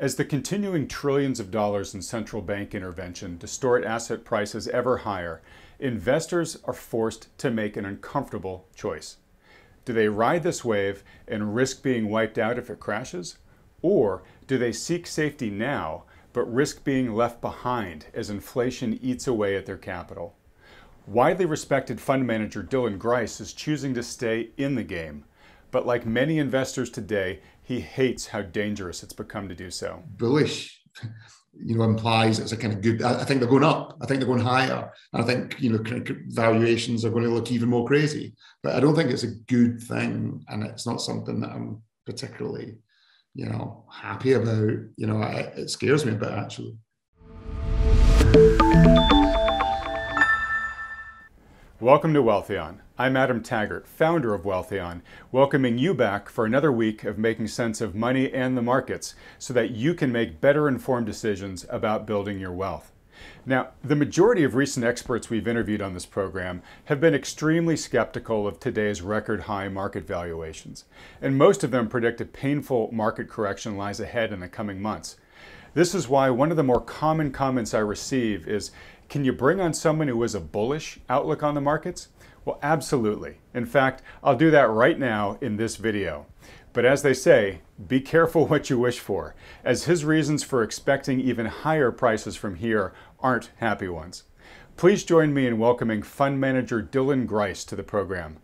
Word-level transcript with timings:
As 0.00 0.14
the 0.14 0.24
continuing 0.24 0.86
trillions 0.86 1.40
of 1.40 1.50
dollars 1.50 1.92
in 1.92 2.02
central 2.02 2.40
bank 2.40 2.72
intervention 2.72 3.36
distort 3.36 3.84
asset 3.84 4.24
prices 4.24 4.68
ever 4.68 4.98
higher, 4.98 5.42
investors 5.80 6.56
are 6.66 6.72
forced 6.72 7.36
to 7.38 7.50
make 7.50 7.76
an 7.76 7.84
uncomfortable 7.84 8.68
choice. 8.76 9.16
Do 9.84 9.92
they 9.92 10.08
ride 10.08 10.44
this 10.44 10.64
wave 10.64 11.02
and 11.26 11.52
risk 11.52 11.82
being 11.82 12.08
wiped 12.10 12.38
out 12.38 12.60
if 12.60 12.70
it 12.70 12.78
crashes? 12.78 13.38
Or 13.82 14.22
do 14.46 14.56
they 14.56 14.70
seek 14.70 15.04
safety 15.04 15.50
now 15.50 16.04
but 16.32 16.44
risk 16.44 16.84
being 16.84 17.12
left 17.12 17.40
behind 17.40 18.06
as 18.14 18.30
inflation 18.30 19.00
eats 19.02 19.26
away 19.26 19.56
at 19.56 19.66
their 19.66 19.76
capital? 19.76 20.36
Widely 21.08 21.44
respected 21.44 22.00
fund 22.00 22.24
manager 22.24 22.62
Dylan 22.62 23.00
Grice 23.00 23.40
is 23.40 23.52
choosing 23.52 23.94
to 23.94 24.04
stay 24.04 24.50
in 24.56 24.76
the 24.76 24.84
game. 24.84 25.24
But 25.70 25.86
like 25.86 26.06
many 26.06 26.38
investors 26.38 26.90
today, 26.90 27.40
he 27.62 27.80
hates 27.80 28.28
how 28.28 28.42
dangerous 28.42 29.02
it's 29.02 29.12
become 29.12 29.48
to 29.48 29.54
do 29.54 29.70
so. 29.70 30.02
Bullish, 30.16 30.80
you 31.52 31.76
know, 31.76 31.84
implies 31.84 32.38
it's 32.38 32.52
a 32.52 32.56
kind 32.56 32.72
of 32.72 32.80
good. 32.80 33.02
I 33.02 33.24
think 33.24 33.40
they're 33.40 33.48
going 33.48 33.64
up. 33.64 33.98
I 34.00 34.06
think 34.06 34.20
they're 34.20 34.28
going 34.28 34.40
higher. 34.40 34.90
And 35.12 35.22
I 35.22 35.26
think 35.26 35.60
you 35.60 35.72
know 35.72 36.04
valuations 36.28 37.04
are 37.04 37.10
going 37.10 37.24
to 37.24 37.30
look 37.30 37.50
even 37.52 37.68
more 37.68 37.86
crazy. 37.86 38.34
But 38.62 38.76
I 38.76 38.80
don't 38.80 38.94
think 38.94 39.10
it's 39.10 39.24
a 39.24 39.34
good 39.46 39.82
thing, 39.82 40.42
and 40.48 40.64
it's 40.64 40.86
not 40.86 41.02
something 41.02 41.40
that 41.40 41.50
I'm 41.50 41.82
particularly, 42.06 42.78
you 43.34 43.46
know, 43.46 43.84
happy 43.92 44.32
about. 44.32 44.70
You 44.96 45.06
know, 45.06 45.22
I, 45.22 45.52
it 45.56 45.68
scares 45.70 46.06
me 46.06 46.12
a 46.12 46.16
bit 46.16 46.30
actually. 46.30 46.78
Welcome 51.80 52.12
to 52.14 52.22
Wealthion. 52.24 52.80
I'm 52.98 53.16
Adam 53.16 53.40
Taggart, 53.40 53.86
founder 53.86 54.34
of 54.34 54.42
Wealthion, 54.42 55.00
welcoming 55.30 55.78
you 55.78 55.94
back 55.94 56.28
for 56.28 56.44
another 56.44 56.72
week 56.72 57.04
of 57.04 57.18
making 57.18 57.46
sense 57.46 57.80
of 57.80 57.94
money 57.94 58.32
and 58.34 58.56
the 58.56 58.62
markets 58.62 59.14
so 59.38 59.54
that 59.54 59.70
you 59.70 59.94
can 59.94 60.10
make 60.10 60.40
better 60.40 60.66
informed 60.66 61.06
decisions 61.06 61.64
about 61.70 62.04
building 62.04 62.40
your 62.40 62.50
wealth. 62.50 62.90
Now, 63.46 63.68
the 63.84 63.94
majority 63.94 64.42
of 64.42 64.56
recent 64.56 64.84
experts 64.84 65.30
we've 65.30 65.46
interviewed 65.46 65.80
on 65.80 65.94
this 65.94 66.04
program 66.04 66.62
have 66.86 67.00
been 67.00 67.14
extremely 67.14 67.76
skeptical 67.76 68.48
of 68.48 68.58
today's 68.58 69.00
record 69.00 69.42
high 69.42 69.68
market 69.68 70.04
valuations, 70.04 70.84
and 71.22 71.38
most 71.38 71.62
of 71.62 71.70
them 71.70 71.86
predict 71.86 72.20
a 72.20 72.24
painful 72.24 72.90
market 72.90 73.28
correction 73.28 73.76
lies 73.76 74.00
ahead 74.00 74.32
in 74.32 74.40
the 74.40 74.48
coming 74.48 74.82
months. 74.82 75.16
This 75.74 75.94
is 75.94 76.08
why 76.08 76.28
one 76.30 76.50
of 76.50 76.56
the 76.56 76.64
more 76.64 76.80
common 76.80 77.30
comments 77.30 77.72
I 77.72 77.78
receive 77.78 78.48
is 78.48 78.72
can 79.08 79.24
you 79.24 79.32
bring 79.32 79.60
on 79.60 79.72
someone 79.72 80.08
who 80.08 80.20
has 80.20 80.34
a 80.34 80.40
bullish 80.40 80.98
outlook 81.08 81.42
on 81.42 81.54
the 81.54 81.60
markets? 81.60 82.08
Well, 82.44 82.58
absolutely. 82.62 83.38
In 83.54 83.64
fact, 83.64 84.02
I'll 84.22 84.36
do 84.36 84.50
that 84.50 84.68
right 84.68 84.98
now 84.98 85.38
in 85.40 85.56
this 85.56 85.76
video. 85.76 86.26
But 86.74 86.84
as 86.84 87.02
they 87.02 87.14
say, 87.14 87.60
be 87.86 88.00
careful 88.00 88.46
what 88.48 88.68
you 88.68 88.78
wish 88.78 88.98
for, 88.98 89.34
as 89.64 89.84
his 89.84 90.04
reasons 90.04 90.44
for 90.44 90.62
expecting 90.62 91.20
even 91.20 91.46
higher 91.46 91.90
prices 91.90 92.36
from 92.36 92.56
here 92.56 92.92
aren't 93.20 93.50
happy 93.56 93.88
ones. 93.88 94.24
Please 94.76 95.04
join 95.04 95.34
me 95.34 95.46
in 95.46 95.58
welcoming 95.58 96.02
fund 96.02 96.38
manager 96.38 96.82
Dylan 96.82 97.26
Grice 97.26 97.64
to 97.64 97.74
the 97.74 97.82
program. 97.82 98.36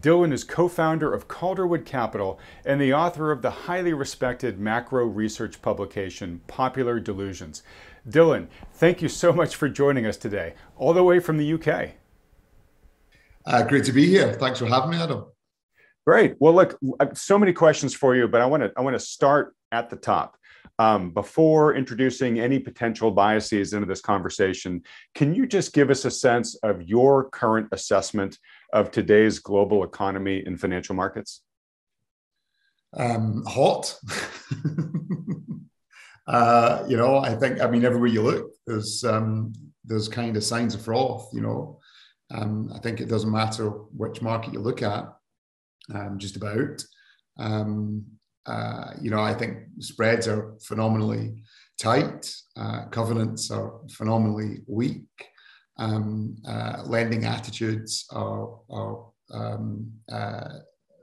Dylan 0.00 0.32
is 0.32 0.44
co 0.44 0.68
founder 0.68 1.12
of 1.12 1.28
Calderwood 1.28 1.84
Capital 1.84 2.38
and 2.64 2.80
the 2.80 2.94
author 2.94 3.32
of 3.32 3.42
the 3.42 3.50
highly 3.50 3.92
respected 3.92 4.58
macro 4.58 5.04
research 5.04 5.60
publication 5.60 6.40
Popular 6.46 7.00
Delusions. 7.00 7.62
Dylan, 8.08 8.48
thank 8.74 9.02
you 9.02 9.08
so 9.08 9.32
much 9.32 9.56
for 9.56 9.68
joining 9.68 10.06
us 10.06 10.16
today, 10.16 10.54
all 10.76 10.92
the 10.92 11.02
way 11.02 11.20
from 11.20 11.36
the 11.36 11.52
UK. 11.54 11.90
Uh, 13.46 13.62
great 13.64 13.84
to 13.84 13.92
be 13.92 14.06
here. 14.06 14.32
Thanks 14.34 14.58
for 14.58 14.66
having 14.66 14.90
me, 14.90 14.96
Adam. 14.96 15.24
Great. 16.06 16.36
Well, 16.38 16.54
look, 16.54 16.78
so 17.14 17.38
many 17.38 17.52
questions 17.52 17.94
for 17.94 18.16
you, 18.16 18.26
but 18.26 18.40
I 18.40 18.46
want 18.46 18.62
to 18.62 18.72
I 18.76 18.80
want 18.80 18.94
to 18.94 19.00
start 19.00 19.54
at 19.70 19.90
the 19.90 19.96
top. 19.96 20.36
Um, 20.78 21.10
before 21.10 21.74
introducing 21.74 22.40
any 22.40 22.58
potential 22.58 23.10
biases 23.10 23.74
into 23.74 23.86
this 23.86 24.00
conversation, 24.00 24.82
can 25.14 25.34
you 25.34 25.46
just 25.46 25.74
give 25.74 25.90
us 25.90 26.06
a 26.06 26.10
sense 26.10 26.54
of 26.62 26.82
your 26.82 27.28
current 27.28 27.68
assessment 27.72 28.38
of 28.72 28.90
today's 28.90 29.40
global 29.40 29.84
economy 29.84 30.42
and 30.46 30.58
financial 30.58 30.94
markets? 30.94 31.42
Um, 32.96 33.44
hot. 33.46 33.94
Uh, 36.30 36.84
you 36.88 36.96
know, 36.96 37.18
I 37.18 37.34
think, 37.34 37.60
I 37.60 37.66
mean, 37.68 37.84
everywhere 37.84 38.08
you 38.08 38.22
look, 38.22 38.52
there's 38.66 39.02
um, 39.02 39.52
there's 39.84 40.08
kind 40.08 40.36
of 40.36 40.44
signs 40.44 40.74
of 40.76 40.82
froth. 40.82 41.28
You 41.32 41.40
know, 41.40 41.80
um, 42.30 42.70
I 42.72 42.78
think 42.78 43.00
it 43.00 43.08
doesn't 43.08 43.32
matter 43.32 43.68
which 43.68 44.22
market 44.22 44.52
you 44.52 44.60
look 44.60 44.82
at, 44.82 45.12
um, 45.92 46.18
just 46.18 46.36
about. 46.36 46.84
Um, 47.36 48.04
uh, 48.46 48.92
you 49.00 49.10
know, 49.10 49.20
I 49.20 49.34
think 49.34 49.58
spreads 49.80 50.28
are 50.28 50.54
phenomenally 50.62 51.42
tight. 51.78 52.32
Uh, 52.56 52.86
covenants 52.86 53.50
are 53.50 53.80
phenomenally 53.90 54.58
weak. 54.68 55.08
Um, 55.78 56.36
uh, 56.46 56.82
lending 56.86 57.24
attitudes 57.24 58.06
are, 58.12 58.56
are 58.70 59.06
um, 59.32 59.90
uh, 60.12 60.58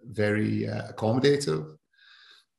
very 0.06 0.70
uh, 0.70 0.92
accommodative. 0.94 1.77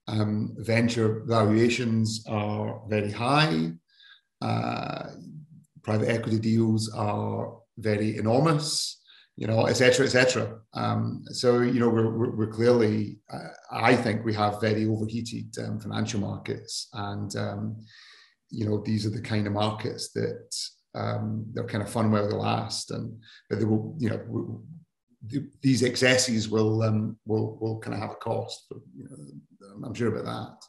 Um, 0.09 0.55
venture 0.57 1.23
valuations 1.27 2.25
are 2.27 2.81
very 2.89 3.13
high. 3.13 3.73
Uh, 4.41 5.11
private 5.83 6.09
equity 6.09 6.39
deals 6.39 6.83
are 6.95 7.43
very 7.77 8.17
enormous, 8.17 9.01
you 9.37 9.47
know, 9.47 9.67
et 9.67 9.75
cetera, 9.75 10.07
et 10.07 10.11
cetera. 10.11 10.47
Um, 10.73 11.25
so, 11.41 11.61
you 11.61 11.79
know, 11.81 11.91
we're, 11.91 12.11
we're, 12.19 12.35
we're 12.37 12.57
clearly, 12.59 13.19
uh, 13.33 13.53
I 13.71 13.95
think 13.95 14.25
we 14.25 14.35
have 14.35 14.61
very 14.61 14.87
overheated 14.87 15.49
um, 15.63 15.79
financial 15.79 16.21
markets. 16.21 16.89
And, 16.93 17.31
um, 17.37 17.77
you 18.51 18.65
know, 18.67 18.83
these 18.83 19.07
are 19.07 19.11
the 19.11 19.29
kind 19.33 19.47
of 19.47 19.53
markets 19.53 20.11
that 20.13 20.57
um, 20.95 21.45
they're 21.53 21.73
kind 21.73 21.85
of 21.85 21.91
fun 21.91 22.11
while 22.11 22.29
they 22.29 22.35
last. 22.35 22.91
And 22.91 23.07
but 23.49 23.59
they 23.59 23.67
will, 23.67 23.95
you 23.99 24.11
know, 24.11 24.63
these 25.63 25.83
excesses 25.83 26.49
will 26.49 26.83
um, 26.83 27.19
will 27.27 27.59
will 27.61 27.79
kind 27.81 27.95
of 27.95 28.01
have 28.01 28.11
a 28.11 28.17
cost. 28.17 28.67
But, 28.71 28.79
you 28.97 29.05
know, 29.05 29.87
I'm 29.87 29.95
sure 29.95 30.15
about 30.15 30.25
that. 30.25 30.67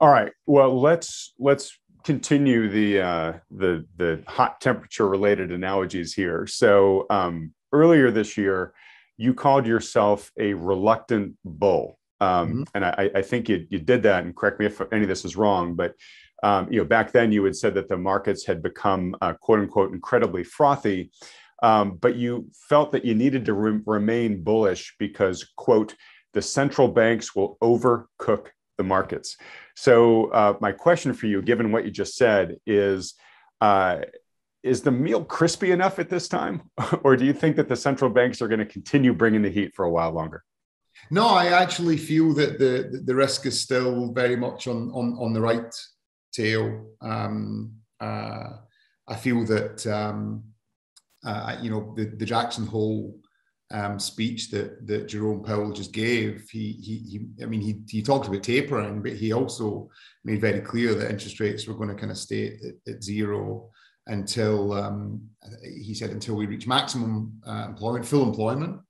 All 0.00 0.10
right. 0.10 0.32
Well, 0.46 0.80
let's 0.80 1.34
let's 1.38 1.78
continue 2.04 2.68
the 2.68 3.00
uh, 3.00 3.32
the 3.50 3.86
the 3.96 4.22
hot 4.26 4.60
temperature 4.60 5.08
related 5.08 5.52
analogies 5.52 6.14
here. 6.14 6.46
So 6.46 7.06
um, 7.10 7.52
earlier 7.72 8.10
this 8.10 8.36
year, 8.36 8.74
you 9.16 9.34
called 9.34 9.66
yourself 9.66 10.30
a 10.38 10.54
reluctant 10.54 11.36
bull, 11.44 11.98
um, 12.20 12.48
mm-hmm. 12.48 12.62
and 12.74 12.84
I, 12.84 13.10
I, 13.14 13.22
think 13.22 13.48
you 13.48 13.66
you 13.70 13.78
did 13.78 14.02
that. 14.02 14.24
And 14.24 14.36
correct 14.36 14.60
me 14.60 14.66
if 14.66 14.80
any 14.92 15.02
of 15.02 15.08
this 15.08 15.24
is 15.24 15.36
wrong, 15.36 15.74
but 15.74 15.94
um, 16.42 16.70
you 16.70 16.78
know 16.78 16.84
back 16.84 17.12
then 17.12 17.32
you 17.32 17.44
had 17.44 17.56
said 17.56 17.74
that 17.74 17.88
the 17.88 17.96
markets 17.96 18.44
had 18.44 18.62
become 18.62 19.16
uh, 19.22 19.32
quote 19.34 19.60
unquote 19.60 19.92
incredibly 19.92 20.44
frothy. 20.44 21.10
Um, 21.62 21.96
but 21.96 22.16
you 22.16 22.50
felt 22.68 22.92
that 22.92 23.04
you 23.04 23.14
needed 23.14 23.44
to 23.46 23.54
re- 23.54 23.80
remain 23.86 24.42
bullish 24.42 24.94
because, 24.98 25.44
quote, 25.56 25.94
the 26.32 26.42
central 26.42 26.88
banks 26.88 27.34
will 27.34 27.56
overcook 27.62 28.48
the 28.76 28.84
markets. 28.84 29.36
So, 29.76 30.26
uh, 30.26 30.54
my 30.60 30.72
question 30.72 31.14
for 31.14 31.26
you, 31.26 31.42
given 31.42 31.72
what 31.72 31.84
you 31.84 31.90
just 31.90 32.16
said, 32.16 32.56
is 32.66 33.14
uh, 33.60 34.00
is 34.62 34.80
the 34.80 34.90
meal 34.90 35.22
crispy 35.24 35.70
enough 35.70 35.98
at 35.98 36.08
this 36.08 36.26
time, 36.26 36.62
or 37.02 37.16
do 37.16 37.24
you 37.24 37.32
think 37.32 37.56
that 37.56 37.68
the 37.68 37.76
central 37.76 38.10
banks 38.10 38.42
are 38.42 38.48
going 38.48 38.58
to 38.58 38.66
continue 38.66 39.12
bringing 39.12 39.42
the 39.42 39.50
heat 39.50 39.74
for 39.74 39.84
a 39.84 39.90
while 39.90 40.10
longer? 40.10 40.42
No, 41.10 41.28
I 41.28 41.46
actually 41.46 41.96
feel 41.96 42.32
that 42.34 42.58
the 42.58 43.02
the 43.04 43.14
risk 43.14 43.46
is 43.46 43.60
still 43.60 44.12
very 44.12 44.36
much 44.36 44.66
on 44.66 44.90
on, 44.90 45.16
on 45.18 45.32
the 45.32 45.40
right 45.40 45.72
tail. 46.32 46.86
Um, 47.00 47.74
uh, 48.00 48.50
I 49.06 49.16
feel 49.16 49.44
that 49.46 49.86
um, 49.86 50.44
uh, 51.24 51.56
you 51.62 51.70
know 51.70 51.94
the, 51.96 52.04
the 52.04 52.26
Jackson 52.26 52.66
Hole 52.66 53.18
um, 53.70 53.98
speech 53.98 54.50
that 54.50 54.86
that 54.86 55.08
Jerome 55.08 55.42
Powell 55.42 55.72
just 55.72 55.92
gave, 55.92 56.48
he 56.50 56.72
he, 56.72 56.98
he 57.10 57.42
I 57.42 57.46
mean 57.46 57.60
he 57.60 57.80
he 57.88 58.02
talked 58.02 58.28
about 58.28 58.42
tapering, 58.42 59.02
but 59.02 59.12
he 59.12 59.32
also 59.32 59.88
made 60.24 60.40
very 60.40 60.60
clear 60.60 60.94
that 60.94 61.10
interest 61.10 61.40
rates 61.40 61.66
were 61.66 61.74
going 61.74 61.88
to 61.88 61.94
kind 61.94 62.12
of 62.12 62.18
stay 62.18 62.58
at, 62.86 62.94
at 62.94 63.02
zero 63.02 63.70
until 64.06 64.72
um, 64.74 65.22
he 65.62 65.94
said 65.94 66.10
until 66.10 66.34
we 66.34 66.46
reach 66.46 66.66
maximum 66.66 67.40
uh, 67.46 67.64
employment, 67.68 68.04
full 68.06 68.22
employment, 68.22 68.80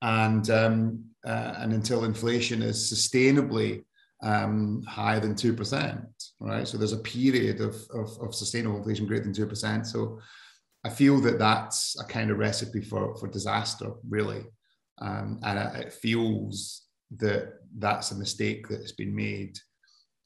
and 0.00 0.48
um, 0.50 1.04
uh, 1.26 1.54
and 1.58 1.72
until 1.72 2.04
inflation 2.04 2.62
is 2.62 2.92
sustainably 2.92 3.84
um, 4.22 4.82
higher 4.88 5.20
than 5.20 5.36
two 5.36 5.52
percent. 5.52 6.00
Right, 6.40 6.66
so 6.66 6.78
there's 6.78 6.92
a 6.92 6.98
period 6.98 7.60
of, 7.60 7.76
of, 7.94 8.18
of 8.20 8.34
sustainable 8.34 8.78
inflation 8.78 9.06
greater 9.06 9.24
than 9.24 9.34
two 9.34 9.46
percent. 9.46 9.86
So 9.86 10.20
I 10.84 10.90
feel 10.90 11.20
that 11.20 11.38
that's 11.38 11.96
a 12.00 12.04
kind 12.04 12.30
of 12.30 12.38
recipe 12.38 12.80
for, 12.80 13.16
for 13.16 13.28
disaster, 13.28 13.92
really. 14.08 14.44
Um, 15.00 15.40
and 15.42 15.58
it 15.76 15.92
feels 15.92 16.82
that 17.18 17.54
that's 17.78 18.10
a 18.10 18.16
mistake 18.16 18.68
that's 18.68 18.92
been 18.92 19.14
made, 19.14 19.58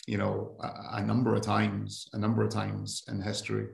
you 0.06 0.18
know, 0.18 0.56
a, 0.60 0.98
a 0.98 1.02
number 1.02 1.34
of 1.34 1.42
times, 1.42 2.08
a 2.12 2.18
number 2.18 2.42
of 2.42 2.50
times 2.50 3.04
in 3.08 3.20
history. 3.20 3.68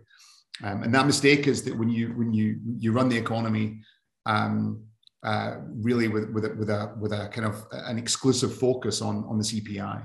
Um, 0.62 0.82
and 0.82 0.94
that 0.94 1.06
mistake 1.06 1.46
is 1.46 1.62
that 1.64 1.78
when 1.78 1.88
you 1.88 2.08
when 2.08 2.32
you 2.32 2.58
you 2.78 2.92
run 2.92 3.08
the 3.08 3.16
economy 3.16 3.80
um, 4.26 4.84
uh, 5.24 5.56
really 5.74 6.08
with 6.08 6.30
with 6.30 6.44
a, 6.44 6.54
with 6.54 6.70
a 6.70 6.94
with 7.00 7.12
a 7.12 7.28
kind 7.28 7.46
of 7.46 7.64
an 7.72 7.98
exclusive 7.98 8.54
focus 8.54 9.00
on 9.00 9.24
on 9.24 9.38
the 9.38 9.44
CPI, 9.44 10.04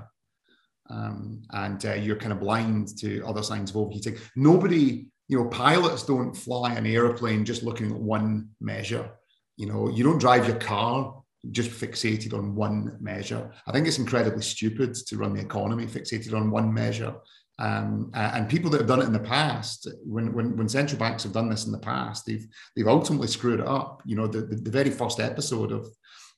um, 0.90 1.42
and 1.50 1.84
uh, 1.84 1.94
you're 1.94 2.16
kind 2.16 2.32
of 2.32 2.40
blind 2.40 2.96
to 2.98 3.22
other 3.26 3.42
signs 3.42 3.70
of 3.70 3.76
overheating. 3.76 4.16
Nobody, 4.36 5.10
you 5.28 5.38
know, 5.38 5.48
pilots 5.48 6.04
don't 6.04 6.34
fly 6.34 6.72
an 6.74 6.86
airplane 6.86 7.44
just 7.44 7.62
looking 7.62 7.90
at 7.90 7.98
one 7.98 8.48
measure. 8.60 9.10
You 9.56 9.66
know, 9.66 9.88
you 9.88 10.02
don't 10.02 10.18
drive 10.18 10.48
your 10.48 10.56
car 10.56 11.22
just 11.50 11.70
fixated 11.70 12.34
on 12.34 12.54
one 12.54 12.96
measure. 13.00 13.50
I 13.66 13.72
think 13.72 13.86
it's 13.86 13.98
incredibly 13.98 14.42
stupid 14.42 14.94
to 14.94 15.16
run 15.16 15.34
the 15.34 15.40
economy 15.40 15.86
fixated 15.86 16.34
on 16.34 16.50
one 16.50 16.72
measure. 16.72 17.14
Um, 17.60 18.10
and 18.14 18.48
people 18.48 18.70
that 18.70 18.80
have 18.80 18.88
done 18.88 19.02
it 19.02 19.06
in 19.06 19.12
the 19.12 19.18
past, 19.18 19.88
when, 20.04 20.32
when, 20.32 20.56
when 20.56 20.68
central 20.68 20.98
banks 20.98 21.24
have 21.24 21.32
done 21.32 21.48
this 21.48 21.66
in 21.66 21.72
the 21.72 21.78
past, 21.78 22.24
they've 22.24 22.46
they've 22.76 22.86
ultimately 22.86 23.26
screwed 23.26 23.60
it 23.60 23.66
up. 23.66 24.00
You 24.06 24.16
know, 24.16 24.28
the, 24.28 24.42
the, 24.42 24.56
the 24.56 24.70
very 24.70 24.90
first 24.90 25.18
episode 25.18 25.72
of 25.72 25.88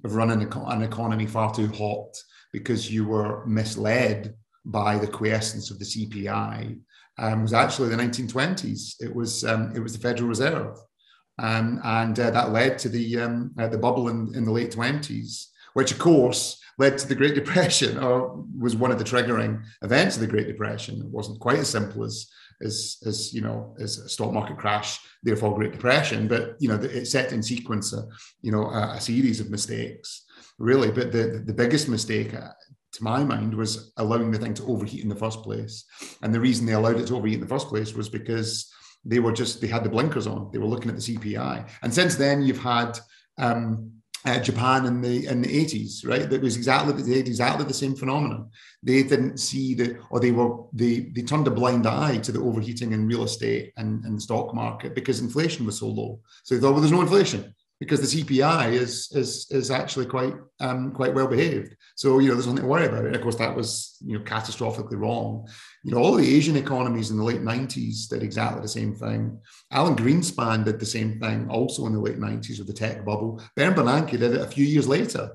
of 0.04 0.14
running 0.14 0.42
an 0.42 0.82
economy 0.82 1.26
far 1.26 1.54
too 1.54 1.68
hot 1.68 2.16
because 2.52 2.90
you 2.90 3.06
were 3.06 3.44
misled 3.46 4.34
by 4.64 4.98
the 4.98 5.06
quiescence 5.06 5.70
of 5.70 5.78
the 5.78 5.84
CPI 5.84 6.78
um, 7.20 7.42
was 7.42 7.52
actually 7.52 7.90
the 7.90 8.02
1920s. 8.02 8.94
It 9.00 9.14
was 9.14 9.44
um, 9.44 9.72
it 9.76 9.80
was 9.80 9.92
the 9.92 10.00
Federal 10.00 10.28
Reserve, 10.28 10.78
um, 11.38 11.80
and 11.84 12.18
uh, 12.18 12.30
that 12.30 12.50
led 12.50 12.78
to 12.80 12.88
the 12.88 13.20
um, 13.20 13.52
uh, 13.58 13.68
the 13.68 13.78
bubble 13.78 14.08
in, 14.08 14.34
in 14.34 14.44
the 14.44 14.50
late 14.50 14.72
20s, 14.72 15.46
which 15.74 15.92
of 15.92 15.98
course 15.98 16.60
led 16.78 16.96
to 16.98 17.06
the 17.06 17.14
Great 17.14 17.34
Depression, 17.34 17.98
or 17.98 18.42
was 18.58 18.74
one 18.74 18.90
of 18.90 18.98
the 18.98 19.04
triggering 19.04 19.62
events 19.82 20.16
of 20.16 20.22
the 20.22 20.26
Great 20.26 20.46
Depression. 20.46 21.00
It 21.00 21.10
wasn't 21.10 21.40
quite 21.40 21.58
as 21.58 21.68
simple 21.68 22.04
as 22.04 22.28
as, 22.62 22.98
as 23.06 23.32
you 23.32 23.42
know 23.42 23.74
as 23.78 23.98
a 23.98 24.08
stock 24.08 24.32
market 24.32 24.58
crash, 24.58 24.98
therefore 25.22 25.54
Great 25.54 25.72
Depression, 25.72 26.26
but 26.26 26.56
you 26.58 26.68
know 26.68 26.76
it 26.76 27.06
set 27.06 27.32
in 27.32 27.42
sequence 27.42 27.92
a 27.92 28.06
you 28.40 28.50
know 28.50 28.64
a, 28.64 28.94
a 28.96 29.00
series 29.00 29.40
of 29.40 29.50
mistakes 29.50 30.24
really. 30.58 30.90
But 30.90 31.12
the 31.12 31.42
the 31.44 31.52
biggest 31.52 31.88
mistake 31.88 32.32
to 32.92 33.04
my 33.04 33.24
mind, 33.24 33.54
was 33.54 33.92
allowing 33.96 34.30
the 34.30 34.38
thing 34.38 34.54
to 34.54 34.66
overheat 34.66 35.02
in 35.02 35.08
the 35.08 35.14
first 35.14 35.42
place. 35.42 35.84
And 36.22 36.34
the 36.34 36.40
reason 36.40 36.66
they 36.66 36.72
allowed 36.72 36.96
it 36.96 37.06
to 37.08 37.16
overheat 37.16 37.36
in 37.36 37.40
the 37.40 37.46
first 37.46 37.68
place 37.68 37.94
was 37.94 38.08
because 38.08 38.72
they 39.04 39.20
were 39.20 39.32
just, 39.32 39.60
they 39.60 39.66
had 39.66 39.84
the 39.84 39.90
blinkers 39.90 40.26
on. 40.26 40.50
They 40.52 40.58
were 40.58 40.66
looking 40.66 40.90
at 40.90 40.96
the 40.96 41.16
CPI. 41.16 41.68
And 41.82 41.94
since 41.94 42.16
then, 42.16 42.42
you've 42.42 42.62
had 42.62 42.98
um, 43.38 43.92
uh, 44.26 44.38
Japan 44.38 44.84
in 44.84 45.00
the 45.00 45.26
in 45.26 45.40
the 45.40 45.48
80s, 45.48 46.06
right? 46.06 46.28
That 46.28 46.42
was 46.42 46.56
exactly 46.56 46.92
they 47.02 47.18
had 47.18 47.26
exactly 47.26 47.64
the 47.64 47.72
same 47.72 47.94
phenomenon. 47.94 48.50
They 48.82 49.02
didn't 49.02 49.38
see 49.38 49.74
the 49.74 49.98
or 50.10 50.20
they 50.20 50.30
were 50.30 50.64
they 50.72 51.10
they 51.14 51.22
turned 51.22 51.46
a 51.46 51.50
blind 51.50 51.86
eye 51.86 52.18
to 52.18 52.32
the 52.32 52.40
overheating 52.40 52.92
in 52.92 53.06
real 53.06 53.24
estate 53.24 53.72
and, 53.78 54.04
and 54.04 54.20
stock 54.20 54.54
market 54.54 54.94
because 54.94 55.20
inflation 55.20 55.64
was 55.64 55.78
so 55.78 55.88
low. 55.88 56.20
So 56.44 56.54
they 56.54 56.60
thought, 56.60 56.72
well, 56.72 56.80
there's 56.80 56.92
no 56.92 57.00
inflation 57.00 57.54
because 57.80 58.00
the 58.00 58.22
CPI 58.22 58.72
is 58.72 59.10
is 59.12 59.46
is 59.50 59.70
actually 59.70 60.04
quite 60.06 60.34
um, 60.60 60.92
quite 60.92 61.14
well 61.14 61.26
behaved. 61.26 61.74
So 61.96 62.18
you 62.18 62.28
know, 62.28 62.34
there's 62.34 62.46
nothing 62.46 62.62
to 62.62 62.68
worry 62.68 62.86
about. 62.86 63.06
And 63.06 63.16
of 63.16 63.22
course, 63.22 63.36
that 63.36 63.56
was 63.56 63.96
you 64.04 64.18
know 64.18 64.24
catastrophically 64.24 64.98
wrong. 64.98 65.48
You 65.82 65.92
know, 65.92 65.98
all 65.98 66.14
the 66.14 66.36
Asian 66.36 66.56
economies 66.56 67.10
in 67.10 67.16
the 67.16 67.24
late 67.24 67.40
90s 67.40 68.08
did 68.08 68.22
exactly 68.22 68.60
the 68.60 68.68
same 68.68 68.94
thing. 68.94 69.40
Alan 69.72 69.96
Greenspan 69.96 70.64
did 70.64 70.78
the 70.78 70.86
same 70.86 71.18
thing 71.18 71.48
also 71.48 71.86
in 71.86 71.94
the 71.94 72.00
late 72.00 72.18
90s 72.18 72.58
with 72.58 72.66
the 72.66 72.74
tech 72.74 73.04
bubble. 73.04 73.42
Ben 73.56 73.74
Bernanke 73.74 74.12
did 74.12 74.34
it 74.34 74.42
a 74.42 74.46
few 74.46 74.66
years 74.66 74.86
later, 74.86 75.30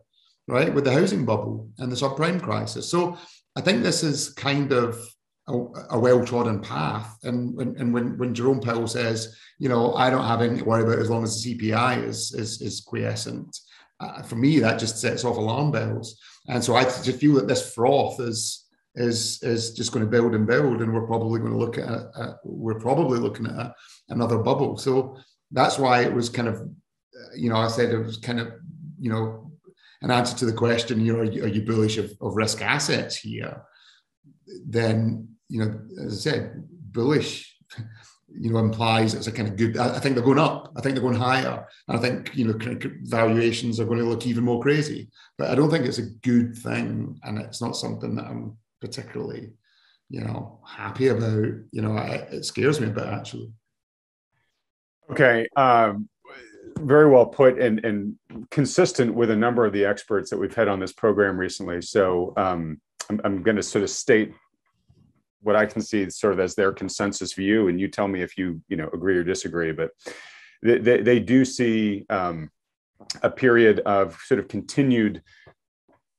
right, 0.47 0.74
with 0.74 0.83
the 0.83 0.94
housing 0.94 1.25
bubble 1.25 1.69
and 1.80 1.92
the 1.92 1.95
subprime 1.95 2.39
crisis. 2.39 2.88
So 2.88 3.18
I 3.56 3.62
think 3.62 3.81
this 3.81 4.03
is 4.03 4.30
kind 4.30 4.71
of 4.71 5.00
a, 5.47 5.53
a 5.92 6.00
well-trodden 6.00 6.62
path. 6.62 7.18
And, 7.24 7.59
and, 7.77 7.94
when, 7.94 8.18
when 8.18 8.33
Jerome 8.33 8.59
Powell 8.59 8.88
says, 8.88 9.38
you 9.59 9.69
know, 9.69 9.94
I 9.94 10.09
don't 10.09 10.25
have 10.25 10.42
anything 10.42 10.59
to 10.59 10.65
worry 10.65 10.83
about 10.83 11.00
as 11.00 11.09
long 11.09 11.24
as 11.24 11.42
the 11.44 11.56
CPI 11.56 12.03
is, 12.03 12.33
is, 12.33 12.62
is 12.62 12.81
quiescent, 12.81 13.57
uh, 14.00 14.21
for 14.24 14.36
me, 14.36 14.59
that 14.59 14.80
just 14.80 15.00
sets 15.00 15.24
off 15.24 15.38
alarm 15.38 15.71
bells. 15.71 16.19
And 16.47 16.63
so 16.63 16.75
I 16.75 16.83
just 16.83 17.19
feel 17.19 17.36
that 17.36 17.47
this 17.47 17.74
froth 17.74 18.19
is 18.19 18.62
is 18.97 19.44
is 19.44 19.74
just 19.74 19.92
going 19.92 20.06
to 20.06 20.09
build 20.09 20.36
and 20.36 20.47
build, 20.47 20.81
and 20.81 20.94
we're 20.94 21.07
probably 21.07 21.39
going 21.39 21.51
to 21.51 21.57
look 21.57 21.77
at 21.77 22.38
we're 22.44 22.80
probably 22.80 23.19
looking 23.19 23.47
at 23.47 23.74
another 24.09 24.38
bubble. 24.38 24.77
So 24.77 25.18
that's 25.51 25.77
why 25.77 26.01
it 26.01 26.13
was 26.13 26.30
kind 26.30 26.47
of, 26.47 26.62
you 27.36 27.50
know, 27.50 27.57
I 27.57 27.68
said 27.68 27.89
it 27.89 27.97
was 27.97 28.18
kind 28.18 28.39
of, 28.39 28.53
you 29.00 29.09
know, 29.09 29.51
an 30.01 30.12
answer 30.12 30.36
to 30.38 30.45
the 30.45 30.53
question, 30.53 31.06
you 31.06 31.13
know, 31.13 31.19
are 31.19 31.24
you, 31.25 31.44
are 31.44 31.47
you 31.47 31.62
bullish 31.63 31.97
of, 31.97 32.12
of 32.21 32.36
risk 32.36 32.62
assets 32.62 33.15
here? 33.15 33.63
Then 34.65 35.34
you 35.50 35.63
know, 35.63 35.80
as 36.06 36.13
I 36.13 36.31
said, 36.31 36.63
bullish, 36.92 37.56
you 38.27 38.51
know, 38.51 38.59
implies 38.59 39.13
it's 39.13 39.27
a 39.27 39.31
kind 39.31 39.47
of 39.47 39.56
good. 39.56 39.77
I, 39.77 40.00
think 40.00 40.15
they're 40.15 40.24
going 40.24 40.39
up. 40.39 40.74
I 40.77 40.81
think 40.81 40.95
they're 40.95 41.03
going 41.03 41.15
higher. 41.15 41.68
And 41.88 41.97
I 41.97 42.01
think 42.01 42.36
you 42.36 42.45
know 42.45 42.80
valuations 43.03 43.80
are 43.80 43.86
going 43.86 44.00
to 44.00 44.06
look 44.06 44.25
even 44.25 44.44
more 44.44 44.62
crazy. 44.62 45.09
But 45.38 45.50
I 45.50 45.56
don't 45.56 45.69
think 45.69 45.86
it's 45.86 46.00
a 46.00 46.09
good 46.24 46.57
thing, 46.57 47.19
and 47.24 47.39
it's 47.39 47.62
not 47.62 47.77
something 47.77 48.15
that 48.15 48.25
I'm 48.25 48.57
particularly, 48.81 49.53
you 50.09 50.21
know, 50.21 50.59
happy 50.65 51.07
about. 51.07 51.45
You 51.71 51.81
know, 51.81 51.94
I, 51.94 52.27
it 52.31 52.45
scares 52.45 52.80
me 52.81 52.88
a 52.88 52.92
bit 52.92 53.06
actually. 53.06 53.51
Okay. 55.12 55.47
Um, 55.56 56.09
very 56.80 57.09
well 57.09 57.25
put 57.25 57.57
and, 57.59 57.83
and 57.86 58.15
consistent 58.51 59.13
with 59.13 59.31
a 59.31 59.36
number 59.36 59.65
of 59.65 59.71
the 59.71 59.86
experts 59.86 60.30
that 60.30 60.38
we've 60.38 60.56
had 60.56 60.68
on 60.68 60.80
this 60.80 60.92
program 60.92 61.38
recently. 61.38 61.81
So 61.81 62.33
um, 62.38 62.81
I'm, 63.09 63.21
I'm 63.24 63.44
going 63.44 63.56
to 63.56 63.63
sort 63.63 63.83
of 63.83 63.89
state 63.89 64.33
what 65.45 65.56
I 65.56 65.68
can 65.68 65.81
see 65.81 66.09
sort 66.09 66.33
of 66.33 66.39
as 66.39 66.56
their 66.56 66.74
consensus 66.74 67.33
view, 67.33 67.68
and 67.68 67.80
you 67.80 67.88
tell 67.88 68.07
me 68.07 68.21
if 68.21 68.36
you 68.38 68.62
you 68.68 68.77
know 68.77 68.89
agree 68.92 69.15
or 69.15 69.24
disagree. 69.24 69.71
But 69.71 69.92
they, 70.63 70.80
they, 70.80 71.01
they 71.01 71.19
do 71.19 71.45
see 71.45 72.06
um, 72.09 72.50
a 73.21 73.30
period 73.30 73.80
of 73.81 74.18
sort 74.25 74.39
of 74.39 74.47
continued. 74.47 75.21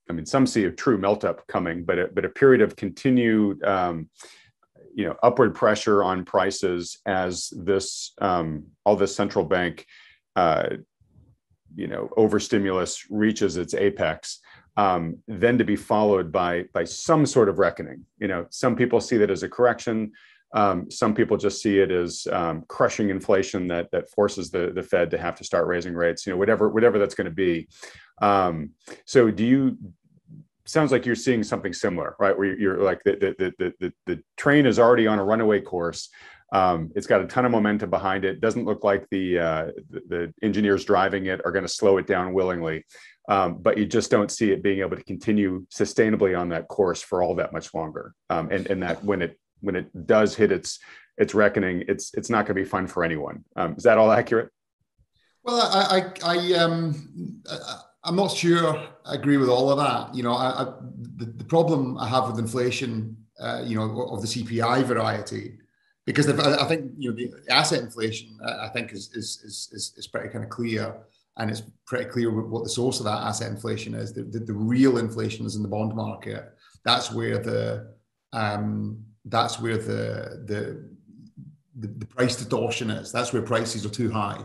I 0.09 0.13
mean, 0.13 0.27
some 0.27 0.47
see 0.47 0.65
a 0.65 0.71
true 0.71 0.97
melt 0.97 1.25
up 1.25 1.45
coming, 1.49 1.85
but 1.85 1.99
a, 1.99 2.07
but 2.07 2.25
a 2.25 2.29
period 2.29 2.63
of 2.63 2.77
continued, 2.77 3.65
um, 3.65 4.09
you 4.95 5.05
know, 5.05 5.17
upward 5.25 5.57
pressure 5.57 6.05
on 6.05 6.25
prices 6.25 6.99
as 7.05 7.53
this 7.57 8.13
um, 8.21 8.67
all 8.85 8.95
this 8.95 9.17
central 9.17 9.45
bank, 9.45 9.85
uh, 10.37 10.69
you 11.75 11.89
know, 11.89 12.09
overstimulus 12.17 13.11
reaches 13.11 13.57
its 13.57 13.75
apex 13.75 14.41
um, 14.77 15.19
then 15.27 15.59
to 15.59 15.65
be 15.65 15.77
followed 15.77 16.31
by 16.31 16.65
by 16.73 16.85
some 16.85 17.27
sort 17.27 17.49
of 17.49 17.59
reckoning. 17.59 18.05
You 18.19 18.29
know, 18.29 18.47
some 18.51 18.77
people 18.77 19.01
see 19.01 19.17
that 19.19 19.31
as 19.31 19.43
a 19.43 19.49
correction. 19.49 20.13
Um, 20.55 20.91
some 20.91 21.15
people 21.15 21.37
just 21.37 21.61
see 21.61 21.81
it 21.81 21.91
as 21.91 22.27
um, 22.33 22.65
crushing 22.69 23.11
inflation 23.11 23.67
that 23.69 23.91
that 23.93 24.11
forces 24.11 24.51
the 24.51 24.73
the 24.75 24.83
Fed 24.83 25.11
to 25.11 25.19
have 25.19 25.37
to 25.37 25.45
start 25.45 25.67
raising 25.67 25.95
rates. 25.95 26.27
You 26.27 26.33
know, 26.33 26.39
whatever 26.39 26.69
whatever 26.69 26.99
that's 26.99 27.15
going 27.15 27.27
to 27.27 27.31
be. 27.31 27.69
Um, 28.21 28.71
so, 29.05 29.31
do 29.31 29.45
you? 29.45 29.79
Sounds 30.69 30.91
like 30.91 31.07
you're 31.07 31.15
seeing 31.15 31.45
something 31.45 31.73
similar, 31.73 32.17
right? 32.19 32.37
Where 32.37 32.59
you're 32.59 32.83
like 32.83 33.03
the 33.05 33.13
the 33.39 33.53
the 33.59 33.73
the, 33.81 33.93
the 34.07 34.23
train 34.37 34.67
is 34.67 34.79
already 34.79 35.07
on 35.07 35.19
a 35.19 35.25
runaway 35.25 35.61
course. 35.61 36.11
Um, 36.53 36.93
it's 36.95 37.07
got 37.09 37.21
a 37.21 37.27
ton 37.27 37.45
of 37.45 37.51
momentum 37.51 37.91
behind 37.91 38.25
it. 38.25 38.41
Doesn't 38.41 38.65
look 38.65 38.85
like 38.85 39.09
the, 39.11 39.39
uh, 39.39 39.67
the, 39.91 40.01
the 40.09 40.35
engineers 40.43 40.85
driving 40.85 41.27
it 41.27 41.41
are 41.45 41.51
going 41.51 41.65
to 41.65 41.69
slow 41.69 41.99
it 41.99 42.07
down 42.07 42.33
willingly 42.33 42.85
um, 43.29 43.59
but 43.59 43.77
you 43.77 43.87
just 43.87 44.11
don't 44.11 44.31
see 44.31 44.53
it 44.53 44.63
being 44.63 44.81
able 44.81 44.97
to 44.97 45.03
continue 45.03 45.67
sustainably 45.67 46.39
on 46.39 46.49
that 46.51 46.69
course 46.69 47.03
for 47.03 47.23
all 47.23 47.35
that 47.37 47.53
much 47.53 47.75
longer. 47.75 48.15
Um, 48.31 48.51
and, 48.51 48.67
and 48.69 48.83
that 48.83 49.03
when 49.05 49.23
it 49.23 49.39
when 49.61 49.75
it 49.75 50.07
does 50.07 50.35
hit 50.35 50.53
its 50.53 50.79
its 51.19 51.35
reckoning, 51.35 51.85
it's 51.89 52.13
it's 52.15 52.31
not 52.31 52.47
going 52.47 52.57
to 52.57 52.63
be 52.63 52.69
fun 52.69 52.87
for 52.87 53.05
anyone. 53.05 53.45
Um, 53.57 53.75
is 53.77 53.85
that 53.85 53.99
all 53.99 54.13
accurate? 54.13 54.51
Well, 55.43 55.61
I 55.61 56.13
I, 56.23 56.37
I 56.37 56.53
um 56.55 57.43
I'm 58.05 58.17
not 58.17 58.31
sure 58.31 58.77
I 59.05 59.15
agree 59.15 59.37
with 59.37 59.49
all 59.49 59.71
of 59.71 59.79
that. 59.79 60.15
You 60.15 60.23
know, 60.23 60.35
I, 60.35 60.63
I 60.63 60.75
the, 61.17 61.27
the 61.27 61.45
problem 61.45 61.99
I 61.99 62.09
have 62.09 62.29
with 62.29 62.39
inflation, 62.39 63.17
uh, 63.41 63.63
you 63.65 63.77
know, 63.77 64.03
of 64.11 64.21
the 64.21 64.29
CPI 64.29 64.85
variety, 64.85 65.59
because 66.05 66.29
I 66.29 66.65
think 66.69 66.93
you 66.97 67.11
know 67.11 67.17
the 67.17 67.33
asset 67.53 67.81
inflation, 67.81 68.39
I 68.45 68.69
think 68.69 68.93
is 68.93 69.11
is 69.15 69.71
is 69.73 69.93
is 69.97 70.07
pretty 70.07 70.29
kind 70.29 70.45
of 70.45 70.51
clear 70.51 70.95
and 71.39 71.51
it's 71.51 71.63
pretty 71.87 72.07
clear 72.07 72.31
what 72.31 72.65
the 72.65 72.71
source 72.71 72.99
of 72.99 73.05
that 73.05 73.23
asset 73.23 73.51
inflation 73.51 73.95
is. 73.95 74.13
The, 74.13 74.23
the, 74.23 74.41
the 74.41 74.53
real 74.53 74.99
inflation 74.99 75.47
is 75.47 75.57
in 75.57 75.63
the 75.63 75.69
bond 75.69 75.95
market. 75.95 76.53
That's 76.85 77.13
where 77.13 77.39
the 77.39 77.95
um, 78.33 79.05
that's 79.25 79.61
where 79.61 79.77
the, 79.77 80.45
the 80.47 80.91
the 81.79 81.89
the 81.89 82.07
price 82.07 82.37
distortion 82.37 82.91
is. 82.91 83.13
That's 83.13 83.33
where 83.33 83.43
prices 83.43 83.85
are 83.85 83.91
too 83.91 84.11
high, 84.11 84.43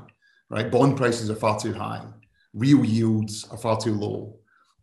right? 0.50 0.70
Bond 0.70 0.98
prices 0.98 1.30
are 1.30 1.36
far 1.36 1.60
too 1.60 1.74
high. 1.74 2.04
Real 2.54 2.84
yields 2.84 3.48
are 3.52 3.58
far 3.58 3.80
too 3.80 3.94
low. 3.94 4.38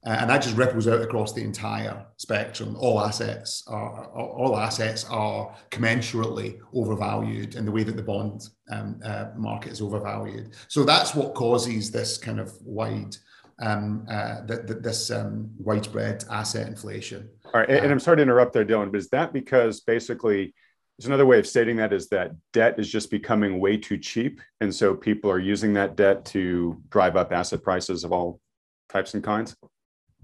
Uh, 0.07 0.17
and 0.21 0.31
that 0.31 0.43
just 0.43 0.57
ripples 0.57 0.87
out 0.87 1.03
across 1.03 1.33
the 1.33 1.43
entire 1.43 2.07
spectrum. 2.17 2.77
All 2.77 3.01
assets 3.01 3.65
are 3.67 4.07
all 4.15 4.57
assets 4.57 5.05
are 5.11 5.55
commensurately 5.71 6.61
overvalued 6.73 7.57
in 7.57 7.65
the 7.65 7.73
way 7.73 7.83
that 7.83 7.97
the 7.97 8.03
bond 8.03 8.49
um, 8.71 9.01
uh, 9.05 9.27
market 9.37 9.73
is 9.73 9.83
overvalued. 9.83 10.53
So 10.69 10.85
that's 10.85 11.15
what 11.15 11.35
causes 11.35 11.91
this 11.91 12.17
kind 12.17 12.39
of 12.39 12.53
wide, 12.63 13.17
um, 13.61 14.07
uh, 14.09 14.43
this 14.47 15.11
um, 15.11 15.51
widespread 15.59 16.25
asset 16.31 16.69
inflation. 16.69 17.29
All 17.47 17.61
right, 17.61 17.69
and, 17.69 17.79
and 17.79 17.93
I'm 17.93 18.01
sorry 18.01 18.19
to 18.19 18.23
interrupt 18.23 18.53
there, 18.53 18.65
Dylan, 18.65 18.93
but 18.93 18.99
is 18.99 19.09
that 19.11 19.33
because 19.33 19.81
basically? 19.81 20.55
There's 20.97 21.07
another 21.07 21.27
way 21.27 21.39
of 21.39 21.47
stating 21.47 21.77
that 21.77 21.93
is 21.93 22.09
that 22.09 22.33
debt 22.53 22.75
is 22.77 22.91
just 22.91 23.09
becoming 23.09 23.61
way 23.61 23.77
too 23.77 23.99
cheap. 23.99 24.41
And 24.61 24.75
so 24.75 24.97
people 24.97 25.31
are 25.31 25.39
using 25.39 25.75
that 25.75 25.95
debt 25.95 26.25
to 26.25 26.83
drive 26.89 27.17
up 27.17 27.31
asset 27.31 27.63
prices 27.63 28.03
of 28.03 28.11
all 28.11 28.41
types 28.89 29.15
and 29.15 29.23
kinds? 29.23 29.57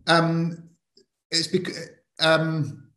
Um, 0.07 0.69
it's 1.31 1.47
because 1.47 1.91
um, 2.21 2.89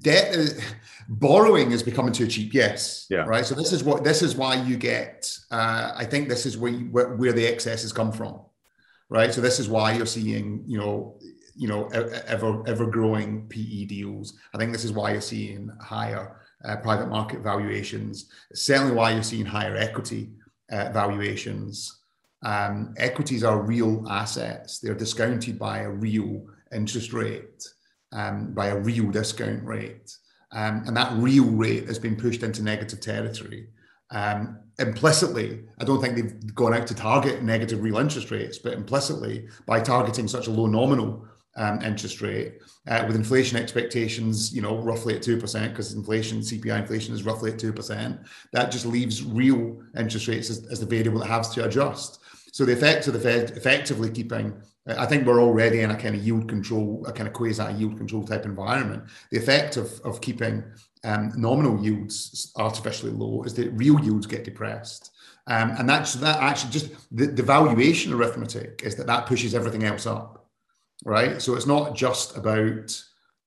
debt 0.00 0.36
uh, 0.36 0.60
borrowing 1.08 1.72
is 1.72 1.82
becoming 1.82 2.12
too 2.12 2.26
cheap 2.26 2.54
yes 2.54 3.06
yeah. 3.10 3.24
right? 3.26 3.44
So 3.44 3.54
this 3.54 3.72
is 3.72 3.82
what 3.82 4.04
this 4.04 4.22
is 4.22 4.36
why 4.36 4.54
you 4.54 4.76
get 4.76 5.36
uh, 5.50 5.92
i 5.96 6.04
think 6.04 6.28
this 6.28 6.46
is 6.46 6.56
where, 6.56 6.72
you, 6.72 6.86
where, 6.86 7.16
where 7.16 7.32
the 7.32 7.44
excesses 7.44 7.92
come 7.92 8.12
from 8.12 8.40
right? 9.10 9.34
So 9.34 9.40
this 9.40 9.58
is 9.58 9.68
why 9.68 9.92
you're 9.92 10.06
seeing 10.06 10.64
you 10.66 10.78
know 10.78 11.18
you 11.54 11.68
know 11.68 11.88
ever 11.88 12.62
ever 12.66 12.86
growing 12.86 13.46
pe 13.48 13.84
deals. 13.84 14.38
I 14.54 14.58
think 14.58 14.72
this 14.72 14.84
is 14.84 14.92
why 14.92 15.12
you're 15.12 15.20
seeing 15.20 15.70
higher 15.80 16.40
uh, 16.64 16.76
private 16.76 17.08
market 17.08 17.40
valuations. 17.40 18.30
Certainly 18.54 18.94
why 18.94 19.12
you're 19.12 19.22
seeing 19.22 19.44
higher 19.44 19.76
equity 19.76 20.30
uh, 20.72 20.90
valuations 20.92 21.99
um, 22.42 22.94
equities 22.96 23.44
are 23.44 23.60
real 23.60 24.06
assets 24.08 24.78
they're 24.78 24.94
discounted 24.94 25.58
by 25.58 25.80
a 25.80 25.90
real 25.90 26.46
interest 26.72 27.12
rate 27.12 27.62
um, 28.12 28.52
by 28.54 28.68
a 28.68 28.78
real 28.78 29.10
discount 29.10 29.64
rate. 29.64 30.16
Um, 30.52 30.82
and 30.86 30.96
that 30.96 31.12
real 31.16 31.44
rate 31.44 31.86
has 31.86 31.98
been 31.98 32.16
pushed 32.16 32.42
into 32.42 32.62
negative 32.62 33.00
territory. 33.00 33.68
Um, 34.10 34.58
implicitly, 34.78 35.60
I 35.78 35.84
don't 35.84 36.00
think 36.00 36.16
they've 36.16 36.54
gone 36.54 36.74
out 36.74 36.86
to 36.88 36.94
target 36.94 37.42
negative 37.42 37.82
real 37.82 37.98
interest 37.98 38.30
rates, 38.30 38.58
but 38.58 38.72
implicitly, 38.72 39.48
by 39.66 39.80
targeting 39.80 40.26
such 40.26 40.48
a 40.48 40.50
low 40.50 40.66
nominal 40.66 41.24
um, 41.56 41.80
interest 41.82 42.20
rate, 42.20 42.58
uh, 42.88 43.04
with 43.06 43.14
inflation 43.14 43.56
expectations, 43.58 44.52
you 44.52 44.62
know, 44.62 44.78
roughly 44.78 45.14
at 45.14 45.22
2%, 45.22 45.68
because 45.68 45.94
inflation, 45.94 46.40
CPI 46.40 46.80
inflation 46.80 47.14
is 47.14 47.24
roughly 47.24 47.52
at 47.52 47.58
2%, 47.58 48.26
that 48.52 48.72
just 48.72 48.86
leaves 48.86 49.22
real 49.22 49.80
interest 49.96 50.26
rates 50.26 50.50
as, 50.50 50.66
as 50.66 50.80
the 50.80 50.86
variable 50.86 51.20
that 51.20 51.26
has 51.26 51.50
to 51.50 51.64
adjust. 51.64 52.19
So 52.52 52.64
the 52.64 52.72
effect 52.72 53.06
of 53.06 53.12
the 53.14 53.20
Fed 53.20 53.50
effectively 53.50 54.10
keeping 54.10 54.60
I 54.86 55.06
think 55.06 55.26
we're 55.26 55.42
already 55.42 55.80
in 55.80 55.90
a 55.90 55.96
kind 55.96 56.14
of 56.14 56.24
yield 56.24 56.48
control, 56.48 57.04
a 57.06 57.12
kind 57.12 57.28
of 57.28 57.34
quasi 57.34 57.72
yield 57.74 57.96
control 57.96 58.24
type 58.24 58.44
environment. 58.44 59.04
The 59.30 59.38
effect 59.38 59.76
of, 59.76 60.00
of 60.04 60.20
keeping 60.20 60.64
um, 61.04 61.32
nominal 61.36 61.82
yields 61.82 62.52
artificially 62.56 63.12
low 63.12 63.42
is 63.42 63.54
that 63.54 63.70
real 63.72 64.00
yields 64.00 64.26
get 64.26 64.44
depressed. 64.44 65.12
Um, 65.46 65.72
and 65.78 65.88
that's 65.88 66.14
that 66.14 66.42
actually 66.42 66.72
just 66.72 67.16
the, 67.16 67.26
the 67.26 67.42
valuation 67.42 68.12
arithmetic 68.12 68.82
is 68.84 68.96
that 68.96 69.06
that 69.06 69.26
pushes 69.26 69.54
everything 69.54 69.84
else 69.84 70.06
up, 70.06 70.46
right? 71.04 71.40
So 71.42 71.54
it's 71.54 71.66
not 71.66 71.94
just 71.94 72.36
about 72.36 73.02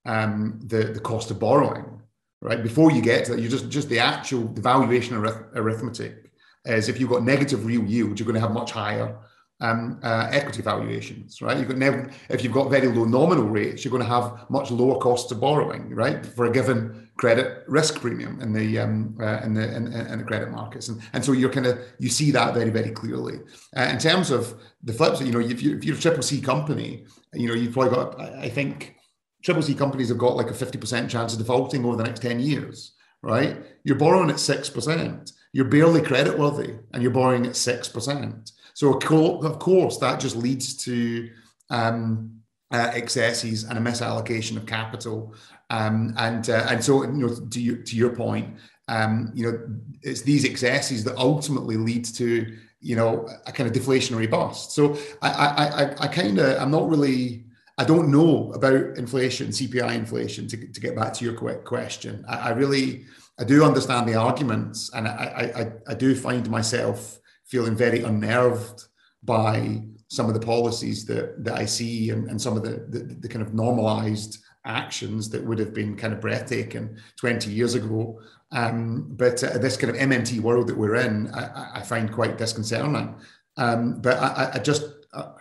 um, 0.06 0.60
the, 0.66 0.86
the 0.86 1.00
cost 1.00 1.32
of 1.32 1.40
borrowing, 1.40 2.02
right? 2.42 2.62
Before 2.62 2.92
you 2.92 3.02
get 3.02 3.26
to 3.26 3.36
that, 3.36 3.42
you 3.42 3.50
just, 3.50 3.70
just 3.70 3.90
the 3.90 4.00
actual 4.00 4.48
the 4.48 4.62
valuation 4.62 5.16
arith- 5.18 5.50
arithmetic 5.56 6.23
is 6.66 6.90
if 6.90 7.00
you've 7.00 7.10
got 7.10 7.24
negative 7.24 7.66
real 7.66 7.84
yield, 7.84 8.20
you're 8.20 8.28
going 8.28 8.36
to 8.36 8.42
have 8.42 8.52
much 8.52 8.72
higher 8.72 9.18
um, 9.64 10.00
uh, 10.04 10.28
equity 10.32 10.62
valuations, 10.62 11.42
right? 11.42 11.58
You've 11.58 11.70
got 11.70 11.78
never, 11.78 12.12
if 12.30 12.44
you've 12.44 12.54
got 12.54 12.70
very 12.70 12.88
low 12.88 13.06
nominal 13.06 13.46
rates, 13.46 13.84
you're 13.84 13.92
going 13.92 14.04
to 14.04 14.10
have 14.10 14.50
much 14.50 14.72
lower 14.72 15.00
costs 15.00 15.32
of 15.32 15.40
borrowing, 15.40 15.90
right, 15.96 16.26
for 16.26 16.46
a 16.46 16.52
given 16.52 17.10
credit 17.16 17.64
risk 17.68 18.02
premium 18.02 18.42
in 18.42 18.52
the 18.52 18.80
um, 18.80 19.16
uh, 19.22 19.40
in 19.44 19.54
the 19.54 19.76
in, 19.76 19.88
in, 19.94 20.18
the 20.18 20.24
credit 20.24 20.52
markets, 20.52 20.90
and 20.90 21.02
and 21.14 21.24
so 21.24 21.32
you're 21.32 21.52
kind 21.52 21.68
of 21.68 21.80
you 22.00 22.10
see 22.10 22.32
that 22.32 22.54
very 22.54 22.72
very 22.72 22.92
clearly. 22.92 23.40
Uh, 23.78 23.84
in 23.84 24.00
terms 24.00 24.32
of 24.32 24.60
the 24.84 24.94
flip 24.94 25.16
side, 25.16 25.28
you 25.28 25.32
know, 25.32 25.40
if, 25.40 25.62
you, 25.62 25.78
if 25.78 25.86
you're 25.86 25.96
a 25.96 26.00
triple 26.00 26.24
C 26.24 26.42
company, 26.42 27.06
you 27.34 27.48
know, 27.48 27.54
you've 27.54 27.74
probably 27.74 27.96
got, 27.96 28.20
I 28.20 28.50
think, 28.50 28.96
triple 29.44 29.64
C 29.64 29.76
companies 29.76 30.10
have 30.10 30.18
got 30.18 30.36
like 30.36 30.50
a 30.50 30.54
fifty 30.54 30.78
percent 30.78 31.10
chance 31.10 31.34
of 31.34 31.40
defaulting 31.40 31.86
over 31.86 31.96
the 31.96 32.04
next 32.04 32.22
ten 32.22 32.40
years, 32.40 32.94
right? 33.22 33.58
You're 33.84 33.96
borrowing 33.98 34.32
at 34.32 34.40
six 34.40 34.70
percent. 34.70 35.33
You're 35.54 35.66
barely 35.66 36.02
credit 36.02 36.38
worthy, 36.38 36.74
and 36.92 37.02
you're 37.02 37.12
borrowing 37.12 37.46
at 37.46 37.56
six 37.56 37.88
percent 37.88 38.52
so 38.74 38.94
of 38.94 39.60
course 39.60 39.98
that 40.00 40.20
just 40.20 40.36
leads 40.36 40.76
to 40.78 41.30
um, 41.70 42.40
uh, 42.72 42.92
excesses 42.94 43.64
and 43.64 43.78
a 43.78 43.82
misallocation 43.82 44.58
of 44.58 44.66
capital. 44.66 45.36
Um, 45.70 46.14
and 46.18 46.50
uh, 46.50 46.68
and 46.70 46.84
so 46.84 47.04
you 47.04 47.28
know 47.28 47.36
to 47.52 47.62
your, 47.62 47.78
to 47.78 47.96
your 47.96 48.16
point, 48.16 48.58
um, 48.88 49.32
you 49.34 49.52
know 49.52 49.60
it's 50.02 50.22
these 50.22 50.44
excesses 50.44 51.04
that 51.04 51.18
ultimately 51.18 51.78
lead 51.78 52.06
to 52.06 52.58
you 52.82 52.96
know 52.96 53.30
a 53.46 53.52
kind 53.52 53.70
of 53.70 53.76
deflationary 53.76 54.30
bust. 54.30 54.72
So 54.72 54.98
I 55.22 55.30
I, 55.30 55.66
I, 55.66 55.96
I 56.00 56.08
kind 56.08 56.40
of 56.40 56.62
I'm 56.62 56.72
not 56.72 56.90
really 56.90 57.46
I 57.78 57.86
don't 57.86 58.12
know 58.12 58.52
about 58.54 58.98
inflation, 58.98 59.48
CPI 59.48 59.96
inflation. 59.96 60.48
To, 60.48 60.58
to 60.58 60.82
get 60.82 60.96
back 60.96 61.14
to 61.14 61.26
your 61.26 61.34
quick 61.34 61.64
question, 61.64 62.26
I, 62.28 62.36
I 62.36 62.50
really 62.50 63.06
I 63.44 63.46
do 63.46 63.66
understand 63.66 64.08
the 64.08 64.16
arguments, 64.16 64.90
and 64.94 65.06
I 65.06 65.52
I, 65.62 65.92
I 65.92 65.94
do 65.96 66.16
find 66.16 66.50
myself 66.50 67.20
feeling 67.44 67.76
very 67.76 68.02
unnerved 68.02 68.86
by 69.22 69.84
some 70.08 70.28
of 70.28 70.34
the 70.34 70.46
policies 70.46 71.06
that, 71.08 71.44
that 71.44 71.58
I 71.58 71.66
see 71.66 72.12
and, 72.12 72.30
and 72.30 72.42
some 72.42 72.56
of 72.56 72.64
the, 72.64 72.86
the, 72.88 73.00
the 73.20 73.28
kind 73.28 73.46
of 73.46 73.54
normalized 73.54 74.38
actions 74.66 75.30
that 75.32 75.44
would 75.44 75.60
have 75.60 75.74
been 75.74 75.98
kind 75.98 76.14
of 76.14 76.22
breathtaking 76.22 76.96
20 77.18 77.52
years 77.52 77.76
ago. 77.76 78.20
Um, 78.52 79.08
but 79.10 79.44
uh, 79.44 79.58
this 79.58 79.76
kind 79.76 79.94
of 79.94 80.00
MMT 80.00 80.40
world 80.40 80.68
that 80.68 80.78
we're 80.78 80.96
in, 80.96 81.30
I, 81.34 81.80
I 81.80 81.82
find 81.82 82.12
quite 82.12 82.38
disconcerting. 82.38 83.16
Um, 83.58 84.02
but 84.02 84.18
I, 84.20 84.52
I 84.54 84.60
just, 84.60 84.84
uh, 85.14 85.32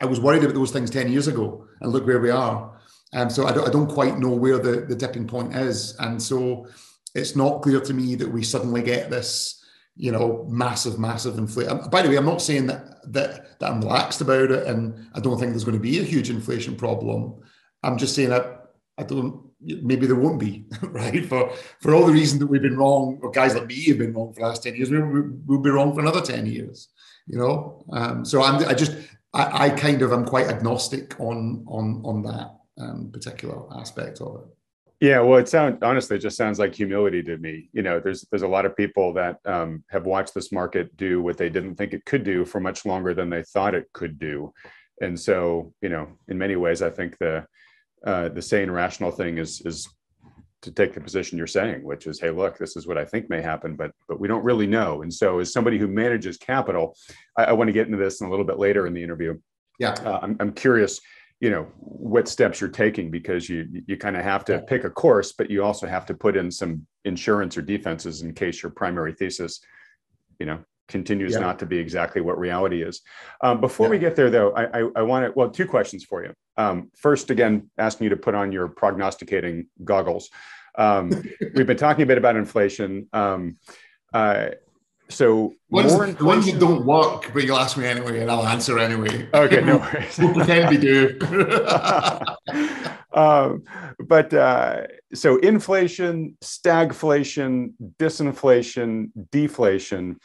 I 0.00 0.06
was 0.06 0.20
worried 0.20 0.42
about 0.42 0.54
those 0.54 0.70
things 0.70 0.90
10 0.90 1.12
years 1.12 1.28
ago, 1.28 1.66
and 1.80 1.92
look 1.92 2.06
where 2.06 2.20
we 2.20 2.30
are. 2.30 2.80
Um, 3.12 3.28
so 3.28 3.46
I 3.46 3.52
don't, 3.52 3.68
I 3.68 3.70
don't 3.70 3.90
quite 3.90 4.18
know 4.18 4.30
where 4.30 4.58
the, 4.58 4.86
the 4.88 4.96
tipping 4.96 5.26
point 5.26 5.54
is. 5.54 5.96
And 5.98 6.22
so 6.22 6.66
it's 7.14 7.36
not 7.36 7.62
clear 7.62 7.80
to 7.80 7.94
me 7.94 8.14
that 8.16 8.30
we 8.30 8.42
suddenly 8.42 8.82
get 8.82 9.10
this 9.10 9.64
you 9.96 10.10
know, 10.10 10.44
massive, 10.48 10.98
massive 10.98 11.38
inflation. 11.38 11.80
By 11.90 12.02
the 12.02 12.08
way, 12.08 12.16
I'm 12.16 12.26
not 12.26 12.42
saying 12.42 12.66
that, 12.66 13.12
that 13.12 13.58
that 13.60 13.70
I'm 13.70 13.80
relaxed 13.80 14.20
about 14.20 14.50
it, 14.50 14.66
and 14.66 15.08
I 15.14 15.20
don't 15.20 15.38
think 15.38 15.52
there's 15.52 15.64
going 15.64 15.76
to 15.76 15.82
be 15.82 16.00
a 16.00 16.04
huge 16.04 16.30
inflation 16.30 16.74
problem. 16.74 17.40
I'm 17.82 17.96
just 17.96 18.14
saying 18.14 18.30
that 18.30 18.72
I 18.98 19.04
don't. 19.04 19.42
Maybe 19.60 20.06
there 20.06 20.16
won't 20.16 20.40
be, 20.40 20.66
right? 20.82 21.24
For 21.24 21.50
for 21.80 21.94
all 21.94 22.06
the 22.06 22.12
reasons 22.12 22.40
that 22.40 22.48
we've 22.48 22.62
been 22.62 22.76
wrong, 22.76 23.20
or 23.22 23.30
guys 23.30 23.54
like 23.54 23.66
me 23.66 23.84
have 23.84 23.98
been 23.98 24.12
wrong 24.12 24.32
for 24.32 24.40
the 24.40 24.46
last 24.46 24.62
ten 24.64 24.74
years, 24.74 24.90
we, 24.90 25.00
will 25.00 25.58
be 25.58 25.70
wrong 25.70 25.94
for 25.94 26.00
another 26.00 26.20
ten 26.20 26.46
years. 26.46 26.88
You 27.26 27.38
know, 27.38 27.84
um, 27.92 28.24
so 28.24 28.42
I'm. 28.42 28.66
I 28.66 28.74
just. 28.74 28.96
I, 29.32 29.66
I 29.66 29.70
kind 29.70 30.02
of 30.02 30.12
am 30.12 30.24
quite 30.24 30.48
agnostic 30.48 31.18
on 31.20 31.64
on 31.68 32.02
on 32.04 32.22
that 32.24 32.56
um, 32.78 33.10
particular 33.12 33.62
aspect 33.78 34.20
of 34.20 34.42
it. 34.42 34.53
Yeah, 35.04 35.20
well, 35.20 35.38
it 35.38 35.50
sounds 35.50 35.82
honestly, 35.82 36.16
it 36.16 36.20
just 36.20 36.38
sounds 36.38 36.58
like 36.58 36.74
humility 36.74 37.22
to 37.24 37.36
me. 37.36 37.68
You 37.74 37.82
know, 37.82 38.00
there's 38.00 38.22
there's 38.30 38.40
a 38.40 38.48
lot 38.48 38.64
of 38.64 38.74
people 38.74 39.12
that 39.12 39.36
um, 39.44 39.84
have 39.90 40.06
watched 40.06 40.32
this 40.32 40.50
market 40.50 40.96
do 40.96 41.20
what 41.20 41.36
they 41.36 41.50
didn't 41.50 41.74
think 41.74 41.92
it 41.92 42.06
could 42.06 42.24
do 42.24 42.46
for 42.46 42.58
much 42.58 42.86
longer 42.86 43.12
than 43.12 43.28
they 43.28 43.42
thought 43.42 43.74
it 43.74 43.92
could 43.92 44.18
do, 44.18 44.50
and 45.02 45.20
so 45.20 45.74
you 45.82 45.90
know, 45.90 46.08
in 46.28 46.38
many 46.38 46.56
ways, 46.56 46.80
I 46.80 46.88
think 46.88 47.18
the 47.18 47.44
uh, 48.06 48.30
the 48.30 48.40
sane, 48.40 48.70
rational 48.70 49.10
thing 49.10 49.36
is 49.36 49.60
is 49.66 49.86
to 50.62 50.72
take 50.72 50.94
the 50.94 51.02
position 51.02 51.36
you're 51.36 51.46
saying, 51.46 51.84
which 51.84 52.06
is, 52.06 52.18
hey, 52.18 52.30
look, 52.30 52.56
this 52.56 52.74
is 52.74 52.86
what 52.86 52.96
I 52.96 53.04
think 53.04 53.28
may 53.28 53.42
happen, 53.42 53.76
but 53.76 53.90
but 54.08 54.18
we 54.18 54.26
don't 54.26 54.42
really 54.42 54.66
know. 54.66 55.02
And 55.02 55.12
so, 55.12 55.38
as 55.38 55.52
somebody 55.52 55.76
who 55.76 55.86
manages 55.86 56.38
capital, 56.38 56.96
I, 57.36 57.44
I 57.44 57.52
want 57.52 57.68
to 57.68 57.72
get 57.72 57.88
into 57.88 57.98
this 57.98 58.22
a 58.22 58.26
little 58.26 58.46
bit 58.46 58.58
later 58.58 58.86
in 58.86 58.94
the 58.94 59.02
interview. 59.02 59.38
Yeah, 59.78 59.96
uh, 60.02 60.20
I'm, 60.22 60.38
I'm 60.40 60.52
curious 60.54 60.98
you 61.44 61.50
know 61.50 61.64
what 61.78 62.26
steps 62.26 62.58
you're 62.58 62.70
taking 62.70 63.10
because 63.10 63.50
you 63.50 63.82
you 63.86 63.96
kind 63.98 64.16
of 64.16 64.24
have 64.24 64.46
to 64.46 64.60
pick 64.60 64.84
a 64.84 64.90
course 64.90 65.32
but 65.32 65.50
you 65.50 65.62
also 65.62 65.86
have 65.86 66.06
to 66.06 66.14
put 66.14 66.36
in 66.36 66.50
some 66.50 66.86
insurance 67.04 67.58
or 67.58 67.62
defenses 67.62 68.22
in 68.22 68.32
case 68.32 68.62
your 68.62 68.72
primary 68.72 69.12
thesis 69.12 69.60
you 70.40 70.46
know 70.46 70.58
continues 70.88 71.32
yeah. 71.32 71.40
not 71.40 71.58
to 71.58 71.66
be 71.66 71.78
exactly 71.78 72.20
what 72.20 72.38
reality 72.38 72.82
is. 72.82 73.00
Um, 73.42 73.60
before 73.60 73.86
yeah. 73.86 73.90
we 73.90 73.98
get 73.98 74.16
there 74.16 74.30
though 74.30 74.52
i 74.52 74.64
i, 74.80 74.88
I 74.96 75.02
want 75.02 75.26
to 75.26 75.32
well 75.36 75.50
two 75.50 75.66
questions 75.66 76.02
for 76.04 76.24
you. 76.24 76.32
Um, 76.56 76.90
first 76.96 77.30
again 77.30 77.70
asking 77.76 78.04
you 78.04 78.10
to 78.10 78.16
put 78.16 78.34
on 78.34 78.50
your 78.50 78.68
prognosticating 78.68 79.66
goggles. 79.82 80.30
Um, 80.76 81.10
we've 81.54 81.66
been 81.66 81.76
talking 81.76 82.04
a 82.04 82.06
bit 82.06 82.18
about 82.18 82.36
inflation. 82.36 83.08
Um, 83.12 83.58
uh, 84.14 84.50
so 85.08 85.54
ones, 85.70 85.92
the 86.16 86.24
ones 86.24 86.46
that 86.46 86.58
don't 86.58 86.84
work, 86.84 87.30
but 87.34 87.44
you'll 87.44 87.58
ask 87.58 87.76
me 87.76 87.86
anyway, 87.86 88.20
and 88.20 88.30
I'll 88.30 88.46
answer 88.46 88.78
anyway. 88.78 89.28
Okay, 89.34 89.60
no 89.60 89.76
worries. 89.92 90.18
we'll 90.18 90.34
pretend 90.34 90.70
we 90.70 90.78
do. 90.78 91.18
um, 93.12 93.62
but 94.00 94.32
uh, 94.32 94.82
so 95.12 95.36
inflation, 95.38 96.36
stagflation, 96.42 97.74
disinflation, 97.98 99.10
deflation. 99.30 100.16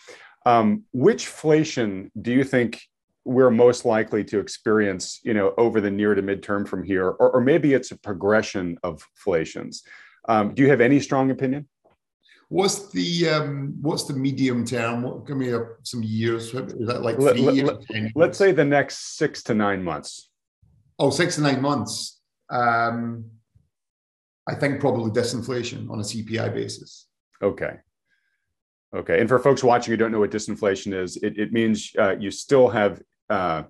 Um, 0.45 0.83
which 0.93 1.25
inflation 1.25 2.11
do 2.19 2.31
you 2.31 2.45
think 2.45 2.81
we're 3.25 3.51
most 3.51 3.83
likely 3.83 4.23
to 4.23 4.39
experience, 4.39 5.19
you 5.23 5.33
know, 5.33 5.53
over 5.57 5.81
the 5.81 5.91
near 5.91 6.15
to 6.15 6.23
midterm 6.23 6.67
from 6.67 6.83
here, 6.83 7.05
or, 7.07 7.31
or 7.31 7.41
maybe 7.41 7.73
it's 7.73 7.91
a 7.91 7.97
progression 7.97 8.77
of 8.83 9.05
inflations? 9.15 9.83
Um, 10.27 10.53
do 10.53 10.63
you 10.63 10.69
have 10.69 10.81
any 10.81 10.99
strong 10.99 11.31
opinion? 11.31 11.67
What's 12.49 12.89
the 12.89 13.29
um, 13.29 13.75
what's 13.81 14.05
the 14.05 14.13
medium 14.13 14.65
term? 14.65 15.03
What, 15.03 15.27
give 15.27 15.37
me 15.37 15.53
a, 15.53 15.65
some 15.83 16.01
years. 16.01 16.53
Is 16.53 16.87
that 16.87 17.03
like 17.03 17.15
three 17.17 17.41
let, 17.41 17.55
years? 17.55 17.69
Let, 17.69 18.11
let's 18.15 18.37
say 18.39 18.51
the 18.51 18.65
next 18.65 19.17
six 19.17 19.43
to 19.43 19.53
nine 19.53 19.83
months. 19.83 20.29
Oh, 20.97 21.11
six 21.11 21.35
to 21.35 21.41
nine 21.41 21.61
months. 21.61 22.19
Um, 22.49 23.25
I 24.47 24.55
think 24.55 24.79
probably 24.79 25.11
disinflation 25.11 25.91
on 25.91 25.99
a 25.99 26.03
CPI 26.03 26.51
basis. 26.53 27.07
Okay. 27.41 27.77
Okay. 28.95 29.19
And 29.19 29.29
for 29.29 29.37
folks 29.37 29.63
watching 29.63 29.91
who 29.91 29.97
don't 29.97 30.11
know 30.11 30.19
what 30.19 30.31
disinflation 30.31 30.99
is, 30.99 31.17
it, 31.17 31.37
it 31.37 31.53
means 31.53 31.91
uh, 31.99 32.15
you 32.17 32.31
still 32.31 32.67
have 32.67 32.99
uh, 33.29 33.63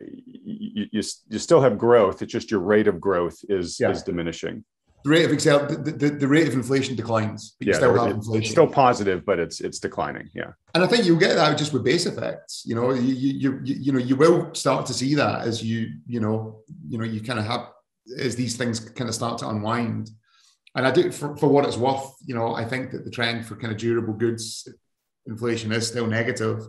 you, 0.00 0.86
you, 0.92 1.02
you, 1.28 1.38
still 1.38 1.60
have 1.60 1.76
growth. 1.76 2.22
It's 2.22 2.32
just 2.32 2.52
your 2.52 2.60
rate 2.60 2.86
of 2.86 3.00
growth 3.00 3.38
is 3.48 3.80
yeah. 3.80 3.90
is 3.90 4.04
diminishing. 4.04 4.64
The 5.04 5.10
rate 5.10 5.24
of 5.24 5.32
excel, 5.32 5.66
the, 5.66 5.76
the, 5.76 6.10
the, 6.10 6.28
rate 6.28 6.48
of 6.48 6.54
inflation 6.54 6.96
declines. 6.96 7.56
But 7.58 7.68
yeah, 7.68 7.74
still 7.74 7.98
have 7.98 8.16
inflation. 8.16 8.42
It's 8.42 8.50
still 8.50 8.66
positive, 8.66 9.24
but 9.24 9.38
it's 9.38 9.60
it's 9.60 9.78
declining. 9.78 10.28
Yeah, 10.34 10.52
and 10.74 10.82
I 10.82 10.86
think 10.86 11.04
you'll 11.04 11.18
get 11.18 11.34
that 11.34 11.56
just 11.56 11.72
with 11.72 11.84
base 11.84 12.06
effects. 12.06 12.62
You 12.66 12.74
know, 12.74 12.90
you 12.92 13.14
you 13.14 13.60
you, 13.64 13.74
you 13.78 13.92
know 13.92 13.98
you 13.98 14.16
will 14.16 14.54
start 14.54 14.86
to 14.86 14.94
see 14.94 15.14
that 15.14 15.46
as 15.46 15.62
you 15.62 15.92
you 16.06 16.20
know 16.20 16.62
you 16.88 16.98
know 16.98 17.04
you 17.04 17.20
kind 17.20 17.38
of 17.38 17.46
have 17.46 17.68
as 18.18 18.36
these 18.36 18.56
things 18.56 18.80
kind 18.80 19.08
of 19.08 19.14
start 19.14 19.38
to 19.38 19.48
unwind. 19.48 20.10
And 20.74 20.86
I 20.86 20.90
do, 20.90 21.10
for, 21.10 21.36
for 21.36 21.48
what 21.48 21.64
it's 21.64 21.76
worth, 21.76 22.14
you 22.24 22.34
know, 22.34 22.54
I 22.54 22.64
think 22.64 22.92
that 22.92 23.04
the 23.04 23.10
trend 23.10 23.46
for 23.46 23.56
kind 23.56 23.72
of 23.72 23.78
durable 23.78 24.12
goods 24.12 24.68
inflation 25.26 25.72
is 25.72 25.88
still 25.88 26.06
negative 26.06 26.66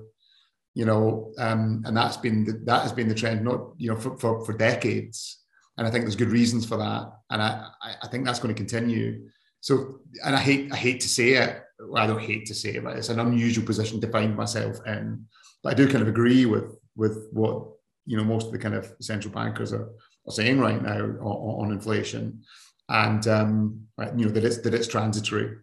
you 0.76 0.86
know, 0.86 1.34
um, 1.38 1.84
and 1.86 1.98
that's 1.98 2.18
been 2.18 2.46
the, 2.46 2.54
that 2.64 2.84
has 2.84 2.94
been 2.94 3.10
the 3.10 3.16
trend, 3.16 3.44
not 3.44 3.72
you 3.78 3.90
know, 3.90 3.98
for, 4.00 4.18
for, 4.18 4.46
for 4.46 4.54
decades 4.54 5.39
and 5.80 5.88
I 5.88 5.92
think 5.92 6.04
there's 6.04 6.18
good 6.18 6.30
reasons 6.30 6.66
for 6.66 6.76
that, 6.76 7.10
and 7.30 7.42
I 7.42 7.70
I 8.04 8.08
think 8.10 8.26
that's 8.26 8.40
going 8.40 8.54
to 8.54 8.64
continue. 8.64 9.30
So, 9.62 10.02
and 10.26 10.36
I 10.36 10.40
hate 10.40 10.72
I 10.74 10.76
hate 10.76 11.00
to 11.00 11.08
say 11.08 11.30
it. 11.36 11.64
Well, 11.80 12.04
I 12.04 12.06
don't 12.06 12.22
hate 12.22 12.46
to 12.48 12.54
say 12.54 12.72
it, 12.72 12.84
but 12.84 12.98
it's 12.98 13.08
an 13.08 13.22
unusual 13.22 13.66
position 13.66 14.02
to 14.02 14.12
find 14.12 14.36
myself 14.36 14.78
in. 14.86 15.26
But 15.64 15.72
I 15.72 15.76
do 15.76 15.88
kind 15.88 16.02
of 16.02 16.10
agree 16.10 16.46
with 16.46 16.78
with 16.98 17.30
what 17.32 17.66
you 18.06 18.18
know 18.18 18.26
most 18.26 18.48
of 18.48 18.52
the 18.52 18.60
kind 18.60 18.76
of 18.76 18.94
central 19.00 19.34
bankers 19.34 19.72
are, 19.72 19.90
are 20.28 20.32
saying 20.34 20.60
right 20.60 20.82
now 20.82 21.00
on, 21.22 21.66
on 21.66 21.72
inflation, 21.72 22.44
and 22.90 23.26
um, 23.30 23.88
you 24.18 24.26
know 24.26 24.32
that 24.32 24.44
it's 24.44 24.58
that 24.58 24.74
it's 24.74 24.88
transitory. 24.88 25.56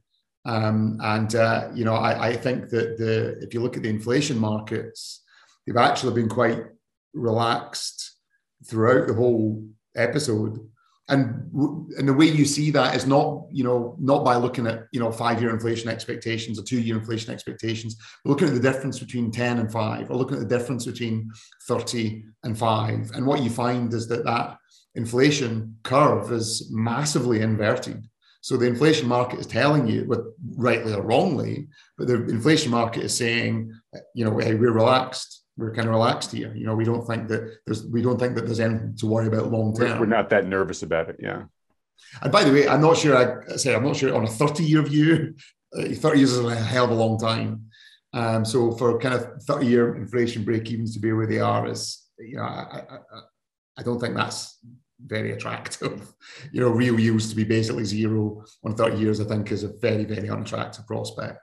Um, 0.47 0.99
and 1.03 1.35
uh, 1.35 1.69
you 1.75 1.85
know, 1.85 1.95
I, 1.95 2.29
I 2.29 2.37
think 2.37 2.71
that 2.71 2.97
the 2.97 3.39
if 3.43 3.53
you 3.53 3.61
look 3.61 3.77
at 3.77 3.83
the 3.83 3.91
inflation 3.91 4.39
markets, 4.39 5.23
they've 5.67 5.77
actually 5.77 6.15
been 6.15 6.31
quite 6.31 6.65
relaxed 7.13 8.17
throughout 8.65 9.09
the 9.09 9.15
whole 9.15 9.63
episode. 9.97 10.61
And 11.09 11.53
and 11.99 12.09
the 12.09 12.13
way 12.13 12.27
you 12.27 12.45
see 12.45 12.73
that 12.73 12.97
is 12.97 13.07
not 13.07 13.45
you 13.53 13.63
know 13.63 13.97
not 14.01 14.25
by 14.25 14.35
looking 14.35 14.67
at 14.67 14.87
you 14.91 14.99
know 14.99 15.13
five 15.13 15.41
year 15.41 15.51
inflation 15.51 15.89
expectations 15.89 16.59
or 16.59 16.65
two 16.65 16.81
year 16.81 16.99
inflation 16.99 17.33
expectations 17.33 17.97
We're 18.25 18.31
looking 18.33 18.49
at 18.49 18.55
the 18.55 18.61
difference 18.61 18.99
between 18.99 19.31
10 19.31 19.61
and 19.61 19.71
5 19.71 20.11
or 20.11 20.17
looking 20.17 20.37
at 20.37 20.49
the 20.49 20.59
difference 20.59 20.85
between 20.85 21.31
30 21.69 22.25
and 22.43 22.59
5 22.59 23.13
and 23.15 23.25
what 23.25 23.41
you 23.41 23.51
find 23.51 23.95
is 23.95 24.09
that 24.09 24.25
that 24.25 24.59
inflation 24.97 25.77
curve 25.85 26.33
is 26.33 26.69
massively 26.73 27.41
inverted. 27.41 28.05
So 28.41 28.57
the 28.57 28.67
inflation 28.67 29.07
market 29.07 29.39
is 29.39 29.47
telling 29.47 29.87
you 29.87 30.07
with 30.07 30.23
rightly 30.57 30.93
or 30.93 31.03
wrongly 31.03 31.69
but 31.97 32.09
the 32.09 32.15
inflation 32.27 32.73
market 32.73 33.05
is 33.05 33.17
saying 33.17 33.73
you 34.15 34.25
know 34.25 34.37
hey 34.39 34.57
we're 34.57 34.73
relaxed 34.73 35.46
we're 35.57 35.75
kind 35.75 35.89
of 35.89 35.95
relaxed 35.95 36.33
here. 36.33 36.55
You 36.55 36.67
know, 36.67 36.75
we 36.75 36.85
don't 36.85 37.07
think 37.07 37.29
that 37.29 37.59
there's 37.67 37.87
we 37.87 38.03
don't 38.03 38.19
think 38.19 38.35
that 38.35 38.47
there's 38.47 38.61
anything 38.61 38.95
to 38.99 39.07
worry 39.07 39.27
about 39.27 39.51
long 39.51 39.75
term. 39.75 39.99
We're 39.99 40.07
not 40.07 40.31
that 40.31 40.47
nervous 40.47 40.83
about 40.83 41.09
it. 41.09 41.17
Yeah. 41.19 41.45
And 42.23 42.33
by 42.33 42.45
the 42.45 42.53
way, 42.53 42.69
I'm 42.69 42.83
not 42.83 42.97
sure. 42.97 43.17
I 43.17 43.57
say 43.57 43.75
I'm 43.75 43.85
not 43.85 43.97
sure 43.97 44.15
on 44.15 44.25
a 44.25 44.29
30 44.29 44.65
year 44.65 44.83
view. 44.83 45.35
Uh, 45.77 45.95
30 45.95 46.19
years 46.19 46.33
is 46.33 46.45
a 46.45 46.55
hell 46.55 46.85
of 46.85 46.91
a 46.91 46.95
long 46.95 47.19
time. 47.19 47.67
Um, 48.13 48.45
so 48.45 48.73
for 48.73 48.99
kind 48.99 49.15
of 49.15 49.43
30 49.43 49.67
year 49.67 49.97
inflation 49.97 50.45
break 50.45 50.71
evens 50.71 50.95
to 50.95 51.01
be 51.01 51.13
where 51.13 51.27
they 51.27 51.41
are 51.41 51.67
is, 51.67 52.05
you 52.19 52.37
know, 52.37 52.45
I, 52.45 52.83
I, 52.89 52.99
I 53.79 53.83
don't 53.83 54.01
think 54.01 54.15
that's 54.15 54.59
very 55.05 55.33
attractive. 55.33 56.13
You 56.53 56.61
know, 56.61 56.69
real 56.69 57.01
yields 57.01 57.31
to 57.31 57.37
be 57.37 57.45
basically 57.45 57.85
zero 57.85 58.45
on 58.65 58.75
30 58.75 58.99
years, 58.99 59.21
I 59.21 59.25
think, 59.25 59.51
is 59.53 59.65
a 59.65 59.73
very, 59.81 60.05
very 60.05 60.29
unattractive 60.29 60.87
prospect. 60.87 61.41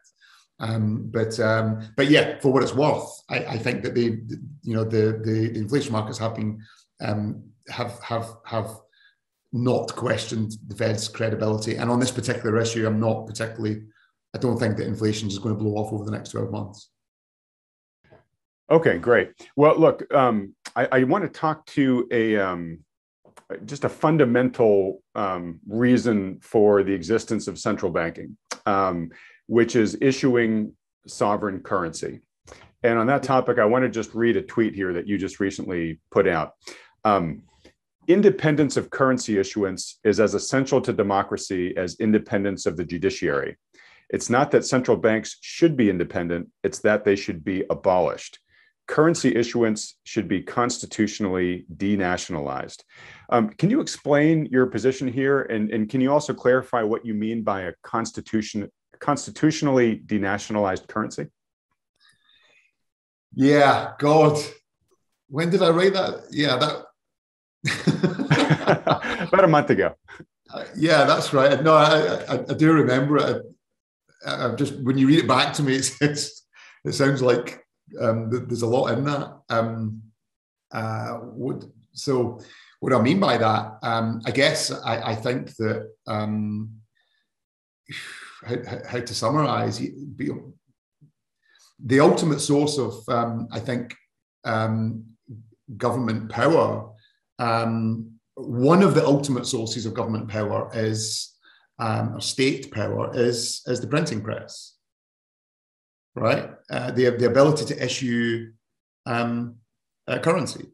Um, 0.60 1.10
but 1.12 1.39
um, 1.39 1.89
but 1.98 2.10
yeah, 2.10 2.39
for 2.39 2.53
what 2.53 2.63
it's 2.63 2.74
worth, 2.74 3.10
I, 3.29 3.39
I 3.39 3.57
think 3.57 3.83
that 3.83 3.95
the 3.95 4.22
you 4.62 4.75
know 4.75 4.83
the 4.83 5.19
the, 5.24 5.50
the 5.53 5.60
inflation 5.60 5.91
markets 5.91 6.17
have 6.19 6.36
been 6.36 6.62
um, 7.01 7.43
have 7.69 8.00
have 8.03 8.29
have 8.45 8.72
not 9.51 9.95
questioned 9.95 10.53
the 10.67 10.75
Fed's 10.75 11.07
credibility, 11.07 11.75
and 11.75 11.89
on 11.89 12.00
this 12.00 12.12
particular 12.12 12.60
issue, 12.60 12.86
I'm 12.86 13.00
not 13.00 13.27
particularly. 13.27 13.83
I 14.36 14.39
don't 14.39 14.57
think 14.57 14.77
that 14.77 14.88
inflation 14.88 15.27
is 15.27 15.38
going 15.38 15.55
to 15.55 15.63
blow 15.63 15.74
off 15.74 15.93
over 15.93 16.05
the 16.05 16.11
next 16.11 16.29
12 16.29 16.50
months. 16.50 16.89
Okay, 18.72 18.98
great. 18.98 19.29
Well, 19.55 19.77
look, 19.77 20.11
um, 20.11 20.55
I, 20.75 20.87
I, 20.92 21.03
want 21.03 21.24
to 21.24 21.29
talk 21.29 21.63
to 21.68 22.07
a 22.09 22.37
um, 22.37 22.79
just 23.66 23.83
a 23.83 23.89
fundamental 23.89 25.03
um, 25.16 25.59
reason 25.68 26.39
for 26.42 26.83
the 26.83 26.94
existence 26.94 27.48
of 27.48 27.59
central 27.59 27.92
banking. 27.92 28.37
Um, 28.66 29.11
which 29.48 29.75
is 29.75 29.98
issuing 30.01 30.74
sovereign 31.08 31.60
currency. 31.60 32.22
And 32.84 33.00
on 33.00 33.08
that 33.08 33.24
topic, 33.24 33.60
I 33.60 33.66
want 33.66 33.84
to 33.84 33.90
just 33.90 34.14
read 34.14 34.38
a 34.38 34.42
tweet 34.42 34.75
here 34.75 34.94
that 34.94 35.08
you 35.08 35.18
just 35.18 35.40
recently 35.40 36.00
put 36.12 36.27
out. 36.27 36.53
Um, 37.06 37.44
independence 38.08 38.75
of 38.75 38.90
currency 38.90 39.40
issuance 39.40 40.00
is 40.03 40.20
as 40.20 40.34
essential 40.34 40.82
to 40.82 40.92
democracy 40.92 41.75
as 41.77 42.00
independence 42.00 42.66
of 42.66 42.75
the 42.75 42.84
judiciary. 42.84 43.58
It's 44.10 44.29
not 44.29 44.51
that 44.51 44.66
central 44.66 44.98
banks 44.98 45.38
should 45.42 45.77
be 45.77 45.90
independent, 45.90 46.50
it's 46.64 46.79
that 46.79 47.06
they 47.06 47.16
should 47.16 47.44
be 47.44 47.64
abolished. 47.70 48.40
Currency 48.86 49.34
issuance 49.34 49.96
should 50.03 50.27
be 50.27 50.42
constitutionally 50.42 51.66
denationalized. 51.77 52.84
Um, 53.29 53.50
can 53.50 53.70
you 53.70 53.79
explain 53.79 54.46
your 54.48 54.66
position 54.68 55.08
here? 55.08 55.44
And, 55.44 55.72
and 55.72 55.90
can 55.90 56.01
you 56.01 56.12
also 56.12 56.34
clarify 56.34 56.84
what 56.84 57.06
you 57.06 57.14
mean 57.14 57.44
by 57.44 57.62
a 57.62 57.74
constitution, 57.82 58.70
constitutionally 59.00 60.01
denationalized 60.06 60.88
currency? 60.88 61.27
Yeah, 63.36 63.94
God. 64.00 64.38
When 65.27 65.50
did 65.50 65.62
I 65.62 65.70
write 65.70 65.94
that? 65.94 66.25
Yeah, 66.32 66.58
that. 66.58 66.86
About 69.27 69.44
a 69.44 69.48
month 69.48 69.70
ago. 69.70 69.96
Uh, 70.53 70.66
yeah, 70.75 71.06
that's 71.06 71.34
right. 71.34 71.62
No, 71.64 71.74
I, 71.74 72.24
I, 72.25 72.34
I 72.50 72.53
do 72.53 72.72
remember 72.74 73.18
it. 73.18 73.44
I, 74.25 74.50
just 74.56 74.79
when 74.82 74.98
you 74.98 75.08
read 75.08 75.20
it 75.20 75.27
back 75.27 75.53
to 75.56 75.64
me, 75.64 75.75
it's, 75.75 76.01
it's 76.01 76.46
it 76.86 76.94
sounds 76.94 77.22
like 77.22 77.64
um, 78.00 78.29
there's 78.29 78.62
a 78.62 78.68
lot 78.68 78.88
in 78.98 79.03
that. 79.06 79.38
Um, 79.50 80.01
uh, 80.72 81.14
what, 81.14 81.64
so, 81.94 82.40
what 82.79 82.90
do 82.90 82.98
I 82.98 83.01
mean 83.01 83.20
by 83.20 83.38
that? 83.38 83.77
Um, 83.82 84.22
I 84.25 84.32
guess 84.32 84.72
I, 84.72 85.12
I 85.12 85.16
think 85.16 85.56
that 85.58 85.90
um, 86.08 86.72
how, 88.46 88.79
how 88.88 89.00
to 89.00 89.14
summarize 89.14 89.79
the 91.79 92.00
ultimate 92.00 92.40
source 92.40 92.77
of 92.77 92.94
um, 93.10 93.48
i 93.51 93.60
think 93.60 93.96
um, 94.46 95.03
government 95.77 96.29
power 96.29 96.90
um, 97.40 98.12
one 98.36 98.84
of 98.84 98.96
the 98.96 99.06
ultimate 99.06 99.46
sources 99.46 99.86
of 99.86 99.94
government 99.94 100.27
power 100.27 100.70
is 100.74 101.32
um, 101.79 102.16
or 102.16 102.22
state 102.22 102.72
power 102.72 103.12
is 103.14 103.62
is 103.68 103.79
the 103.82 103.88
printing 103.88 104.22
press 104.22 104.74
right? 106.16 106.51
Uh, 106.70 106.92
the, 106.92 107.10
the 107.12 107.27
ability 107.27 107.66
to 107.66 107.84
issue 107.84 108.51
um, 109.06 109.56
currency. 110.22 110.68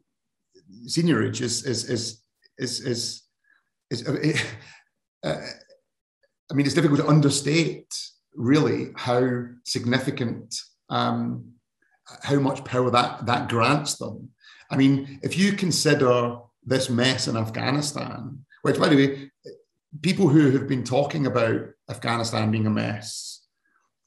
Seigniorage 0.86 1.40
is 1.40 1.64
is 1.64 1.88
is 1.90 2.22
is 2.58 2.80
is, 2.86 3.22
is, 3.90 4.02
is 4.08 4.44
uh, 5.24 5.36
I 6.50 6.54
mean, 6.54 6.66
it's 6.66 6.74
difficult 6.74 7.00
to 7.00 7.06
understate 7.06 7.94
really 8.34 8.90
how 8.96 9.44
significant, 9.64 10.60
um, 10.88 11.52
how 12.22 12.40
much 12.40 12.64
power 12.64 12.90
that 12.90 13.26
that 13.26 13.48
grants 13.48 13.96
them. 13.96 14.30
I 14.70 14.76
mean, 14.76 15.20
if 15.22 15.38
you 15.38 15.52
consider 15.52 16.38
this 16.64 16.90
mess 16.90 17.28
in 17.28 17.36
Afghanistan, 17.36 18.44
which, 18.62 18.78
by 18.78 18.88
the 18.88 18.96
way, 18.96 19.30
people 20.02 20.28
who 20.28 20.50
have 20.52 20.68
been 20.68 20.84
talking 20.84 21.26
about 21.26 21.60
Afghanistan 21.88 22.50
being 22.50 22.66
a 22.66 22.70
mess, 22.70 23.46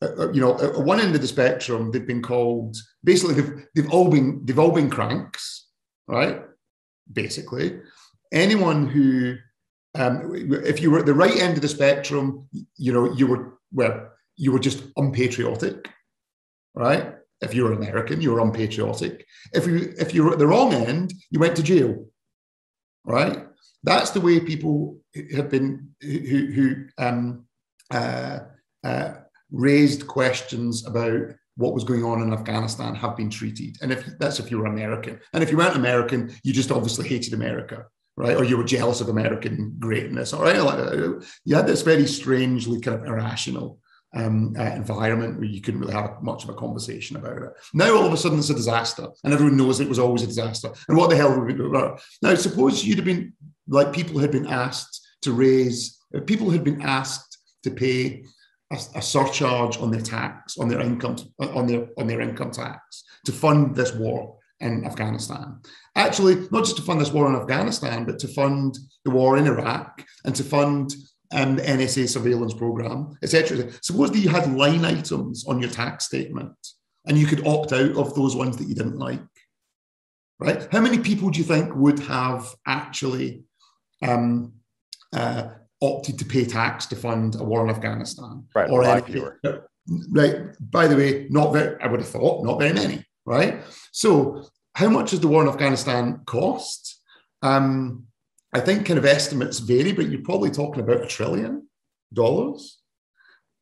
uh, 0.01 0.10
uh 0.19 0.32
you 0.32 0.41
know, 0.41 0.60
at 0.60 0.79
one 0.79 0.99
end 0.99 1.15
of 1.15 1.21
the 1.21 1.27
spectrum, 1.27 1.91
they've 1.91 2.08
been 2.08 2.21
called 2.21 2.75
basically 3.03 3.36
they've, 3.36 3.65
they've 3.75 3.91
all 3.91 4.10
been 4.10 4.45
they've 4.45 4.60
all 4.60 4.71
been 4.71 4.89
cranks, 4.89 5.67
right? 6.08 6.41
Basically, 7.12 7.79
anyone 8.32 8.88
who 8.88 9.38
um, 9.95 10.32
if 10.65 10.82
you 10.82 10.91
were 10.91 10.99
at 10.99 11.06
the 11.06 11.13
right 11.13 11.36
end 11.38 11.56
of 11.56 11.62
the 11.62 11.67
spectrum, 11.67 12.47
you 12.77 12.91
know, 12.91 13.12
you 13.13 13.27
were 13.27 13.53
well, 13.71 14.10
you 14.36 14.51
were 14.51 14.60
just 14.60 14.84
unpatriotic, 14.97 15.88
right? 16.73 17.15
If 17.41 17.53
you 17.53 17.63
were 17.63 17.73
American, 17.73 18.21
you 18.21 18.32
were 18.32 18.39
unpatriotic. 18.39 19.25
If 19.53 19.67
you 19.67 19.93
if 19.97 20.13
you 20.13 20.23
were 20.23 20.34
at 20.34 20.39
the 20.39 20.47
wrong 20.47 20.73
end, 20.73 21.13
you 21.29 21.39
went 21.39 21.56
to 21.58 21.63
jail, 21.63 22.06
right? 23.06 23.45
That's 23.84 24.12
the 24.12 24.21
way 24.21 24.39
people 24.39 24.99
have 25.36 25.49
been 25.49 25.89
who 26.01 26.51
who 26.51 26.86
um, 26.97 27.45
uh, 27.91 28.39
uh, 28.84 29.13
raised 29.51 30.08
questions 30.08 30.88
about 30.88 31.21
what 31.56 31.75
was 31.75 31.84
going 31.84 32.03
on 32.03 32.23
in 32.23 32.34
Afghanistan 32.34 32.95
have 32.95 33.15
been 33.15 33.29
treated. 33.29 33.77
And 33.84 33.91
if 33.91 34.06
that's 34.17 34.39
if 34.39 34.49
you 34.49 34.58
were 34.58 34.65
American, 34.65 35.19
and 35.34 35.43
if 35.43 35.51
you 35.51 35.58
weren't 35.58 35.75
American, 35.75 36.34
you 36.43 36.51
just 36.51 36.71
obviously 36.71 37.08
hated 37.08 37.34
America 37.34 37.86
right? 38.15 38.38
Or 38.38 38.43
you 38.43 38.58
were 38.58 38.63
jealous 38.63 39.02
of 39.02 39.10
American 39.10 39.76
greatness, 39.80 40.34
all 40.34 40.43
right? 40.43 40.56
You 41.45 41.56
had 41.56 41.67
this 41.67 41.82
very 41.82 42.06
strangely 42.08 42.80
kind 42.80 42.99
of 42.99 43.06
irrational 43.06 43.80
um, 44.15 44.56
uh, 44.58 44.63
environment 44.63 45.38
where 45.38 45.47
you 45.47 45.62
couldn't 45.62 45.80
really 45.80 45.93
have 45.93 46.21
much 46.21 46.43
of 46.43 46.49
a 46.49 46.54
conversation 46.54 47.15
about 47.15 47.41
it. 47.41 47.52
Now 47.73 47.95
all 47.95 48.06
of 48.06 48.13
a 48.13 48.17
sudden 48.17 48.39
it's 48.39 48.49
a 48.49 48.56
disaster, 48.56 49.08
and 49.23 49.34
everyone 49.34 49.58
knows 49.58 49.80
it 49.80 49.89
was 49.89 49.99
always 49.99 50.21
a 50.21 50.28
disaster. 50.28 50.71
And 50.88 50.97
what 50.97 51.10
the 51.10 51.15
hell 51.15 51.36
would 51.36 51.47
we 51.47 51.54
do 51.54 51.67
about 51.67 51.97
it? 51.97 52.04
Now 52.21 52.36
suppose 52.36 52.86
you'd 52.86 52.97
have 52.97 53.06
been 53.06 53.34
like 53.67 53.93
people 53.93 54.19
had 54.19 54.32
been 54.32 54.47
asked 54.47 55.08
to 55.23 55.32
raise 55.32 55.99
people 56.26 56.49
had 56.49 56.63
been 56.63 56.82
asked 56.82 57.39
to 57.63 57.71
pay 57.71 58.23
a, 58.71 58.78
a, 58.95 59.02
surcharge 59.02 59.78
on 59.78 59.89
their 59.89 60.02
tax, 60.02 60.58
on 60.58 60.67
their 60.67 60.82
income, 60.82 61.15
on 61.39 61.65
their 61.65 61.88
on 61.97 62.08
their 62.08 62.21
income 62.21 62.52
tax 62.52 63.04
to 63.26 63.32
fund 63.32 63.76
this 63.76 63.93
war 63.93 64.38
in 64.63 64.86
Afghanistan. 64.86 65.60
Actually, 65.95 66.47
not 66.52 66.63
just 66.63 66.78
to 66.78 66.82
fund 66.82 66.99
this 66.99 67.12
war 67.12 67.28
in 67.28 67.39
Afghanistan, 67.39 68.06
but 68.06 68.17
to 68.19 68.28
fund 68.28 68.78
the 69.06 69.12
war 69.12 69.38
in 69.38 69.45
Iraq 69.45 70.04
and 70.26 70.36
to 70.36 70.43
fund 70.43 70.95
um, 71.34 71.58
the 71.58 71.62
NSA 71.63 72.08
surveillance 72.08 72.54
program, 72.54 73.17
etc. 73.21 73.71
Suppose 73.82 74.12
that 74.12 74.19
you 74.19 74.30
had 74.30 74.56
line 74.56 74.86
items 74.86 75.45
on 75.47 75.60
your 75.60 75.69
tax 75.69 76.06
statement 76.06 76.56
and 77.06 77.17
you 77.17 77.28
could 77.28 77.45
opt 77.45 77.73
out 77.73 77.95
of 77.97 78.15
those 78.15 78.36
ones 78.36 78.58
that 78.58 78.67
you 78.67 78.76
didn't 78.76 78.97
like. 78.97 79.21
Right? 80.39 80.67
How 80.71 80.82
many 80.82 80.99
people 80.99 81.30
do 81.30 81.39
you 81.39 81.45
think 81.45 81.76
would 81.76 81.99
have 81.99 82.54
actually 82.65 83.43
um, 84.02 84.54
uh, 85.13 85.49
opted 85.82 86.17
to 86.19 86.26
pay 86.26 86.45
tax 86.45 86.86
to 86.88 86.95
fund 86.95 87.36
a 87.39 87.43
war 87.43 87.63
in 87.63 87.69
Afghanistan? 87.69 88.45
Right, 88.56 88.69
or 88.69 88.82
a 88.82 88.88
lot 88.88 89.06
fewer. 89.06 89.39
Right. 90.12 90.41
By 90.60 90.88
the 90.88 90.95
way, 90.95 91.28
not 91.30 91.52
very. 91.52 91.80
I 91.82 91.88
would 91.88 91.99
have 91.99 92.10
thought 92.10 92.45
not 92.45 92.60
very 92.60 92.73
many. 92.73 93.06
Right. 93.25 93.62
So, 93.91 94.45
how 94.75 94.89
much 94.89 95.12
does 95.12 95.19
the 95.19 95.27
war 95.27 95.43
in 95.43 95.49
Afghanistan 95.49 96.21
cost? 96.25 97.01
Um, 97.41 98.07
I 98.53 98.59
think 98.59 98.86
kind 98.86 98.99
of 98.99 99.05
estimates 99.05 99.59
vary, 99.59 99.91
but 99.91 100.09
you're 100.09 100.21
probably 100.21 100.51
talking 100.51 100.83
about 100.83 101.03
a 101.03 101.07
trillion 101.07 101.67
dollars. 102.13 102.79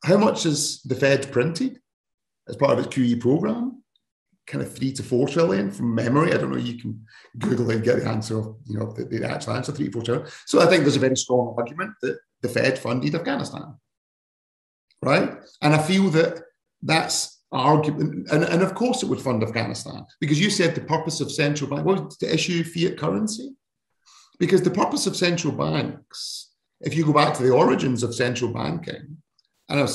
How 0.04 0.18
much 0.18 0.46
is 0.46 0.82
the 0.84 0.96
Fed 0.96 1.32
printed 1.32 1.80
as 2.48 2.56
part 2.56 2.72
of 2.72 2.86
its 2.86 2.96
QE 2.96 3.20
program? 3.20 3.84
Kind 4.48 4.64
of 4.64 4.76
three 4.76 4.92
to 4.94 5.04
four 5.04 5.28
trillion 5.28 5.72
from 5.72 5.94
memory. 5.94 6.34
I 6.34 6.38
don't 6.38 6.52
know. 6.52 6.58
You 6.58 6.78
can 6.78 7.06
Google 7.38 7.70
and 7.70 7.84
get 7.84 8.00
the 8.00 8.10
answer 8.10 8.40
of 8.40 8.58
you 8.66 8.80
know 8.80 8.92
the, 8.92 9.06
the 9.06 9.30
actual 9.30 9.54
answer 9.54 9.72
three 9.72 9.86
to 9.86 9.92
four 9.92 10.02
trillion. 10.02 10.28
So 10.46 10.62
I 10.62 10.66
think 10.66 10.84
there's 10.84 10.98
a 10.98 11.00
very 11.00 11.16
strong 11.16 11.54
argument 11.58 11.92
that 12.02 12.20
the 12.42 12.50
Fed 12.50 12.80
funded 12.80 13.16
Afghanistan, 13.16 13.76
right? 15.02 15.38
And 15.62 15.74
I 15.74 15.78
feel 15.78 16.10
that 16.10 16.42
that's 16.82 17.41
argument, 17.52 18.30
and, 18.32 18.44
and 18.44 18.62
of 18.62 18.76
course 18.76 19.04
it 19.04 19.10
would 19.10 19.22
fund 19.22 19.44
Afghanistan 19.44 20.06
because 20.20 20.40
you 20.40 20.50
said 20.50 20.74
the 20.74 20.82
purpose 20.82 21.20
of 21.20 21.32
central 21.32 21.70
bank 21.70 21.86
was 21.86 22.18
to 22.18 22.34
issue 22.34 22.64
fiat 22.64 22.98
currency. 22.98 23.56
Because 24.40 24.64
the 24.64 24.72
purpose 24.72 25.06
of 25.06 25.16
central 25.16 25.54
banks, 25.54 26.54
if 26.80 26.96
you 26.96 27.06
go 27.06 27.14
back 27.14 27.36
to 27.36 27.44
the 27.44 27.52
origins 27.52 28.02
of 28.02 28.16
central 28.16 28.52
banking, 28.52 29.18
and 29.70 29.80
I 29.80 29.88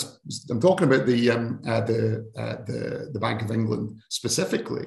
am 0.51 0.61
talking 0.61 0.87
about 0.87 1.05
the, 1.05 1.31
um, 1.31 1.61
uh, 1.67 1.81
the, 1.81 2.31
uh, 2.39 2.57
the, 2.65 3.11
the 3.13 3.19
Bank 3.19 3.43
of 3.43 3.51
England 3.51 4.01
specifically, 4.09 4.87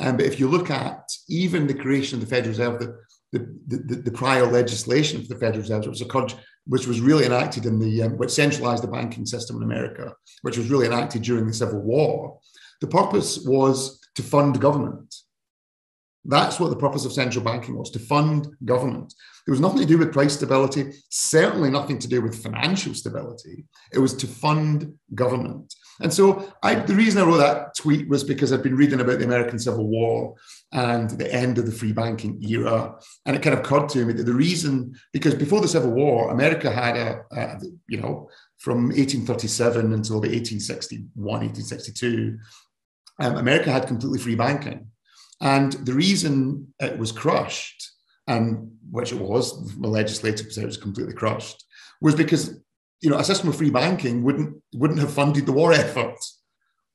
um, 0.00 0.16
but 0.16 0.26
if 0.26 0.40
you 0.40 0.48
look 0.48 0.70
at 0.70 1.10
even 1.28 1.66
the 1.66 1.74
creation 1.74 2.16
of 2.16 2.20
the 2.28 2.34
Federal 2.34 2.50
Reserve, 2.50 2.80
the, 2.80 2.98
the, 3.32 3.76
the, 3.76 3.96
the 3.96 4.10
prior 4.10 4.46
legislation 4.46 5.22
for 5.22 5.28
the 5.28 5.40
Federal 5.40 5.60
Reserve, 5.60 5.80
which 5.80 5.88
was, 5.88 6.00
occurred, 6.00 6.34
which 6.66 6.86
was 6.86 7.00
really 7.00 7.24
enacted 7.24 7.66
in 7.66 7.78
the, 7.78 8.02
um, 8.02 8.16
which 8.16 8.30
centralized 8.30 8.82
the 8.82 8.88
banking 8.88 9.24
system 9.24 9.56
in 9.56 9.62
America, 9.62 10.12
which 10.42 10.58
was 10.58 10.68
really 10.68 10.86
enacted 10.86 11.22
during 11.22 11.46
the 11.46 11.54
Civil 11.54 11.80
War, 11.80 12.38
the 12.80 12.86
purpose 12.86 13.38
was 13.46 14.00
to 14.16 14.22
fund 14.22 14.60
government. 14.60 15.14
That's 16.24 16.58
what 16.58 16.70
the 16.70 16.76
purpose 16.76 17.04
of 17.04 17.12
central 17.12 17.44
banking 17.44 17.78
was 17.78 17.90
to 17.92 18.00
fund 18.00 18.48
government. 18.64 19.14
It 19.46 19.50
was 19.50 19.60
nothing 19.60 19.78
to 19.78 19.86
do 19.86 19.96
with 19.96 20.12
price 20.12 20.34
stability, 20.34 20.92
certainly 21.08 21.70
nothing 21.70 21.98
to 22.00 22.08
do 22.08 22.20
with 22.20 22.42
financial 22.42 22.94
stability. 22.94 23.64
It 23.92 24.00
was 24.00 24.12
to 24.14 24.26
fund 24.26 24.94
government. 25.14 25.72
And 26.00 26.12
so 26.12 26.52
I, 26.62 26.74
the 26.74 26.94
reason 26.94 27.22
I 27.22 27.24
wrote 27.24 27.38
that 27.38 27.74
tweet 27.74 28.08
was 28.08 28.22
because 28.22 28.52
I'd 28.52 28.62
been 28.62 28.76
reading 28.76 29.00
about 29.00 29.18
the 29.18 29.24
American 29.24 29.58
Civil 29.58 29.86
War 29.86 30.34
and 30.72 31.10
the 31.10 31.32
end 31.32 31.58
of 31.58 31.66
the 31.66 31.72
free 31.72 31.92
banking 31.92 32.42
era. 32.42 32.94
And 33.24 33.36
it 33.36 33.42
kind 33.42 33.54
of 33.54 33.60
occurred 33.60 33.88
to 33.90 34.04
me 34.04 34.12
that 34.12 34.24
the 34.24 34.34
reason, 34.34 34.94
because 35.12 35.34
before 35.34 35.60
the 35.60 35.68
Civil 35.68 35.92
War, 35.92 36.30
America 36.30 36.70
had 36.70 36.96
a, 36.96 37.22
a 37.32 37.60
you 37.88 38.00
know, 38.00 38.28
from 38.58 38.88
1837 38.88 39.92
until 39.92 40.18
about 40.18 40.30
1861, 40.30 41.10
1862, 41.16 42.38
um, 43.20 43.36
America 43.36 43.70
had 43.70 43.86
completely 43.86 44.18
free 44.18 44.34
banking. 44.34 44.88
And 45.40 45.72
the 45.72 45.94
reason 45.94 46.72
it 46.78 46.98
was 46.98 47.12
crushed, 47.12 47.92
and 48.26 48.72
which 48.90 49.12
it 49.12 49.20
was, 49.20 49.74
the 49.76 49.88
legislative 49.88 50.46
was 50.56 50.76
completely 50.76 51.14
crushed, 51.14 51.64
was 52.00 52.14
because 52.14 52.58
you 53.00 53.10
know 53.10 53.18
a 53.18 53.24
system 53.24 53.48
of 53.48 53.56
free 53.56 53.70
banking 53.70 54.22
wouldn't 54.22 54.62
wouldn't 54.74 55.00
have 55.00 55.12
funded 55.12 55.46
the 55.46 55.52
war 55.52 55.72
effort, 55.84 56.18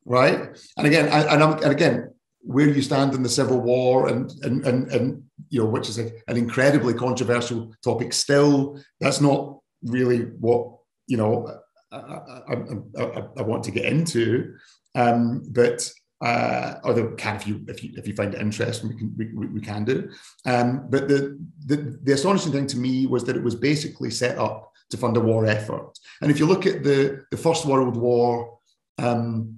right? 0.05 0.57
And 0.77 0.87
again, 0.87 1.07
and, 1.07 1.41
and 1.41 1.71
again, 1.71 2.13
where 2.41 2.69
you 2.69 2.81
stand 2.81 3.13
in 3.13 3.23
the 3.23 3.29
Civil 3.29 3.61
War, 3.61 4.07
and 4.07 4.31
and 4.43 4.65
and, 4.65 4.91
and 4.91 5.23
you 5.49 5.61
know, 5.61 5.69
which 5.69 5.89
is 5.89 5.99
a, 5.99 6.11
an 6.27 6.37
incredibly 6.37 6.93
controversial 6.93 7.73
topic. 7.83 8.13
Still, 8.13 8.81
that's 8.99 9.21
not 9.21 9.59
really 9.83 10.21
what 10.39 10.75
you 11.07 11.17
know 11.17 11.61
I, 11.91 11.97
I, 11.97 12.53
I, 12.97 13.23
I 13.37 13.41
want 13.41 13.63
to 13.65 13.71
get 13.71 13.85
into. 13.85 14.55
Um, 14.95 15.43
but 15.49 15.89
uh, 16.21 16.75
or 16.83 17.15
can 17.15 17.35
if 17.35 17.47
you 17.47 17.65
if 17.67 17.83
you 17.83 17.91
if 17.95 18.07
you 18.07 18.13
find 18.13 18.33
it 18.33 18.41
interesting, 18.41 18.89
we 18.89 18.95
can 18.95 19.13
we, 19.17 19.47
we 19.47 19.61
can 19.61 19.83
do. 19.83 20.09
Um, 20.45 20.87
but 20.89 21.07
the, 21.07 21.39
the 21.65 21.99
the 22.03 22.13
astonishing 22.13 22.51
thing 22.51 22.67
to 22.67 22.77
me 22.77 23.07
was 23.07 23.23
that 23.25 23.35
it 23.35 23.43
was 23.43 23.55
basically 23.55 24.11
set 24.11 24.37
up 24.37 24.70
to 24.91 24.97
fund 24.97 25.17
a 25.17 25.19
war 25.19 25.45
effort. 25.45 25.97
And 26.21 26.29
if 26.31 26.39
you 26.39 26.45
look 26.45 26.65
at 26.65 26.83
the 26.83 27.23
the 27.31 27.37
First 27.37 27.65
World 27.65 27.97
War, 27.97 28.59
um, 28.97 29.55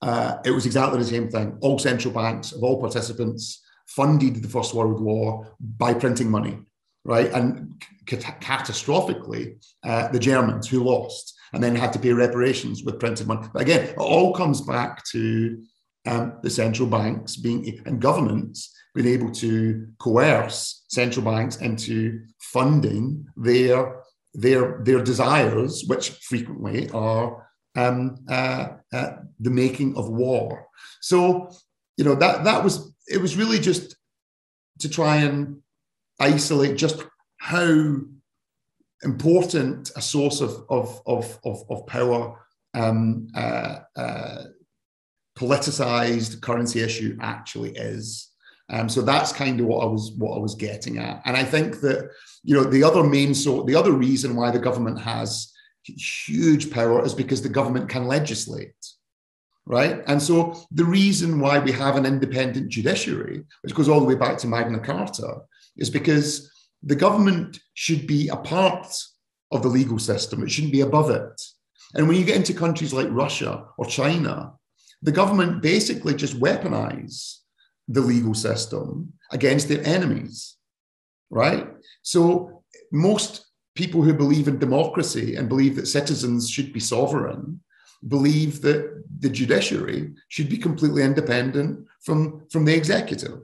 uh, 0.00 0.36
it 0.44 0.52
was 0.52 0.66
exactly 0.66 0.98
the 0.98 1.04
same 1.04 1.28
thing. 1.28 1.58
All 1.60 1.78
central 1.78 2.14
banks 2.14 2.52
of 2.52 2.62
all 2.62 2.80
participants 2.80 3.62
funded 3.86 4.36
the 4.36 4.48
First 4.48 4.74
World 4.74 5.00
War 5.00 5.56
by 5.60 5.94
printing 5.94 6.30
money, 6.30 6.58
right? 7.04 7.32
And 7.32 7.82
catastrophically, 8.06 9.64
uh, 9.84 10.08
the 10.08 10.18
Germans 10.18 10.68
who 10.68 10.84
lost 10.84 11.34
and 11.52 11.62
then 11.62 11.74
had 11.74 11.92
to 11.94 11.98
pay 11.98 12.12
reparations 12.12 12.84
with 12.84 13.00
printed 13.00 13.26
money. 13.26 13.48
But 13.52 13.62
again, 13.62 13.88
it 13.88 13.98
all 13.98 14.34
comes 14.34 14.60
back 14.60 15.04
to 15.12 15.62
um, 16.06 16.34
the 16.42 16.50
central 16.50 16.88
banks 16.88 17.36
being 17.36 17.82
and 17.86 18.00
governments 18.00 18.74
being 18.94 19.08
able 19.08 19.30
to 19.30 19.86
coerce 19.98 20.84
central 20.88 21.24
banks 21.24 21.56
into 21.56 22.20
funding 22.40 23.26
their 23.36 24.02
their 24.34 24.80
their 24.82 25.02
desires, 25.02 25.84
which 25.86 26.10
frequently 26.10 26.90
are 26.90 27.48
um, 27.76 28.16
uh, 28.28 28.68
uh, 28.92 29.10
the 29.40 29.50
making 29.50 29.96
of 29.96 30.08
war. 30.08 30.66
So 31.00 31.50
you 31.96 32.04
know 32.04 32.14
that 32.16 32.44
that 32.44 32.64
was 32.64 32.94
it 33.06 33.20
was 33.20 33.36
really 33.36 33.58
just 33.58 33.96
to 34.80 34.88
try 34.88 35.16
and 35.16 35.58
isolate 36.20 36.76
just 36.76 37.04
how 37.38 37.96
important 39.02 39.90
a 39.96 40.02
source 40.02 40.40
of 40.40 40.64
of 40.68 41.00
of 41.06 41.38
of, 41.44 41.64
of 41.70 41.86
power 41.86 42.44
um, 42.74 43.28
uh, 43.34 43.78
uh 43.96 44.44
politicized 45.38 46.40
currency 46.40 46.80
issue 46.80 47.16
actually 47.20 47.70
is. 47.70 48.27
Um, 48.70 48.88
so 48.88 49.00
that's 49.00 49.32
kind 49.32 49.60
of 49.60 49.66
what 49.66 49.82
I 49.82 49.86
was 49.86 50.12
what 50.12 50.36
I 50.36 50.40
was 50.40 50.54
getting 50.54 50.98
at, 50.98 51.22
and 51.24 51.36
I 51.36 51.44
think 51.44 51.80
that 51.80 52.10
you 52.42 52.54
know 52.54 52.64
the 52.64 52.84
other 52.84 53.02
main 53.02 53.34
so 53.34 53.62
the 53.62 53.74
other 53.74 53.92
reason 53.92 54.36
why 54.36 54.50
the 54.50 54.58
government 54.58 55.00
has 55.00 55.52
huge 55.84 56.70
power 56.70 57.02
is 57.02 57.14
because 57.14 57.40
the 57.40 57.48
government 57.48 57.88
can 57.88 58.06
legislate, 58.06 58.74
right? 59.64 60.02
And 60.06 60.22
so 60.22 60.66
the 60.70 60.84
reason 60.84 61.40
why 61.40 61.60
we 61.60 61.72
have 61.72 61.96
an 61.96 62.04
independent 62.04 62.68
judiciary, 62.68 63.42
which 63.62 63.74
goes 63.74 63.88
all 63.88 64.00
the 64.00 64.06
way 64.06 64.16
back 64.16 64.36
to 64.38 64.46
Magna 64.46 64.80
Carta, 64.80 65.38
is 65.78 65.88
because 65.88 66.52
the 66.82 66.96
government 66.96 67.58
should 67.72 68.06
be 68.06 68.28
a 68.28 68.36
part 68.36 68.86
of 69.50 69.62
the 69.62 69.68
legal 69.68 69.98
system; 69.98 70.42
it 70.42 70.50
shouldn't 70.50 70.74
be 70.74 70.82
above 70.82 71.08
it. 71.08 71.42
And 71.94 72.06
when 72.06 72.18
you 72.18 72.24
get 72.26 72.36
into 72.36 72.52
countries 72.52 72.92
like 72.92 73.08
Russia 73.10 73.64
or 73.78 73.86
China, 73.86 74.52
the 75.00 75.12
government 75.12 75.62
basically 75.62 76.14
just 76.14 76.38
weaponize 76.38 77.38
the 77.88 78.00
legal 78.00 78.34
system 78.34 79.12
against 79.30 79.68
their 79.68 79.84
enemies, 79.86 80.56
right? 81.30 81.66
So 82.02 82.62
most 82.92 83.46
people 83.74 84.02
who 84.02 84.12
believe 84.12 84.48
in 84.48 84.58
democracy 84.58 85.36
and 85.36 85.48
believe 85.48 85.76
that 85.76 85.86
citizens 85.86 86.50
should 86.50 86.72
be 86.72 86.80
sovereign 86.80 87.60
believe 88.06 88.60
that 88.62 89.02
the 89.20 89.28
judiciary 89.28 90.12
should 90.28 90.48
be 90.48 90.56
completely 90.56 91.02
independent 91.02 91.84
from, 92.02 92.46
from 92.50 92.64
the 92.64 92.74
executive. 92.74 93.40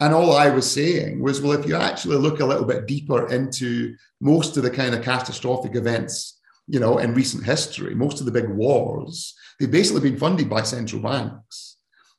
And 0.00 0.12
all 0.12 0.36
I 0.36 0.50
was 0.50 0.70
saying 0.70 1.22
was, 1.22 1.40
well, 1.40 1.58
if 1.58 1.66
you 1.66 1.76
actually 1.76 2.16
look 2.16 2.40
a 2.40 2.44
little 2.44 2.64
bit 2.64 2.86
deeper 2.86 3.28
into 3.32 3.94
most 4.20 4.56
of 4.56 4.64
the 4.64 4.70
kind 4.70 4.94
of 4.94 5.04
catastrophic 5.04 5.76
events, 5.76 6.40
you 6.66 6.80
know, 6.80 6.98
in 6.98 7.14
recent 7.14 7.44
history, 7.44 7.94
most 7.94 8.18
of 8.18 8.26
the 8.26 8.32
big 8.32 8.48
wars, 8.48 9.34
they've 9.58 9.70
basically 9.70 10.00
been 10.00 10.18
funded 10.18 10.50
by 10.50 10.62
central 10.62 11.00
banks, 11.00 11.73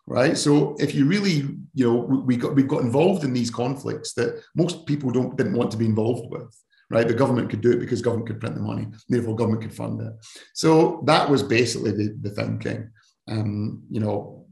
right? 0.08 0.38
So 0.38 0.76
if 0.80 0.94
you 0.94 1.06
really, 1.06 1.48
you 1.74 1.86
know, 1.86 1.96
we 1.96 2.38
got 2.38 2.56
we've 2.56 2.68
got 2.68 2.82
involved 2.82 3.24
in 3.24 3.34
these 3.34 3.50
conflicts 3.50 4.14
that 4.14 4.42
most 4.56 4.86
people 4.86 5.12
don't 5.12 5.36
didn't 5.38 5.58
want 5.58 5.72
to 5.72 5.78
be 5.78 5.86
involved 5.86 6.32
with, 6.32 6.56
right? 6.90 7.08
The 7.08 7.14
government 7.14 7.50
could 7.50 7.62
do 7.62 7.72
it 7.72 7.80
because 7.80 8.02
government 8.02 8.28
could 8.28 8.40
print 8.40 8.56
the 8.56 8.62
money, 8.62 8.88
therefore 9.10 9.36
government 9.36 9.64
could 9.64 9.74
fund 9.74 10.02
it. 10.02 10.14
So 10.54 11.04
that 11.06 11.30
was 11.30 11.44
basically 11.44 11.92
the, 11.92 12.18
the 12.22 12.30
thinking. 12.30 12.90
Um, 13.28 13.84
you 13.90 14.00
know, 14.00 14.46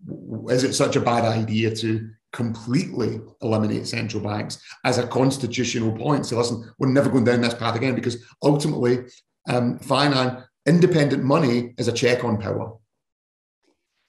is 0.50 0.64
it 0.64 0.74
such 0.74 0.96
a 0.96 1.02
bad 1.02 1.26
idea 1.26 1.76
to 1.76 2.10
completely 2.34 3.22
eliminate 3.42 3.88
central 3.88 4.22
banks 4.22 4.60
as 4.84 4.98
a 4.98 5.08
constitutional 5.08 5.96
point. 5.96 6.26
So 6.26 6.38
listen, 6.38 6.70
we're 6.80 6.90
never 6.92 7.10
going 7.10 7.24
down 7.24 7.42
this 7.42 7.54
path 7.54 7.76
again 7.76 7.96
because 7.96 8.26
ultimately, 8.42 9.06
um, 9.48 9.80
finance, 9.80 10.44
independent 10.66 11.24
money 11.24 11.74
is 11.78 11.88
a 11.88 11.94
check 11.94 12.24
on 12.24 12.42
power. 12.42 12.74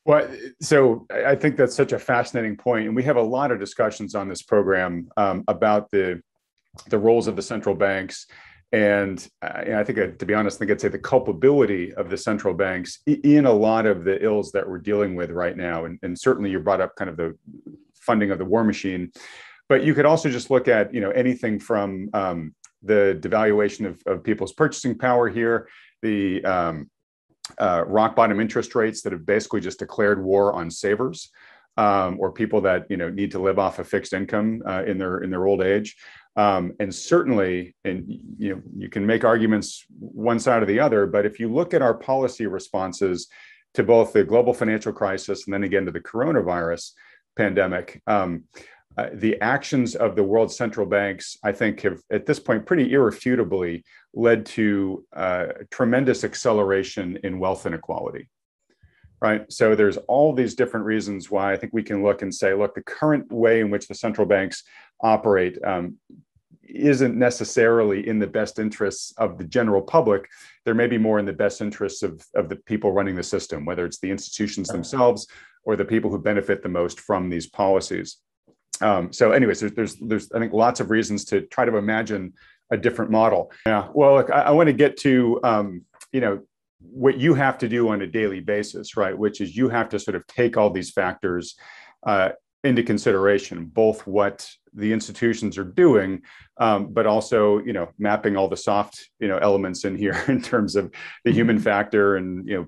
Well, 0.07 0.29
so 0.61 1.07
I 1.11 1.35
think 1.35 1.57
that's 1.57 1.75
such 1.75 1.93
a 1.93 1.99
fascinating 1.99 2.57
point, 2.57 2.87
and 2.87 2.95
we 2.95 3.03
have 3.05 3.17
a 3.17 3.23
lot 3.23 3.51
of 3.51 3.59
discussions 3.59 4.15
on 4.15 4.29
this 4.29 4.43
program 4.43 5.09
um, 5.17 5.45
about 5.49 5.91
the 5.91 6.21
the 6.89 6.99
roles 6.99 7.29
of 7.29 7.37
the 7.37 7.43
central 7.43 7.75
banks, 7.75 8.27
and, 8.73 9.29
uh, 9.41 9.63
and 9.67 9.77
I 9.77 9.85
think, 9.85 9.99
uh, 9.99 10.09
to 10.19 10.27
be 10.27 10.35
honest, 10.35 10.57
I 10.57 10.59
think 10.59 10.73
I'd 10.73 10.81
say 10.81 10.89
the 10.89 10.99
culpability 10.99 11.95
of 11.95 12.11
the 12.11 12.17
central 12.17 12.53
banks 12.53 12.99
in 13.07 13.47
a 13.47 13.53
lot 13.53 13.87
of 13.87 14.03
the 14.03 14.23
ills 14.23 14.51
that 14.53 14.69
we're 14.69 14.79
dealing 14.79 15.15
with 15.15 15.31
right 15.31 15.57
now, 15.57 15.85
and, 15.85 15.99
and 16.03 16.19
certainly 16.19 16.51
you 16.51 16.59
brought 16.59 16.81
up 16.81 16.97
kind 16.97 17.09
of 17.09 17.17
the 17.17 17.39
funding 17.95 18.33
of 18.33 18.39
the 18.39 18.45
war 18.45 18.65
machine, 18.65 19.13
but 19.69 19.85
you 19.85 19.95
could 19.95 20.05
also 20.05 20.29
just 20.29 20.51
look 20.51 20.67
at 20.67 20.93
you 20.93 21.01
know 21.01 21.11
anything 21.11 21.61
from 21.61 22.11
um, 22.13 22.55
the 22.83 23.17
devaluation 23.21 23.87
of, 23.87 24.03
of 24.07 24.25
people's 24.25 24.53
purchasing 24.53 24.99
power 24.99 25.29
here, 25.29 25.69
the 26.03 26.45
um, 26.45 26.91
uh, 27.59 27.85
rock 27.87 28.17
bottom 28.17 28.41
interest 28.41 28.75
rates 28.75 29.03
that 29.03 29.13
have 29.13 29.27
basically 29.27 29.61
just 29.61 29.79
declared 29.79 30.23
war 30.23 30.53
on 30.53 30.71
savers 30.71 31.31
um, 31.77 32.17
or 32.21 32.33
people 32.33 32.61
that 32.63 32.87
you 32.89 32.97
know 32.97 33.11
need 33.11 33.31
to 33.33 33.39
live 33.39 33.59
off 33.59 33.79
a 33.79 33.85
fixed 33.85 34.13
income 34.13 34.63
uh, 34.67 34.85
in 34.85 34.99
their 34.99 35.19
in 35.19 35.31
their 35.31 35.47
old 35.47 35.63
age. 35.63 35.97
Um, 36.37 36.73
and 36.81 36.93
certainly, 36.93 37.77
and 37.85 38.05
you 38.39 38.55
know, 38.55 38.63
you 38.77 38.89
can 38.89 39.07
make 39.07 39.25
arguments 39.25 39.85
one 39.99 40.41
side 40.41 40.63
or 40.63 40.67
the 40.67 40.81
other, 40.81 41.07
but 41.07 41.27
if 41.27 41.39
you 41.39 41.53
look 41.53 41.75
at 41.75 41.83
our 41.83 41.95
policy 41.95 42.47
responses 42.47 43.29
to 43.75 43.85
both 43.85 44.13
the 44.13 44.25
global 44.25 44.53
financial 44.53 44.93
crisis 44.93 45.45
and 45.45 45.55
then 45.55 45.63
again 45.63 45.85
to 45.85 45.93
the 45.93 46.01
coronavirus 46.01 46.93
pandemic, 47.37 48.03
um, 48.09 48.45
uh, 48.97 49.09
the 49.13 49.41
actions 49.41 49.97
of 49.97 50.15
the 50.15 50.23
world's 50.23 50.57
central 50.57 50.87
banks, 50.87 51.37
I 51.43 51.53
think, 51.53 51.81
have 51.81 52.01
at 52.11 52.27
this 52.27 52.39
point 52.39 52.67
pretty 52.67 52.93
irrefutably 52.93 53.85
led 54.15 54.47
to 54.47 55.05
uh, 55.13 55.47
tremendous 55.71 56.23
acceleration 56.23 57.19
in 57.25 57.39
wealth 57.39 57.67
inequality. 57.67 58.29
Right. 59.21 59.51
So 59.51 59.75
there's 59.75 59.97
all 59.97 60.35
these 60.35 60.55
different 60.55 60.85
reasons 60.85 61.31
why 61.31 61.53
I 61.53 61.57
think 61.57 61.73
we 61.73 61.83
can 61.83 62.03
look 62.03 62.21
and 62.21 62.35
say, 62.35 62.53
look, 62.53 62.75
the 62.75 62.83
current 62.83 63.33
way 63.33 63.61
in 63.61 63.71
which 63.71 63.89
the 63.89 63.95
central 63.95 64.27
banks 64.27 64.65
operate 65.01 65.57
um, 65.65 65.97
isn't 66.63 67.17
necessarily 67.17 68.07
in 68.07 68.19
the 68.19 68.27
best 68.27 68.59
interests 68.59 69.15
of 69.17 69.39
the 69.39 69.45
general 69.45 69.81
public. 69.81 70.29
There 70.65 70.75
may 70.75 70.87
be 70.87 70.99
more 70.99 71.19
in 71.19 71.25
the 71.25 71.33
best 71.33 71.61
interests 71.63 72.03
of, 72.03 72.23
of 72.35 72.49
the 72.49 72.57
people 72.57 72.93
running 72.93 73.15
the 73.15 73.23
system, 73.23 73.65
whether 73.65 73.87
it's 73.87 74.01
the 74.01 74.11
institutions 74.11 74.69
themselves 74.69 75.27
or 75.65 75.77
the 75.77 75.85
people 75.85 76.11
who 76.11 76.19
benefit 76.19 76.63
the 76.63 76.69
most 76.69 77.01
from 77.01 77.31
these 77.31 77.47
policies. 77.47 78.19
Um, 78.81 79.13
so, 79.13 79.33
anyways, 79.33 79.61
there's, 79.61 79.73
there's, 79.73 79.97
there's, 79.97 80.33
I 80.33 80.39
think, 80.39 80.53
lots 80.53 80.81
of 80.81 80.91
reasons 80.91 81.25
to 81.27 81.43
try 81.43 81.65
to 81.65 81.77
imagine 81.77 82.33
a 82.71 82.77
different 82.77 83.11
model. 83.11 83.53
Yeah. 83.67 83.89
Well, 83.95 84.15
look, 84.15 84.31
I, 84.31 84.43
I 84.43 84.51
want 84.51 84.69
to 84.69 84.73
get 84.73 84.97
to, 84.99 85.41
um, 85.45 85.83
you 86.13 86.21
know, 86.21 86.41
what 86.81 87.19
you 87.19 87.35
have 87.35 87.59
to 87.59 87.69
do 87.69 87.89
on 87.89 88.03
a 88.03 88.07
daily 88.07 88.41
basis, 88.41 88.97
right? 88.97 89.17
Which 89.17 89.41
is 89.41 89.57
you 89.57 89.69
have 89.69 89.89
to 89.91 89.99
sort 89.99 90.17
of 90.17 90.27
take 90.27 90.57
all 90.57 90.71
these 90.71 90.91
factors 90.91 91.57
uh, 92.07 92.31
into 92.63 92.83
consideration, 92.83 93.67
both 93.67 94.07
what 94.07 94.51
the 94.73 94.93
institutions 94.93 95.57
are 95.59 95.65
doing, 95.65 96.23
um, 96.59 96.93
but 96.93 97.07
also, 97.07 97.59
you 97.59 97.73
know, 97.73 97.89
mapping 97.99 98.37
all 98.37 98.49
the 98.49 98.57
soft, 98.57 99.11
you 99.21 99.29
know, 99.29 99.39
elements 99.39 99.85
in 99.85 99.97
here 99.97 100.25
in 100.29 100.43
terms 100.43 100.75
of 100.75 100.93
the 101.25 101.33
human 101.33 101.59
factor 101.61 102.17
and 102.17 102.49
you 102.49 102.57
know 102.57 102.67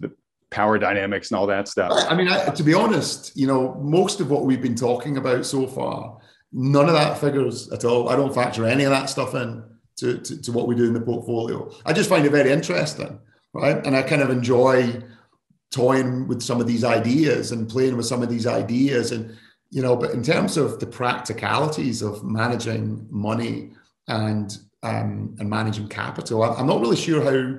the 0.00 0.12
power 0.50 0.78
dynamics 0.78 1.30
and 1.30 1.38
all 1.38 1.46
that 1.46 1.68
stuff. 1.68 1.92
I 2.08 2.14
mean, 2.14 2.28
I, 2.28 2.46
to 2.46 2.62
be 2.62 2.74
honest, 2.74 3.36
you 3.36 3.46
know, 3.46 3.74
most 3.74 4.20
of 4.20 4.30
what 4.30 4.44
we've 4.44 4.62
been 4.62 4.74
talking 4.74 5.16
about 5.16 5.44
so 5.44 5.66
far, 5.66 6.18
none 6.52 6.86
of 6.86 6.94
that 6.94 7.18
figures 7.18 7.70
at 7.70 7.84
all. 7.84 8.08
I 8.08 8.16
don't 8.16 8.34
factor 8.34 8.66
any 8.66 8.84
of 8.84 8.90
that 8.90 9.10
stuff 9.10 9.34
in 9.34 9.62
to, 9.96 10.18
to, 10.18 10.40
to 10.42 10.52
what 10.52 10.66
we 10.66 10.74
do 10.74 10.84
in 10.84 10.94
the 10.94 11.00
portfolio. 11.00 11.70
I 11.84 11.92
just 11.92 12.08
find 12.08 12.24
it 12.24 12.30
very 12.30 12.50
interesting, 12.50 13.18
right? 13.52 13.84
And 13.86 13.94
I 13.96 14.02
kind 14.02 14.22
of 14.22 14.30
enjoy 14.30 15.02
toying 15.70 16.26
with 16.26 16.42
some 16.42 16.60
of 16.60 16.66
these 16.66 16.84
ideas 16.84 17.52
and 17.52 17.68
playing 17.68 17.96
with 17.96 18.06
some 18.06 18.22
of 18.22 18.28
these 18.28 18.46
ideas 18.46 19.12
and 19.12 19.36
you 19.70 19.82
know 19.82 19.94
but 19.94 20.12
in 20.12 20.22
terms 20.22 20.56
of 20.56 20.80
the 20.80 20.86
practicalities 20.86 22.00
of 22.00 22.24
managing 22.24 23.06
money 23.10 23.70
and 24.08 24.58
um, 24.82 25.36
and 25.38 25.50
managing 25.50 25.86
capital 25.86 26.42
i'm 26.42 26.66
not 26.66 26.80
really 26.80 26.96
sure 26.96 27.22
how 27.22 27.58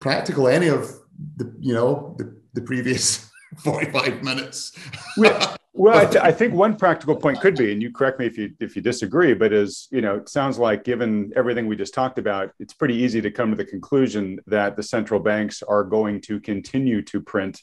practical 0.00 0.48
any 0.48 0.66
of 0.66 0.92
the 1.36 1.54
you 1.60 1.74
know 1.74 2.14
the, 2.18 2.36
the 2.54 2.60
previous 2.60 3.30
45 3.58 4.22
minutes. 4.22 4.72
Well, 5.16 5.56
well 5.72 5.98
I, 5.98 6.04
th- 6.06 6.24
I, 6.24 6.32
think 6.32 6.54
one 6.54 6.76
practical 6.76 7.16
point 7.16 7.40
could 7.40 7.56
be 7.56 7.72
and 7.72 7.82
you 7.82 7.92
correct 7.92 8.18
me 8.18 8.26
if 8.26 8.38
you 8.38 8.52
if 8.60 8.76
you 8.76 8.82
disagree 8.82 9.34
but 9.34 9.52
is 9.52 9.88
you 9.90 10.00
know 10.00 10.16
it 10.16 10.28
sounds 10.28 10.58
like 10.58 10.84
given 10.84 11.32
everything 11.36 11.66
we 11.66 11.76
just 11.76 11.94
talked 11.94 12.18
about 12.18 12.52
it's 12.58 12.74
pretty 12.74 12.94
easy 12.94 13.20
to 13.20 13.30
come 13.30 13.50
to 13.50 13.56
the 13.56 13.64
conclusion 13.64 14.38
that 14.46 14.76
the 14.76 14.82
central 14.82 15.20
banks 15.20 15.62
are 15.62 15.84
going 15.84 16.20
to 16.20 16.40
continue 16.40 17.02
to 17.02 17.20
print 17.20 17.60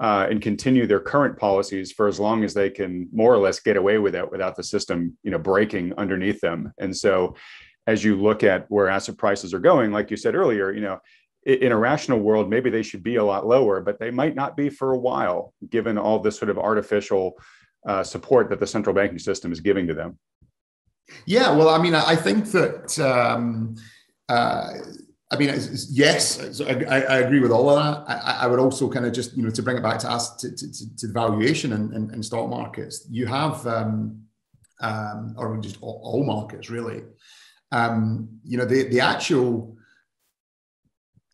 uh, 0.00 0.26
and 0.30 0.40
continue 0.40 0.86
their 0.86 1.00
current 1.00 1.36
policies 1.36 1.92
for 1.92 2.08
as 2.08 2.18
long 2.18 2.42
as 2.42 2.54
they 2.54 2.70
can 2.70 3.08
more 3.12 3.34
or 3.34 3.38
less 3.38 3.60
get 3.60 3.76
away 3.76 3.98
with 3.98 4.14
it 4.14 4.30
without 4.30 4.56
the 4.56 4.62
system 4.62 5.16
you 5.22 5.30
know 5.30 5.38
breaking 5.38 5.92
underneath 5.98 6.40
them. 6.40 6.72
And 6.78 6.96
so 6.96 7.34
as 7.86 8.04
you 8.04 8.16
look 8.16 8.44
at 8.44 8.66
where 8.70 8.88
asset 8.88 9.16
prices 9.16 9.52
are 9.52 9.58
going 9.58 9.90
like 9.90 10.10
you 10.10 10.16
said 10.16 10.34
earlier 10.34 10.70
you 10.70 10.80
know 10.80 10.98
in 11.44 11.72
a 11.72 11.76
rational 11.76 12.18
world, 12.18 12.50
maybe 12.50 12.70
they 12.70 12.82
should 12.82 13.02
be 13.02 13.16
a 13.16 13.24
lot 13.24 13.46
lower, 13.46 13.80
but 13.80 13.98
they 13.98 14.10
might 14.10 14.34
not 14.34 14.56
be 14.56 14.68
for 14.68 14.92
a 14.92 14.98
while, 14.98 15.54
given 15.70 15.96
all 15.96 16.18
this 16.18 16.38
sort 16.38 16.50
of 16.50 16.58
artificial 16.58 17.34
uh, 17.86 18.02
support 18.04 18.50
that 18.50 18.60
the 18.60 18.66
central 18.66 18.94
banking 18.94 19.18
system 19.18 19.50
is 19.52 19.60
giving 19.60 19.86
to 19.86 19.94
them. 19.94 20.18
Yeah, 21.26 21.54
well, 21.56 21.68
I 21.68 21.82
mean, 21.82 21.94
I 21.94 22.16
think 22.16 22.46
that. 22.52 22.98
Um, 22.98 23.76
uh, 24.28 24.74
I 25.32 25.36
mean, 25.36 25.54
yes, 25.90 26.60
I, 26.60 26.72
I, 26.72 27.18
agree 27.18 27.38
with 27.38 27.52
all 27.52 27.70
of 27.70 27.76
that. 27.76 28.04
I, 28.08 28.38
I, 28.42 28.46
would 28.48 28.58
also 28.58 28.90
kind 28.90 29.06
of 29.06 29.12
just, 29.12 29.36
you 29.36 29.44
know, 29.44 29.50
to 29.50 29.62
bring 29.62 29.76
it 29.76 29.82
back 29.82 30.00
to 30.00 30.10
us 30.10 30.34
to, 30.38 30.50
to, 30.50 30.96
to 30.96 31.12
valuation 31.12 31.72
and, 31.72 31.92
and, 31.94 32.10
and, 32.10 32.24
stock 32.24 32.50
markets, 32.50 33.06
you 33.08 33.26
have, 33.26 33.64
um, 33.64 34.24
um, 34.80 35.36
or 35.38 35.56
just 35.58 35.80
all, 35.82 36.00
all 36.02 36.24
markets 36.24 36.68
really, 36.68 37.04
um, 37.70 38.28
you 38.42 38.58
know, 38.58 38.64
the, 38.64 38.88
the 38.88 38.98
actual 38.98 39.76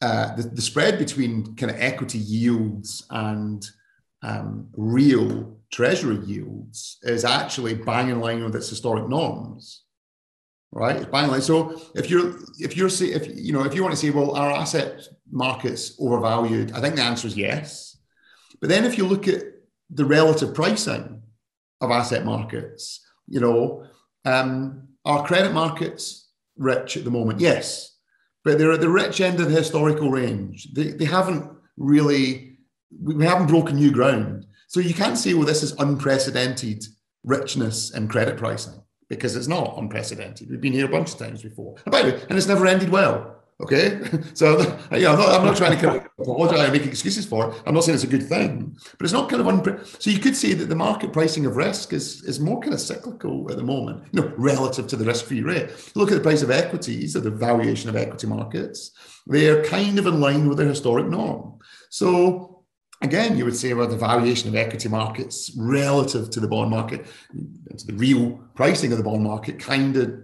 uh, 0.06 0.36
the, 0.36 0.42
the 0.42 0.62
spread 0.62 0.98
between 0.98 1.56
kind 1.56 1.70
of 1.72 1.80
equity 1.80 2.18
yields 2.18 3.06
and 3.10 3.66
um, 4.22 4.68
real 4.76 5.58
treasury 5.72 6.18
yields 6.24 6.98
is 7.02 7.24
actually 7.24 7.74
bang 7.74 8.08
in 8.08 8.20
line 8.20 8.42
with 8.44 8.54
its 8.54 8.68
historic 8.68 9.08
norms 9.08 9.82
right? 10.72 10.96
It's 10.96 11.06
bang 11.06 11.24
in 11.24 11.30
line. 11.30 11.42
So 11.42 11.80
if 11.94 12.10
you're 12.10 12.36
if 12.58 12.76
you're 12.76 12.88
say 12.88 13.06
if 13.06 13.24
you 13.34 13.52
know 13.52 13.64
if 13.64 13.74
you 13.74 13.82
want 13.82 13.94
to 13.94 14.00
say 14.00 14.10
well 14.10 14.36
our 14.36 14.52
asset 14.52 15.08
markets 15.30 15.96
overvalued 15.98 16.72
i 16.72 16.80
think 16.80 16.94
the 16.96 17.02
answer 17.02 17.26
is 17.26 17.36
yes. 17.36 17.96
But 18.60 18.68
then 18.70 18.84
if 18.84 18.96
you 18.96 19.06
look 19.06 19.26
at 19.28 19.42
the 19.90 20.04
relative 20.04 20.54
pricing 20.54 21.22
of 21.80 21.90
asset 21.90 22.24
markets 22.24 23.04
you 23.28 23.40
know 23.40 23.84
um, 24.24 24.88
are 25.04 25.26
credit 25.26 25.52
markets 25.52 26.30
rich 26.56 26.96
at 26.96 27.04
the 27.04 27.16
moment? 27.18 27.40
Yes 27.40 27.95
but 28.46 28.58
they're 28.58 28.70
at 28.70 28.80
the 28.80 28.88
rich 28.88 29.20
end 29.20 29.40
of 29.40 29.50
the 29.50 29.56
historical 29.56 30.08
range. 30.08 30.72
They, 30.72 30.92
they 30.92 31.04
haven't 31.04 31.50
really, 31.76 32.58
we 33.02 33.26
haven't 33.26 33.48
broken 33.48 33.74
new 33.74 33.90
ground. 33.90 34.46
So 34.68 34.78
you 34.78 34.94
can't 34.94 35.18
say, 35.18 35.34
well, 35.34 35.44
this 35.44 35.64
is 35.64 35.72
unprecedented 35.80 36.84
richness 37.24 37.90
in 37.90 38.06
credit 38.06 38.36
pricing 38.36 38.80
because 39.08 39.34
it's 39.34 39.48
not 39.48 39.76
unprecedented. 39.76 40.48
We've 40.48 40.60
been 40.60 40.74
here 40.74 40.84
a 40.84 40.88
bunch 40.88 41.12
of 41.12 41.18
times 41.18 41.42
before. 41.42 41.74
And 41.84 41.90
by 41.90 42.02
the 42.02 42.12
way, 42.12 42.22
and 42.28 42.38
it's 42.38 42.46
never 42.46 42.66
ended 42.66 42.90
well. 42.90 43.35
Okay, 43.58 44.00
so 44.34 44.58
yeah, 44.92 45.12
I'm 45.12 45.18
not, 45.18 45.28
I'm 45.40 45.44
not 45.46 45.56
trying 45.56 45.78
to 45.78 45.82
kind 45.82 45.96
of 45.96 46.06
apologize 46.18 46.60
and 46.60 46.72
make 46.72 46.86
excuses 46.86 47.24
for 47.24 47.48
it. 47.48 47.62
I'm 47.66 47.74
not 47.74 47.84
saying 47.84 47.94
it's 47.94 48.04
a 48.04 48.08
good 48.08 48.28
thing, 48.28 48.76
but 48.98 49.04
it's 49.04 49.14
not 49.14 49.30
kind 49.30 49.40
of 49.40 49.46
unpre- 49.46 50.02
so 50.02 50.10
you 50.10 50.18
could 50.18 50.36
say 50.36 50.52
that 50.52 50.66
the 50.66 50.74
market 50.74 51.12
pricing 51.12 51.46
of 51.46 51.56
risk 51.56 51.94
is 51.94 52.22
is 52.24 52.38
more 52.38 52.60
kind 52.60 52.74
of 52.74 52.80
cyclical 52.80 53.50
at 53.50 53.56
the 53.56 53.62
moment, 53.62 54.04
you 54.12 54.20
know, 54.20 54.32
relative 54.36 54.86
to 54.88 54.96
the 54.96 55.06
risk-free 55.06 55.42
rate. 55.42 55.70
Look 55.94 56.10
at 56.10 56.14
the 56.14 56.22
price 56.22 56.42
of 56.42 56.50
equities 56.50 57.16
or 57.16 57.20
the 57.20 57.30
valuation 57.30 57.88
of 57.88 57.96
equity 57.96 58.26
markets; 58.26 58.90
they 59.26 59.48
are 59.48 59.64
kind 59.64 59.98
of 59.98 60.06
in 60.06 60.20
line 60.20 60.48
with 60.48 60.58
their 60.58 60.68
historic 60.68 61.06
norm. 61.06 61.58
So 61.88 62.64
again, 63.00 63.38
you 63.38 63.46
would 63.46 63.56
say, 63.56 63.72
well, 63.72 63.86
the 63.86 63.96
valuation 63.96 64.50
of 64.50 64.54
equity 64.54 64.90
markets 64.90 65.50
relative 65.56 66.28
to 66.30 66.40
the 66.40 66.48
bond 66.48 66.70
market, 66.70 67.06
to 67.78 67.86
the 67.86 67.94
real 67.94 68.38
pricing 68.54 68.92
of 68.92 68.98
the 68.98 69.04
bond 69.04 69.22
market, 69.22 69.58
kind 69.58 69.96
of 69.96 70.20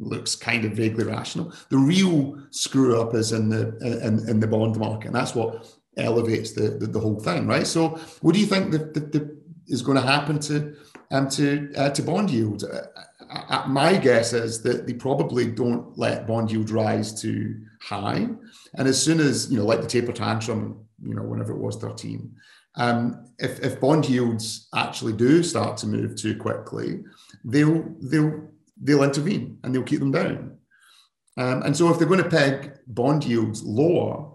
looks 0.00 0.34
kind 0.34 0.64
of 0.64 0.72
vaguely 0.72 1.04
rational. 1.04 1.52
The 1.68 1.78
real 1.78 2.38
screw 2.50 3.00
up 3.00 3.14
is 3.14 3.32
in 3.32 3.48
the 3.48 3.76
in, 3.78 4.28
in 4.28 4.40
the 4.40 4.46
bond 4.46 4.76
market, 4.78 5.08
and 5.08 5.14
that's 5.14 5.34
what 5.34 5.68
elevates 5.96 6.52
the, 6.52 6.70
the, 6.70 6.86
the 6.86 7.00
whole 7.00 7.20
thing, 7.20 7.46
right? 7.46 7.66
So, 7.66 8.00
what 8.22 8.34
do 8.34 8.40
you 8.40 8.46
think 8.46 8.70
that, 8.72 8.94
that, 8.94 9.36
is 9.68 9.82
going 9.82 9.96
to 9.96 10.06
happen 10.06 10.38
to 10.40 10.74
um, 11.10 11.28
to 11.30 11.72
uh, 11.76 11.90
to 11.90 12.02
bond 12.02 12.30
yields? 12.30 12.64
Uh, 12.64 12.86
uh, 13.30 13.64
my 13.68 13.96
guess 13.96 14.32
is 14.32 14.60
that 14.62 14.86
they 14.86 14.94
probably 14.94 15.46
don't 15.46 15.96
let 15.96 16.26
bond 16.26 16.50
yield 16.50 16.70
rise 16.70 17.20
too 17.20 17.60
high, 17.80 18.28
and 18.74 18.88
as 18.88 19.00
soon 19.00 19.20
as 19.20 19.50
you 19.50 19.58
know, 19.58 19.64
like 19.64 19.80
the 19.80 19.86
taper 19.86 20.12
tantrum 20.12 20.86
you 21.02 21.14
know, 21.14 21.22
whenever 21.22 21.52
it 21.52 21.58
was 21.58 21.76
13, 21.76 22.34
Um, 22.76 23.24
if, 23.38 23.58
if 23.60 23.80
bond 23.80 24.08
yields 24.08 24.68
actually 24.74 25.12
do 25.12 25.42
start 25.42 25.76
to 25.78 25.86
move 25.86 26.14
too 26.14 26.36
quickly, 26.36 27.02
they'll 27.44 27.84
they'll 28.00 28.49
they'll 28.80 29.02
intervene 29.02 29.58
and 29.62 29.74
they'll 29.74 29.82
keep 29.82 30.00
them 30.00 30.12
down. 30.12 30.58
Um, 31.36 31.62
and 31.62 31.76
so 31.76 31.90
if 31.90 31.98
they're 31.98 32.08
going 32.08 32.22
to 32.22 32.28
peg 32.28 32.72
bond 32.86 33.24
yields 33.24 33.62
lower, 33.62 34.30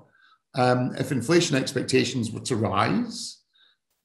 um, 0.55 0.95
if 0.97 1.11
inflation 1.11 1.55
expectations 1.55 2.31
were 2.31 2.39
to 2.41 2.55
rise, 2.55 3.41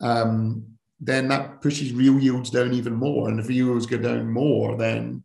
um, 0.00 0.64
then 1.00 1.28
that 1.28 1.62
pushes 1.62 1.92
real 1.92 2.18
yields 2.18 2.50
down 2.50 2.72
even 2.72 2.94
more. 2.94 3.28
And 3.28 3.38
if 3.38 3.48
yields 3.48 3.86
go 3.86 3.96
down 3.96 4.30
more, 4.30 4.76
then 4.76 5.22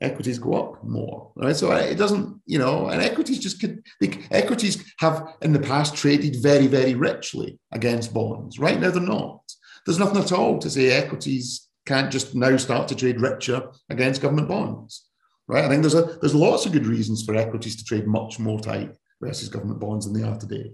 equities 0.00 0.38
go 0.38 0.54
up 0.54 0.84
more, 0.84 1.30
right? 1.36 1.54
So 1.54 1.70
it 1.72 1.96
doesn't, 1.96 2.40
you 2.46 2.58
know, 2.58 2.88
and 2.88 3.00
equities 3.02 3.38
just 3.38 3.60
could, 3.60 3.84
equities 4.30 4.92
have 4.98 5.34
in 5.42 5.52
the 5.52 5.60
past 5.60 5.94
traded 5.94 6.42
very, 6.42 6.66
very 6.66 6.94
richly 6.94 7.58
against 7.72 8.14
bonds. 8.14 8.58
Right 8.58 8.80
now, 8.80 8.90
they're 8.90 9.02
not. 9.02 9.40
There's 9.86 9.98
nothing 9.98 10.22
at 10.22 10.32
all 10.32 10.58
to 10.58 10.70
say 10.70 10.90
equities 10.90 11.68
can't 11.86 12.10
just 12.10 12.34
now 12.34 12.56
start 12.56 12.88
to 12.88 12.94
trade 12.94 13.20
richer 13.20 13.70
against 13.90 14.22
government 14.22 14.48
bonds, 14.48 15.08
right? 15.46 15.64
I 15.64 15.68
think 15.68 15.82
there's 15.82 15.94
a 15.94 16.18
there's 16.20 16.34
lots 16.34 16.66
of 16.66 16.72
good 16.72 16.86
reasons 16.86 17.24
for 17.24 17.34
equities 17.34 17.76
to 17.76 17.84
trade 17.84 18.06
much 18.06 18.38
more 18.38 18.60
tight 18.60 18.96
versus 19.20 19.48
government 19.48 19.80
bonds 19.80 20.06
than 20.06 20.20
they 20.20 20.26
are 20.26 20.38
today. 20.38 20.72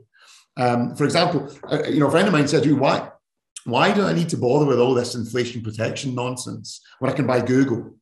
Um, 0.56 0.96
for 0.96 1.04
example, 1.04 1.52
uh, 1.70 1.84
you 1.84 2.00
know, 2.00 2.08
a 2.08 2.10
friend 2.10 2.26
of 2.26 2.32
mine 2.32 2.48
said, 2.48 2.64
"You 2.64 2.76
why 2.76 3.10
why 3.64 3.92
do 3.92 4.04
I 4.04 4.12
need 4.12 4.28
to 4.30 4.36
bother 4.36 4.66
with 4.66 4.78
all 4.78 4.94
this 4.94 5.14
inflation 5.14 5.62
protection 5.62 6.14
nonsense 6.14 6.80
when 6.98 7.10
I 7.10 7.14
can 7.14 7.26
buy 7.26 7.40
Google?" 7.40 7.94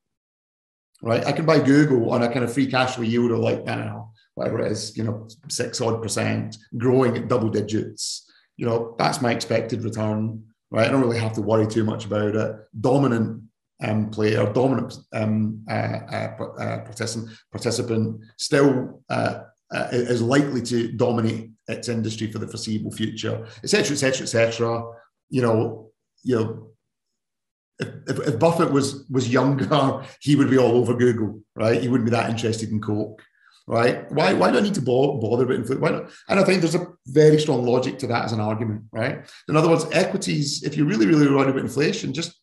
right? 1.03 1.25
I 1.25 1.33
can 1.33 1.47
buy 1.47 1.61
Google 1.61 2.11
on 2.11 2.23
a 2.23 2.29
kind 2.29 2.45
of 2.45 2.53
free 2.53 2.67
cash 2.67 2.95
flow 2.95 3.05
yield 3.05 3.31
of 3.31 3.39
like, 3.39 3.69
I 3.69 3.77
know, 3.77 4.11
whatever 4.35 4.61
it 4.61 4.73
is, 4.73 4.97
you 4.97 5.05
know, 5.05 5.29
six 5.49 5.81
odd 5.81 6.03
percent, 6.03 6.57
growing 6.77 7.17
at 7.17 7.29
double 7.29 7.49
digits. 7.49 8.31
You 8.57 8.67
know, 8.67 8.97
that's 8.99 9.23
my 9.23 9.33
expected 9.33 9.85
return, 9.85 10.45
right? 10.71 10.87
I 10.87 10.91
don't 10.91 11.01
really 11.01 11.19
have 11.19 11.35
to 11.35 11.43
worry 11.43 11.67
too 11.67 11.85
much 11.85 12.05
about 12.05 12.35
it. 12.35 12.57
Dominant 12.81 13.43
um, 13.83 14.11
player, 14.11 14.53
dominant 14.53 14.95
um, 15.13 15.65
uh, 15.69 15.73
uh, 15.73 16.45
uh, 16.59 16.85
participant, 17.51 18.21
still 18.37 19.03
uh, 19.09 19.41
uh, 19.73 19.89
is 19.93 20.23
likely 20.23 20.63
to 20.63 20.93
dominate 20.93 21.51
its 21.69 21.89
industry 21.89 22.31
for 22.31 22.39
the 22.39 22.49
foreseeable 22.49 22.91
future, 22.91 23.47
etc., 23.63 23.93
etc., 23.93 24.23
etc. 24.23 24.85
You 25.31 25.43
know, 25.43 25.91
you 26.23 26.37
know, 26.37 26.69
if, 27.79 28.19
if, 28.27 28.39
Buffett 28.39 28.73
was 28.73 29.07
was 29.11 29.29
younger, 29.29 30.05
he 30.21 30.35
would 30.37 30.51
be 30.51 30.59
all 30.59 30.77
over 30.77 30.95
Google, 30.95 31.41
right? 31.55 31.81
He 31.81 31.89
wouldn't 31.89 32.09
be 32.09 32.17
that 32.17 32.31
interested 32.31 32.71
in 32.71 32.81
Coke, 32.81 33.23
right? 33.69 34.11
Why 34.11 34.33
why 34.33 34.51
do 34.51 34.59
I 34.59 34.63
need 34.63 34.75
to 34.75 34.83
bother 34.83 35.45
about 35.45 35.55
inflation? 35.55 35.81
Why 35.81 35.91
not? 35.91 36.11
And 36.29 36.41
I 36.41 36.45
think 36.45 36.61
there's 36.61 36.75
a 36.75 36.87
very 37.07 37.39
strong 37.39 37.65
logic 37.65 37.99
to 37.99 38.07
that 38.09 38.25
as 38.25 38.33
an 38.33 38.41
argument, 38.41 38.83
right? 38.91 39.31
In 39.49 39.57
other 39.57 39.69
words, 39.69 39.87
equities, 39.93 40.63
if 40.65 40.77
you're 40.77 40.87
really 40.87 41.07
really 41.07 41.29
worried 41.31 41.51
about 41.51 41.61
inflation, 41.61 42.13
just 42.13 42.41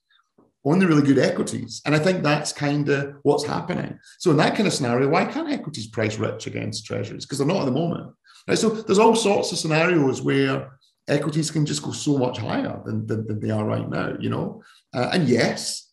own 0.63 0.79
the 0.79 0.87
really 0.87 1.01
good 1.03 1.19
equities. 1.19 1.81
And 1.85 1.95
I 1.95 1.99
think 1.99 2.23
that's 2.23 2.51
kind 2.51 2.89
of 2.89 3.15
what's 3.23 3.43
happening. 3.43 3.99
So 4.19 4.31
in 4.31 4.37
that 4.37 4.55
kind 4.55 4.67
of 4.67 4.73
scenario, 4.73 5.07
why 5.07 5.25
can't 5.25 5.51
equities 5.51 5.87
price 5.87 6.17
rich 6.17 6.47
against 6.47 6.85
treasuries? 6.85 7.25
Because 7.25 7.37
they're 7.37 7.47
not 7.47 7.61
at 7.61 7.65
the 7.65 7.71
moment. 7.71 8.13
Right? 8.47 8.57
So 8.57 8.69
there's 8.69 8.99
all 8.99 9.15
sorts 9.15 9.51
of 9.51 9.59
scenarios 9.59 10.21
where 10.23 10.71
equities 11.07 11.51
can 11.51 11.67
just 11.67 11.83
go 11.83 11.91
so 11.91 12.17
much 12.17 12.39
higher 12.39 12.81
than, 12.83 13.05
than, 13.05 13.27
than 13.27 13.39
they 13.39 13.51
are 13.51 13.63
right 13.63 13.87
now, 13.87 14.15
you 14.19 14.29
know? 14.29 14.63
Uh, 14.91 15.09
and 15.13 15.29
yes, 15.29 15.91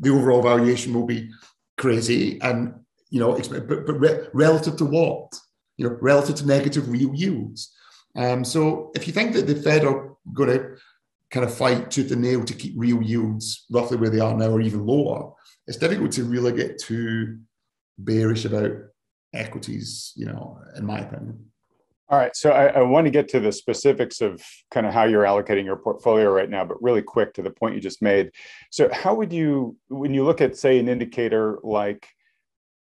the 0.00 0.10
overall 0.10 0.42
valuation 0.42 0.92
will 0.92 1.06
be 1.06 1.30
crazy 1.78 2.40
and, 2.42 2.74
you 3.12 3.20
know, 3.20 3.36
but, 3.36 3.68
but 3.68 4.00
re- 4.00 4.26
relative 4.32 4.76
to 4.78 4.86
what? 4.86 5.38
You 5.76 5.86
know, 5.86 5.98
relative 6.00 6.36
to 6.36 6.46
negative 6.46 6.88
real 6.88 7.14
yields. 7.14 7.70
Um, 8.16 8.42
so 8.42 8.90
if 8.94 9.06
you 9.06 9.12
think 9.12 9.34
that 9.34 9.46
the 9.46 9.54
Fed 9.54 9.84
are 9.84 10.14
going 10.32 10.48
to 10.48 10.76
kind 11.30 11.44
of 11.44 11.54
fight 11.54 11.90
tooth 11.90 12.10
and 12.10 12.22
nail 12.22 12.42
to 12.42 12.54
keep 12.54 12.72
real 12.74 13.02
yields 13.02 13.66
roughly 13.70 13.98
where 13.98 14.08
they 14.08 14.20
are 14.20 14.34
now 14.34 14.48
or 14.48 14.62
even 14.62 14.86
lower, 14.86 15.32
it's 15.66 15.76
difficult 15.76 16.12
to 16.12 16.24
really 16.24 16.52
get 16.52 16.78
too 16.78 17.38
bearish 17.98 18.46
about 18.46 18.72
equities, 19.34 20.12
you 20.16 20.24
know, 20.24 20.58
in 20.76 20.86
my 20.86 21.00
opinion. 21.00 21.46
All 22.08 22.18
right. 22.18 22.34
So 22.34 22.50
I, 22.50 22.66
I, 22.66 22.82
want 22.82 23.06
to 23.06 23.10
get 23.10 23.28
to 23.28 23.40
the 23.40 23.52
specifics 23.52 24.20
of 24.20 24.42
kind 24.70 24.86
of 24.86 24.92
how 24.92 25.04
you're 25.04 25.24
allocating 25.24 25.64
your 25.64 25.76
portfolio 25.76 26.30
right 26.30 26.50
now, 26.50 26.64
but 26.64 26.82
really 26.82 27.00
quick 27.00 27.32
to 27.34 27.42
the 27.42 27.50
point 27.50 27.74
you 27.74 27.80
just 27.80 28.02
made. 28.02 28.30
So 28.70 28.90
how 28.92 29.14
would 29.14 29.32
you, 29.32 29.76
when 29.88 30.12
you 30.12 30.24
look 30.24 30.42
at, 30.42 30.56
say, 30.56 30.78
an 30.78 30.88
indicator 30.88 31.58
like 31.62 32.06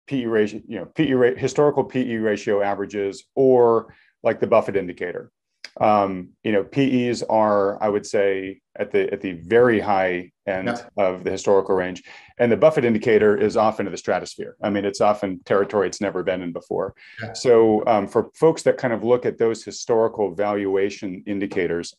PE 0.08 0.26
ratio, 0.26 0.62
you 0.68 0.80
know, 0.80 0.86
PE 0.86 1.36
historical 1.36 1.84
PE 1.84 2.16
ratio 2.16 2.62
averages, 2.62 3.26
or 3.36 3.94
like 4.24 4.40
the 4.40 4.48
Buffett 4.48 4.76
indicator, 4.76 5.32
um, 5.80 6.30
you 6.44 6.52
know, 6.52 6.64
PEs 6.64 7.24
are, 7.24 7.82
I 7.82 7.90
would 7.90 8.06
say, 8.06 8.62
at 8.76 8.92
the 8.92 9.12
at 9.12 9.22
the 9.22 9.34
very 9.34 9.80
high 9.80 10.32
end 10.48 10.68
yeah. 10.68 10.88
of 10.98 11.24
the 11.24 11.32
historical 11.32 11.76
range, 11.76 12.04
and 12.40 12.52
the 12.52 12.58
Buffett 12.58 12.86
indicator 12.86 13.38
is 13.38 13.58
often 13.58 13.86
in 13.86 13.92
the 13.92 13.98
stratosphere. 13.98 14.56
I 14.62 14.70
mean, 14.70 14.86
it's 14.86 15.02
often 15.02 15.40
territory 15.46 15.88
it's 15.88 16.02
never 16.02 16.24
been 16.24 16.42
in 16.42 16.52
before. 16.52 16.96
Yeah. 17.22 17.34
So, 17.34 17.86
um, 17.86 18.08
for 18.08 18.30
folks 18.34 18.64
that 18.64 18.78
kind 18.78 18.94
of 18.94 19.04
look 19.04 19.26
at 19.26 19.38
those 19.38 19.64
historical 19.64 20.34
valuation 20.34 21.24
indicators, 21.28 21.96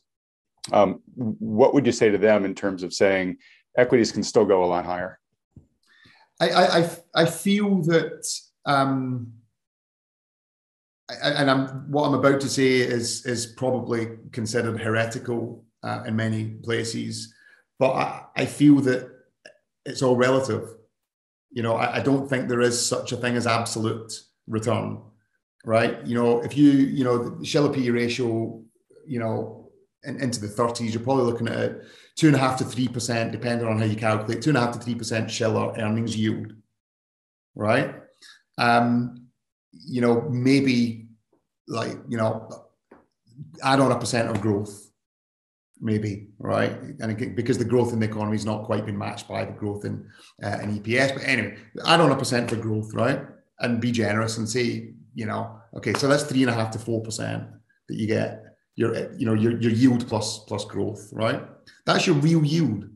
um, 0.73 1.01
what 1.15 1.75
would 1.75 1.87
you 1.87 1.93
say 1.93 2.11
to 2.11 2.19
them 2.19 2.45
in 2.45 2.55
terms 2.55 2.83
of 2.83 2.93
saying 2.93 3.37
equities 3.77 4.13
can 4.13 4.23
still 4.23 4.45
go 4.45 4.65
a 4.65 4.67
lot 4.67 4.85
higher? 4.85 5.21
I 6.41 6.51
I, 6.51 6.91
I 7.15 7.25
feel 7.27 7.83
that. 7.85 8.27
Um, 8.65 9.33
and 11.23 11.51
I'm, 11.51 11.91
what 11.91 12.07
I'm 12.07 12.15
about 12.15 12.41
to 12.43 12.51
say 12.51 12.81
is 12.81 13.25
is 13.25 13.47
probably 13.47 14.19
considered 14.31 14.79
heretical 14.79 15.65
uh, 15.83 16.03
in 16.07 16.17
many 16.17 16.51
places, 16.63 17.33
but 17.79 17.93
I, 17.93 18.25
I, 18.37 18.45
feel 18.45 18.77
that 18.81 19.11
it's 19.87 20.03
all 20.03 20.17
relative. 20.17 20.69
You 21.51 21.63
know, 21.63 21.77
I, 21.77 21.97
I, 21.97 22.01
don't 22.03 22.29
think 22.29 22.47
there 22.47 22.61
is 22.61 22.85
such 22.85 23.13
a 23.13 23.17
thing 23.17 23.37
as 23.37 23.47
absolute 23.47 24.23
return, 24.47 25.01
right? 25.65 26.05
You 26.07 26.15
know, 26.15 26.41
if 26.41 26.57
you 26.57 26.73
you 26.73 27.05
know 27.05 27.31
the 27.31 27.45
Shiller 27.47 27.71
ratio, 27.71 28.63
you 29.07 29.19
know, 29.19 29.58
in, 30.09 30.21
into 30.21 30.41
the 30.41 30.49
30s, 30.49 30.93
you're 30.93 31.03
probably 31.03 31.25
looking 31.25 31.49
at 31.49 31.83
two 32.17 32.27
and 32.27 32.37
a 32.37 32.39
half 32.39 32.59
to 32.59 32.65
three 32.65 32.89
percent, 32.89 33.31
depending 33.31 33.69
on 33.69 33.79
how 33.79 33.85
you 33.85 33.97
calculate, 33.97 34.43
two 34.43 34.51
and 34.51 34.57
a 34.57 34.61
half 34.61 34.73
to 34.73 34.81
three 34.81 34.95
percent 34.95 35.31
Shiller 35.31 35.73
earnings 35.79 36.17
yield, 36.17 36.53
right? 37.55 37.95
Um, 38.57 39.29
you 39.73 40.01
know, 40.01 40.23
maybe 40.29 41.07
like, 41.69 41.97
you 42.09 42.17
know, 42.17 42.49
add 43.63 43.81
on 43.81 43.93
a 43.93 43.99
percent 43.99 44.29
of 44.29 44.41
growth, 44.41 44.91
maybe, 45.81 46.31
right? 46.39 46.73
And 47.01 47.13
again, 47.13 47.35
because 47.35 47.59
the 47.59 47.65
growth 47.65 47.93
in 47.93 48.01
the 48.01 48.07
economy 48.07 48.37
has 48.37 48.47
not 48.47 48.65
quite 48.65 48.87
been 48.87 48.99
matched 48.99 49.29
by 49.29 49.45
the 49.45 49.53
growth 49.53 49.85
in, 49.85 50.09
uh, 50.43 50.59
in 50.63 50.81
EPS. 50.81 51.15
But 51.15 51.25
anyway, 51.25 51.59
add 51.87 52.01
on 52.01 52.11
a 52.11 52.17
percent 52.17 52.51
for 52.51 52.57
growth, 52.57 52.93
right? 52.95 53.21
And 53.61 53.81
be 53.81 53.93
generous 53.93 54.39
and 54.39 54.49
say, 54.49 54.95
you 55.15 55.27
know, 55.27 55.61
okay, 55.77 55.93
so 55.95 56.09
that's 56.09 56.25
three 56.25 56.43
and 56.43 56.51
a 56.51 56.55
half 56.55 56.71
to 56.73 56.79
four 56.79 57.03
percent 57.03 57.45
that 57.89 57.97
you 57.97 58.07
get. 58.07 58.48
Your, 58.79 59.13
you 59.15 59.27
know, 59.27 59.35
your, 59.35 59.61
your 59.61 59.73
yield 59.73 60.07
plus 60.07 60.39
plus 60.47 60.65
growth, 60.65 61.09
right? 61.13 61.43
That's 61.85 62.07
your 62.07 62.15
real 62.15 62.45
yield. 62.45 62.89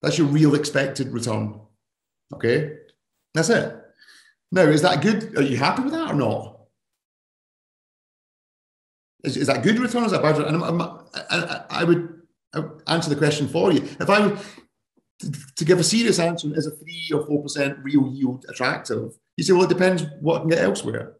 That's 0.00 0.16
your 0.16 0.28
real 0.28 0.54
expected 0.54 1.08
return. 1.08 1.60
Okay, 2.32 2.76
that's 3.34 3.48
it. 3.48 3.74
Now, 4.52 4.62
is 4.62 4.82
that 4.82 5.02
good? 5.02 5.36
Are 5.36 5.42
you 5.42 5.56
happy 5.56 5.82
with 5.82 5.92
that 5.92 6.12
or 6.12 6.14
not? 6.14 6.60
Is, 9.24 9.36
is 9.36 9.48
that 9.48 9.64
good 9.64 9.80
return? 9.80 10.04
Is 10.04 10.12
that 10.12 10.22
bad? 10.22 10.36
And 10.36 10.62
I'm, 10.62 10.80
I'm, 10.80 11.00
I, 11.28 11.64
I 11.68 11.82
would 11.82 12.22
answer 12.86 13.10
the 13.10 13.16
question 13.16 13.48
for 13.48 13.72
you. 13.72 13.80
If 13.98 14.08
I 14.08 14.24
were 14.24 14.38
to, 15.18 15.32
to 15.56 15.64
give 15.64 15.80
a 15.80 15.84
serious 15.84 16.20
answer, 16.20 16.48
is 16.54 16.68
a 16.68 16.70
three 16.70 17.10
or 17.12 17.26
four 17.26 17.42
percent 17.42 17.76
real 17.82 18.06
yield 18.14 18.46
attractive? 18.48 19.18
You 19.36 19.42
say, 19.42 19.52
well, 19.52 19.64
it 19.64 19.68
depends 19.68 20.04
what 20.20 20.36
I 20.36 20.38
can 20.42 20.48
get 20.50 20.62
elsewhere. 20.62 21.17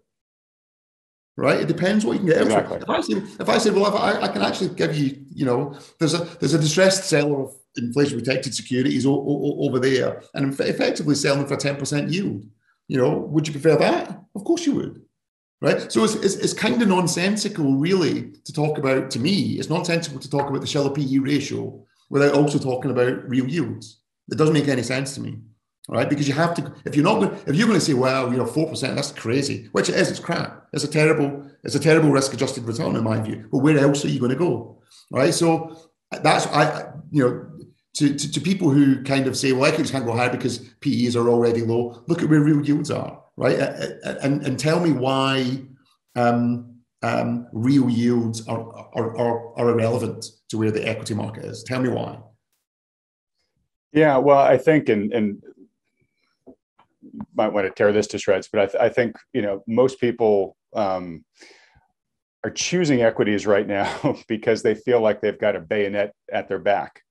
Right? 1.39 1.61
It 1.61 1.69
depends 1.69 2.05
what 2.05 2.15
you 2.15 2.19
can 2.19 2.29
get. 2.29 2.43
Exactly. 2.43 2.79
If 2.79 2.91
I 2.91 3.01
say, 3.01 3.13
if 3.15 3.49
I 3.49 3.59
say, 3.59 3.71
well, 3.71 3.87
if 3.87 3.95
I, 3.95 4.23
I 4.23 4.29
can 4.29 4.43
actually 4.43 4.75
give 4.75 4.97
you, 4.97 5.25
you 5.33 5.45
know, 5.47 5.79
there's 5.99 6.15
a 6.15 6.25
there's 6.41 6.55
a 6.55 6.59
distressed 6.59 7.05
seller 7.05 7.45
of 7.45 7.55
inflation 7.77 8.19
protected 8.19 8.53
securities 8.55 9.07
o- 9.07 9.13
o- 9.13 9.67
over 9.67 9.79
there, 9.79 10.23
and 10.35 10.53
effectively 10.61 11.15
selling 11.15 11.47
for 11.47 11.57
ten 11.57 11.77
percent 11.77 12.11
yield 12.11 12.45
you 12.89 12.97
know, 12.97 13.19
would 13.19 13.47
you 13.47 13.53
prefer 13.53 13.77
that? 13.77 14.19
Of 14.35 14.45
course 14.45 14.65
you 14.67 14.75
would. 14.77 15.03
Right. 15.61 15.93
So 15.93 16.05
it's, 16.05 16.15
it's, 16.15 16.37
it's 16.37 16.53
kind 16.55 16.81
of 16.81 16.89
nonsensical, 16.89 17.75
really, 17.77 18.31
to 18.45 18.53
talk 18.53 18.79
about, 18.79 19.11
to 19.11 19.19
me, 19.19 19.59
it's 19.59 19.69
nonsensical 19.69 20.21
to 20.21 20.31
talk 20.31 20.49
about 20.49 20.61
the 20.63 20.67
Shiller 20.67 20.91
PE 20.95 21.19
ratio 21.19 21.85
without 22.11 22.35
also 22.35 22.59
talking 22.59 22.91
about 22.91 23.29
real 23.29 23.47
yields. 23.47 24.01
It 24.31 24.39
doesn't 24.39 24.55
make 24.55 24.69
any 24.69 24.83
sense 24.83 25.15
to 25.17 25.21
me. 25.21 25.39
Right. 25.91 26.09
Because 26.09 26.29
you 26.29 26.35
have 26.35 26.55
to, 26.55 26.73
if 26.85 26.95
you're 26.95 27.05
not 27.05 27.33
if 27.49 27.57
you're 27.57 27.67
going 27.67 27.79
to 27.79 27.85
say, 27.85 27.95
well, 27.95 28.31
you 28.31 28.37
know, 28.37 28.45
4%, 28.45 28.95
that's 28.95 29.11
crazy, 29.11 29.71
which 29.73 29.89
it 29.89 29.95
is, 29.95 30.11
it's 30.11 30.21
crap. 30.21 30.69
It's 30.75 30.85
a 30.85 30.89
terrible, 30.89 31.51
it's 31.65 31.75
a 31.75 31.81
terrible 31.81 32.11
risk 32.11 32.35
adjusted 32.35 32.65
return 32.65 32.95
in 32.95 33.03
my 33.03 33.19
view. 33.19 33.49
But 33.51 33.61
where 33.61 33.79
else 33.79 34.05
are 34.05 34.09
you 34.09 34.21
going 34.21 34.33
to 34.33 34.37
go? 34.37 34.83
Right. 35.11 35.33
So 35.33 35.91
that's, 36.23 36.47
I, 36.49 36.93
you 37.11 37.25
know, 37.25 37.47
to, 37.95 38.15
to, 38.15 38.33
to, 38.33 38.41
people 38.41 38.69
who 38.69 39.03
kind 39.03 39.27
of 39.27 39.37
say, 39.37 39.53
well, 39.53 39.65
equities 39.65 39.91
can't 39.91 40.05
go 40.05 40.15
higher 40.15 40.31
because 40.31 40.59
PEs 40.81 41.17
are 41.17 41.29
already 41.29 41.63
low, 41.63 42.05
look 42.07 42.23
at 42.23 42.29
where 42.29 42.43
real 42.43 42.65
yields 42.65 42.91
are, 42.91 43.23
right? 43.39 43.59
And, 43.59 44.47
and 44.47 44.59
tell 44.59 44.81
me 44.81 44.93
why, 44.93 45.63
um, 46.15 46.77
um, 47.03 47.49
real 47.53 47.89
yields 47.89 48.47
are, 48.47 48.61
are, 48.95 49.17
are, 49.17 49.59
are 49.59 49.71
irrelevant 49.71 50.27
to 50.51 50.59
where 50.59 50.71
the 50.71 50.87
equity 50.87 51.15
market 51.15 51.45
is. 51.45 51.63
Tell 51.63 51.81
me 51.81 51.89
why. 51.89 52.19
Yeah, 53.93 54.19
well, 54.19 54.39
I 54.39 54.59
think, 54.59 54.89
and, 54.89 55.13
and 55.13 55.43
might 57.35 57.53
want 57.53 57.67
to 57.67 57.73
tear 57.73 57.93
this 57.93 58.07
to 58.09 58.19
shreds, 58.19 58.49
but 58.53 58.61
I, 58.61 58.67
th- 58.67 58.83
I 58.83 58.89
think 58.89 59.17
you 59.33 59.43
know 59.43 59.63
most 59.67 60.01
people 60.01 60.57
um, 60.75 61.25
are 62.45 62.51
choosing 62.51 63.03
equities 63.03 63.47
right 63.47 63.67
now 63.67 64.17
because 64.29 64.63
they 64.63 64.75
feel 64.75 65.01
like 65.01 65.21
they've 65.21 65.39
got 65.39 65.57
a 65.57 65.61
bayonet 65.61 66.15
at 66.33 66.49
their 66.49 66.59
back, 66.59 67.03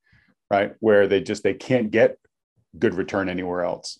right? 0.51 0.73
Where 0.79 1.07
they 1.07 1.21
just 1.21 1.43
they 1.43 1.53
can't 1.53 1.91
get 1.91 2.17
good 2.77 2.93
return 2.93 3.29
anywhere 3.29 3.63
else, 3.63 3.99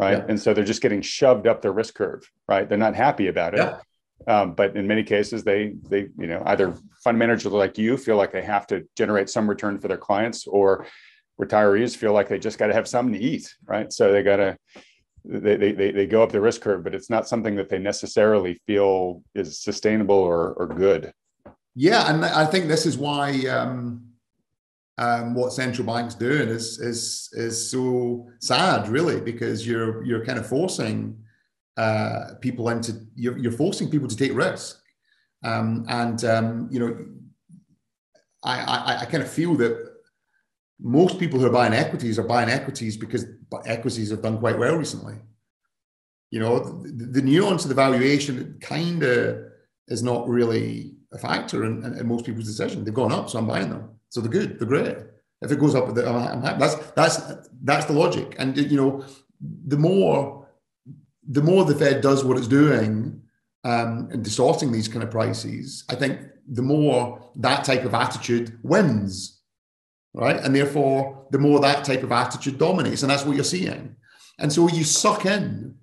right? 0.00 0.18
Yeah. 0.18 0.26
And 0.28 0.40
so 0.40 0.54
they're 0.54 0.64
just 0.64 0.82
getting 0.82 1.02
shoved 1.02 1.46
up 1.46 1.62
their 1.62 1.72
risk 1.72 1.94
curve, 1.94 2.28
right? 2.48 2.68
They're 2.68 2.78
not 2.78 2.94
happy 2.94 3.28
about 3.28 3.54
it. 3.54 3.58
Yeah. 3.58 3.78
Um, 4.26 4.54
but 4.54 4.76
in 4.76 4.86
many 4.86 5.02
cases, 5.02 5.44
they 5.44 5.74
they 5.88 6.08
you 6.18 6.26
know 6.26 6.42
either 6.46 6.74
fund 7.02 7.18
managers 7.18 7.52
like 7.52 7.76
you 7.78 7.96
feel 7.96 8.16
like 8.16 8.32
they 8.32 8.42
have 8.42 8.66
to 8.68 8.86
generate 8.96 9.28
some 9.28 9.48
return 9.48 9.78
for 9.78 9.88
their 9.88 9.98
clients, 9.98 10.46
or 10.46 10.86
retirees 11.40 11.96
feel 11.96 12.12
like 12.12 12.28
they 12.28 12.38
just 12.38 12.58
got 12.58 12.68
to 12.68 12.74
have 12.74 12.88
something 12.88 13.14
to 13.14 13.20
eat, 13.20 13.52
right? 13.66 13.92
So 13.92 14.12
they 14.12 14.22
got 14.22 14.36
to 14.36 14.56
they, 15.24 15.72
they, 15.72 15.90
they 15.90 16.06
go 16.06 16.22
up 16.22 16.32
the 16.32 16.40
risk 16.40 16.60
curve, 16.60 16.84
but 16.84 16.94
it's 16.94 17.08
not 17.08 17.28
something 17.28 17.56
that 17.56 17.68
they 17.68 17.78
necessarily 17.78 18.60
feel 18.66 19.22
is 19.34 19.58
sustainable 19.58 20.16
or, 20.16 20.52
or 20.54 20.66
good. 20.66 21.12
Yeah, 21.74 22.12
and 22.12 22.24
I 22.24 22.44
think 22.44 22.68
this 22.68 22.86
is 22.86 22.96
why 22.98 23.46
um, 23.46 24.04
um, 24.98 25.34
what 25.34 25.52
central 25.52 25.86
banks 25.86 26.14
doing 26.14 26.48
is 26.48 26.78
is 26.78 27.28
is 27.32 27.70
so 27.70 28.28
sad, 28.40 28.88
really, 28.88 29.20
because 29.20 29.66
you're 29.66 30.04
you're 30.04 30.24
kind 30.24 30.38
of 30.38 30.46
forcing 30.46 31.18
uh, 31.76 32.34
people 32.40 32.68
into 32.68 33.04
you're, 33.16 33.36
you're 33.38 33.50
forcing 33.50 33.90
people 33.90 34.06
to 34.06 34.16
take 34.16 34.34
risk, 34.34 34.80
um, 35.42 35.84
and 35.88 36.24
um, 36.24 36.68
you 36.70 36.78
know, 36.78 36.96
I, 38.44 38.60
I 38.60 39.00
I 39.00 39.04
kind 39.06 39.22
of 39.22 39.28
feel 39.28 39.56
that 39.56 39.93
most 40.80 41.18
people 41.18 41.38
who 41.38 41.46
are 41.46 41.50
buying 41.50 41.72
equities 41.72 42.18
are 42.18 42.24
buying 42.24 42.48
equities 42.48 42.96
because 42.96 43.26
equities 43.66 44.10
have 44.10 44.22
done 44.22 44.38
quite 44.38 44.58
well 44.58 44.76
recently. 44.76 45.14
You 46.30 46.40
know, 46.40 46.82
the, 46.82 47.06
the 47.06 47.22
nuance 47.22 47.64
of 47.64 47.68
the 47.68 47.74
valuation 47.74 48.58
kind 48.60 49.02
of 49.02 49.44
is 49.88 50.02
not 50.02 50.28
really 50.28 50.94
a 51.12 51.18
factor 51.18 51.64
in, 51.64 51.84
in, 51.84 51.98
in, 51.98 52.08
most 52.08 52.26
people's 52.26 52.46
decision. 52.46 52.84
They've 52.84 52.92
gone 52.92 53.12
up, 53.12 53.30
so 53.30 53.38
I'm 53.38 53.46
buying 53.46 53.70
them. 53.70 53.90
So 54.08 54.20
they're 54.20 54.30
good, 54.30 54.58
they're 54.58 54.66
great. 54.66 54.96
If 55.42 55.52
it 55.52 55.60
goes 55.60 55.74
up, 55.74 55.88
I'm, 55.88 56.42
happy. 56.42 56.58
That's 56.58 56.74
that's 56.92 57.20
that's 57.62 57.84
the 57.86 57.92
logic. 57.92 58.34
And 58.38 58.56
you 58.56 58.76
know, 58.76 59.04
the 59.66 59.76
more 59.76 60.48
the 61.28 61.42
more 61.42 61.64
the 61.64 61.74
Fed 61.74 62.00
does 62.00 62.24
what 62.24 62.38
it's 62.38 62.48
doing 62.48 63.22
um, 63.64 64.08
and 64.10 64.24
distorting 64.24 64.72
these 64.72 64.88
kind 64.88 65.02
of 65.02 65.10
prices, 65.10 65.84
I 65.88 65.94
think 65.94 66.20
the 66.48 66.62
more 66.62 67.30
that 67.36 67.64
type 67.64 67.84
of 67.84 67.94
attitude 67.94 68.58
wins 68.62 69.33
right? 70.14 70.36
And 70.36 70.54
therefore, 70.54 71.26
the 71.30 71.38
more 71.38 71.60
that 71.60 71.84
type 71.84 72.02
of 72.02 72.12
attitude 72.12 72.58
dominates, 72.58 73.02
and 73.02 73.10
that's 73.10 73.24
what 73.24 73.34
you're 73.34 73.44
seeing. 73.44 73.96
And 74.38 74.52
so 74.52 74.68
you 74.68 74.84
suck 74.84 75.26
in 75.26 75.74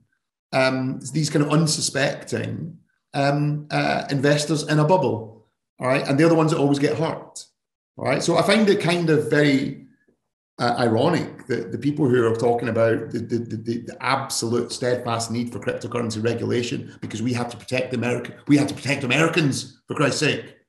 um, 0.53 0.99
these 1.13 1.29
kind 1.29 1.45
of 1.45 1.51
unsuspecting 1.51 2.77
um, 3.13 3.67
uh, 3.69 4.05
investors 4.09 4.63
in 4.63 4.79
a 4.79 4.85
bubble, 4.85 5.47
all 5.79 5.87
right? 5.87 6.07
And 6.07 6.17
they're 6.19 6.29
the 6.29 6.35
ones 6.35 6.51
that 6.51 6.59
always 6.59 6.79
get 6.79 6.97
hurt, 6.97 7.45
all 7.97 8.05
right? 8.05 8.23
So 8.23 8.37
I 8.37 8.41
find 8.41 8.67
it 8.69 8.79
kind 8.79 9.09
of 9.09 9.29
very 9.29 9.85
uh, 10.59 10.75
ironic 10.79 11.47
that 11.47 11.71
the 11.71 11.77
people 11.77 12.07
who 12.07 12.25
are 12.25 12.35
talking 12.35 12.69
about 12.69 13.11
the, 13.11 13.19
the, 13.19 13.37
the, 13.39 13.55
the, 13.57 13.97
absolute 13.99 14.71
steadfast 14.71 15.31
need 15.31 15.51
for 15.51 15.59
cryptocurrency 15.59 16.23
regulation 16.23 16.95
because 17.01 17.21
we 17.21 17.33
have 17.33 17.49
to 17.49 17.57
protect 17.57 17.91
the 17.91 17.97
America, 17.97 18.35
we 18.47 18.57
have 18.57 18.67
to 18.67 18.73
protect 18.73 19.03
Americans 19.03 19.81
for 19.87 19.95
Christ's 19.95 20.19
sake 20.19 20.60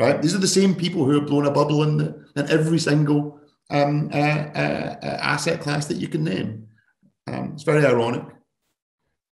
right? 0.00 0.20
These 0.22 0.34
are 0.34 0.38
the 0.38 0.48
same 0.48 0.74
people 0.74 1.04
who 1.04 1.12
have 1.12 1.26
blown 1.26 1.46
a 1.46 1.50
bubble 1.50 1.82
in, 1.82 1.98
the, 1.98 2.24
in 2.34 2.50
every 2.50 2.78
single 2.78 3.38
um, 3.70 4.10
uh, 4.12 4.16
uh, 4.16 4.96
uh, 5.02 5.18
asset 5.20 5.60
class 5.60 5.86
that 5.86 5.98
you 5.98 6.08
can 6.08 6.24
name. 6.24 6.66
Um, 7.26 7.52
it's 7.54 7.62
very 7.64 7.84
ironic. 7.84 8.24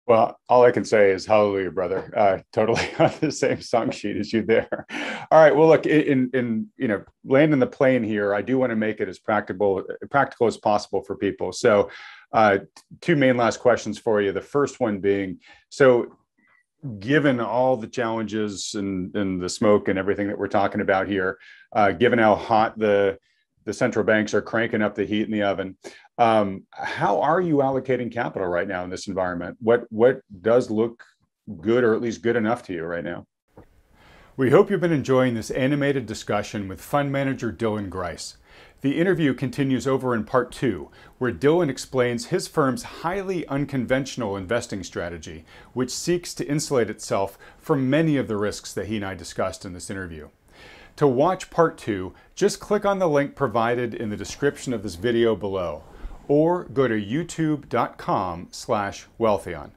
Well, 0.08 0.38
all 0.48 0.64
I 0.64 0.70
can 0.70 0.84
say 0.84 1.10
is 1.10 1.26
hallelujah, 1.26 1.70
brother. 1.70 2.12
Uh, 2.16 2.38
totally 2.52 2.82
on 2.98 3.12
the 3.20 3.32
same 3.32 3.60
song 3.60 3.90
sheet 3.90 4.16
as 4.16 4.32
you 4.32 4.42
there. 4.42 4.86
All 5.30 5.40
right. 5.40 5.54
Well, 5.54 5.68
look, 5.68 5.86
in 5.86 6.30
in 6.32 6.68
you 6.76 6.86
know, 6.86 7.02
landing 7.24 7.58
the 7.58 7.66
plane 7.66 8.04
here, 8.04 8.32
I 8.32 8.42
do 8.42 8.58
want 8.58 8.70
to 8.70 8.76
make 8.76 9.00
it 9.00 9.08
as 9.08 9.18
practical 9.18 9.84
practical 10.10 10.46
as 10.46 10.58
possible 10.58 11.02
for 11.02 11.16
people. 11.16 11.52
So, 11.52 11.90
uh, 12.32 12.58
two 13.00 13.16
main 13.16 13.36
last 13.36 13.58
questions 13.58 13.98
for 13.98 14.20
you. 14.20 14.30
The 14.30 14.40
first 14.40 14.78
one 14.78 15.00
being, 15.00 15.40
so 15.70 16.16
given 16.98 17.40
all 17.40 17.76
the 17.76 17.86
challenges 17.86 18.74
and, 18.74 19.14
and 19.14 19.40
the 19.40 19.48
smoke 19.48 19.88
and 19.88 19.98
everything 19.98 20.28
that 20.28 20.38
we're 20.38 20.48
talking 20.48 20.80
about 20.80 21.08
here, 21.08 21.38
uh, 21.72 21.92
given 21.92 22.18
how 22.18 22.34
hot 22.34 22.78
the 22.78 23.18
the 23.64 23.72
central 23.72 24.04
banks 24.04 24.32
are 24.32 24.42
cranking 24.42 24.80
up 24.80 24.94
the 24.94 25.04
heat 25.04 25.22
in 25.22 25.32
the 25.32 25.42
oven, 25.42 25.76
um, 26.18 26.62
how 26.70 27.20
are 27.20 27.40
you 27.40 27.56
allocating 27.56 28.12
capital 28.12 28.46
right 28.46 28.68
now 28.68 28.84
in 28.84 28.90
this 28.90 29.08
environment? 29.08 29.56
What 29.60 29.86
what 29.90 30.20
does 30.40 30.70
look 30.70 31.02
good 31.60 31.84
or 31.84 31.94
at 31.94 32.00
least 32.00 32.22
good 32.22 32.36
enough 32.36 32.62
to 32.64 32.72
you 32.72 32.84
right 32.84 33.04
now? 33.04 33.26
We 34.36 34.50
hope 34.50 34.70
you've 34.70 34.80
been 34.80 34.92
enjoying 34.92 35.34
this 35.34 35.50
animated 35.50 36.06
discussion 36.06 36.68
with 36.68 36.80
fund 36.80 37.10
manager 37.10 37.52
Dylan 37.52 37.88
Grice. 37.88 38.36
The 38.82 39.00
interview 39.00 39.32
continues 39.32 39.86
over 39.86 40.14
in 40.14 40.24
part 40.24 40.52
two, 40.52 40.90
where 41.18 41.32
Dylan 41.32 41.70
explains 41.70 42.26
his 42.26 42.46
firm's 42.46 42.82
highly 42.82 43.46
unconventional 43.48 44.36
investing 44.36 44.84
strategy, 44.84 45.44
which 45.72 45.90
seeks 45.90 46.34
to 46.34 46.46
insulate 46.46 46.90
itself 46.90 47.38
from 47.58 47.88
many 47.88 48.18
of 48.18 48.28
the 48.28 48.36
risks 48.36 48.74
that 48.74 48.86
he 48.86 48.96
and 48.96 49.04
I 49.04 49.14
discussed 49.14 49.64
in 49.64 49.72
this 49.72 49.88
interview. 49.88 50.28
To 50.96 51.06
watch 51.06 51.50
part 51.50 51.78
two, 51.78 52.12
just 52.34 52.60
click 52.60 52.84
on 52.84 52.98
the 52.98 53.08
link 53.08 53.34
provided 53.34 53.94
in 53.94 54.10
the 54.10 54.16
description 54.16 54.74
of 54.74 54.82
this 54.82 54.94
video 54.94 55.34
below, 55.34 55.82
or 56.28 56.64
go 56.64 56.86
to 56.86 56.94
youtube.com 56.94 58.48
slash 58.50 59.06
wealthion. 59.18 59.72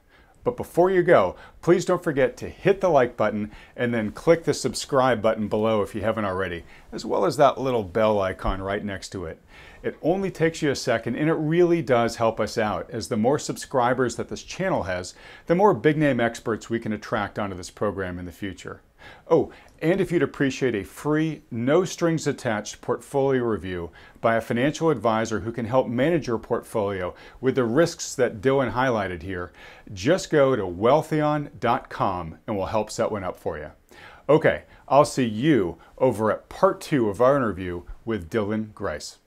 But 0.50 0.56
before 0.56 0.90
you 0.90 1.04
go, 1.04 1.36
please 1.62 1.84
don't 1.84 2.02
forget 2.02 2.36
to 2.38 2.48
hit 2.48 2.80
the 2.80 2.88
like 2.88 3.16
button 3.16 3.52
and 3.76 3.94
then 3.94 4.10
click 4.10 4.42
the 4.42 4.52
subscribe 4.52 5.22
button 5.22 5.46
below 5.46 5.80
if 5.80 5.94
you 5.94 6.00
haven't 6.00 6.24
already, 6.24 6.64
as 6.90 7.04
well 7.04 7.24
as 7.24 7.36
that 7.36 7.60
little 7.60 7.84
bell 7.84 8.20
icon 8.20 8.60
right 8.60 8.84
next 8.84 9.10
to 9.10 9.26
it. 9.26 9.40
It 9.84 9.96
only 10.02 10.28
takes 10.28 10.60
you 10.60 10.72
a 10.72 10.74
second 10.74 11.14
and 11.14 11.28
it 11.28 11.34
really 11.34 11.82
does 11.82 12.16
help 12.16 12.40
us 12.40 12.58
out, 12.58 12.90
as 12.90 13.06
the 13.06 13.16
more 13.16 13.38
subscribers 13.38 14.16
that 14.16 14.28
this 14.28 14.42
channel 14.42 14.82
has, 14.82 15.14
the 15.46 15.54
more 15.54 15.72
big 15.72 15.96
name 15.96 16.18
experts 16.18 16.68
we 16.68 16.80
can 16.80 16.92
attract 16.92 17.38
onto 17.38 17.54
this 17.54 17.70
program 17.70 18.18
in 18.18 18.24
the 18.24 18.32
future. 18.32 18.80
Oh, 19.28 19.50
and 19.82 20.00
if 20.00 20.12
you'd 20.12 20.22
appreciate 20.22 20.74
a 20.74 20.84
free, 20.84 21.42
no 21.50 21.84
strings 21.84 22.26
attached 22.26 22.80
portfolio 22.82 23.42
review 23.42 23.90
by 24.20 24.36
a 24.36 24.40
financial 24.40 24.90
advisor 24.90 25.40
who 25.40 25.52
can 25.52 25.64
help 25.64 25.88
manage 25.88 26.26
your 26.26 26.38
portfolio 26.38 27.14
with 27.40 27.54
the 27.54 27.64
risks 27.64 28.14
that 28.14 28.40
Dylan 28.40 28.72
highlighted 28.72 29.22
here, 29.22 29.52
just 29.92 30.30
go 30.30 30.54
to 30.54 30.62
wealthion.com 30.62 32.38
and 32.46 32.56
we'll 32.56 32.66
help 32.66 32.90
set 32.90 33.10
one 33.10 33.24
up 33.24 33.38
for 33.38 33.58
you. 33.58 33.70
Okay, 34.28 34.64
I'll 34.86 35.04
see 35.04 35.26
you 35.26 35.78
over 35.98 36.30
at 36.30 36.48
part 36.48 36.80
two 36.80 37.08
of 37.08 37.20
our 37.20 37.36
interview 37.36 37.82
with 38.04 38.28
Dylan 38.28 38.74
Grice. 38.74 39.18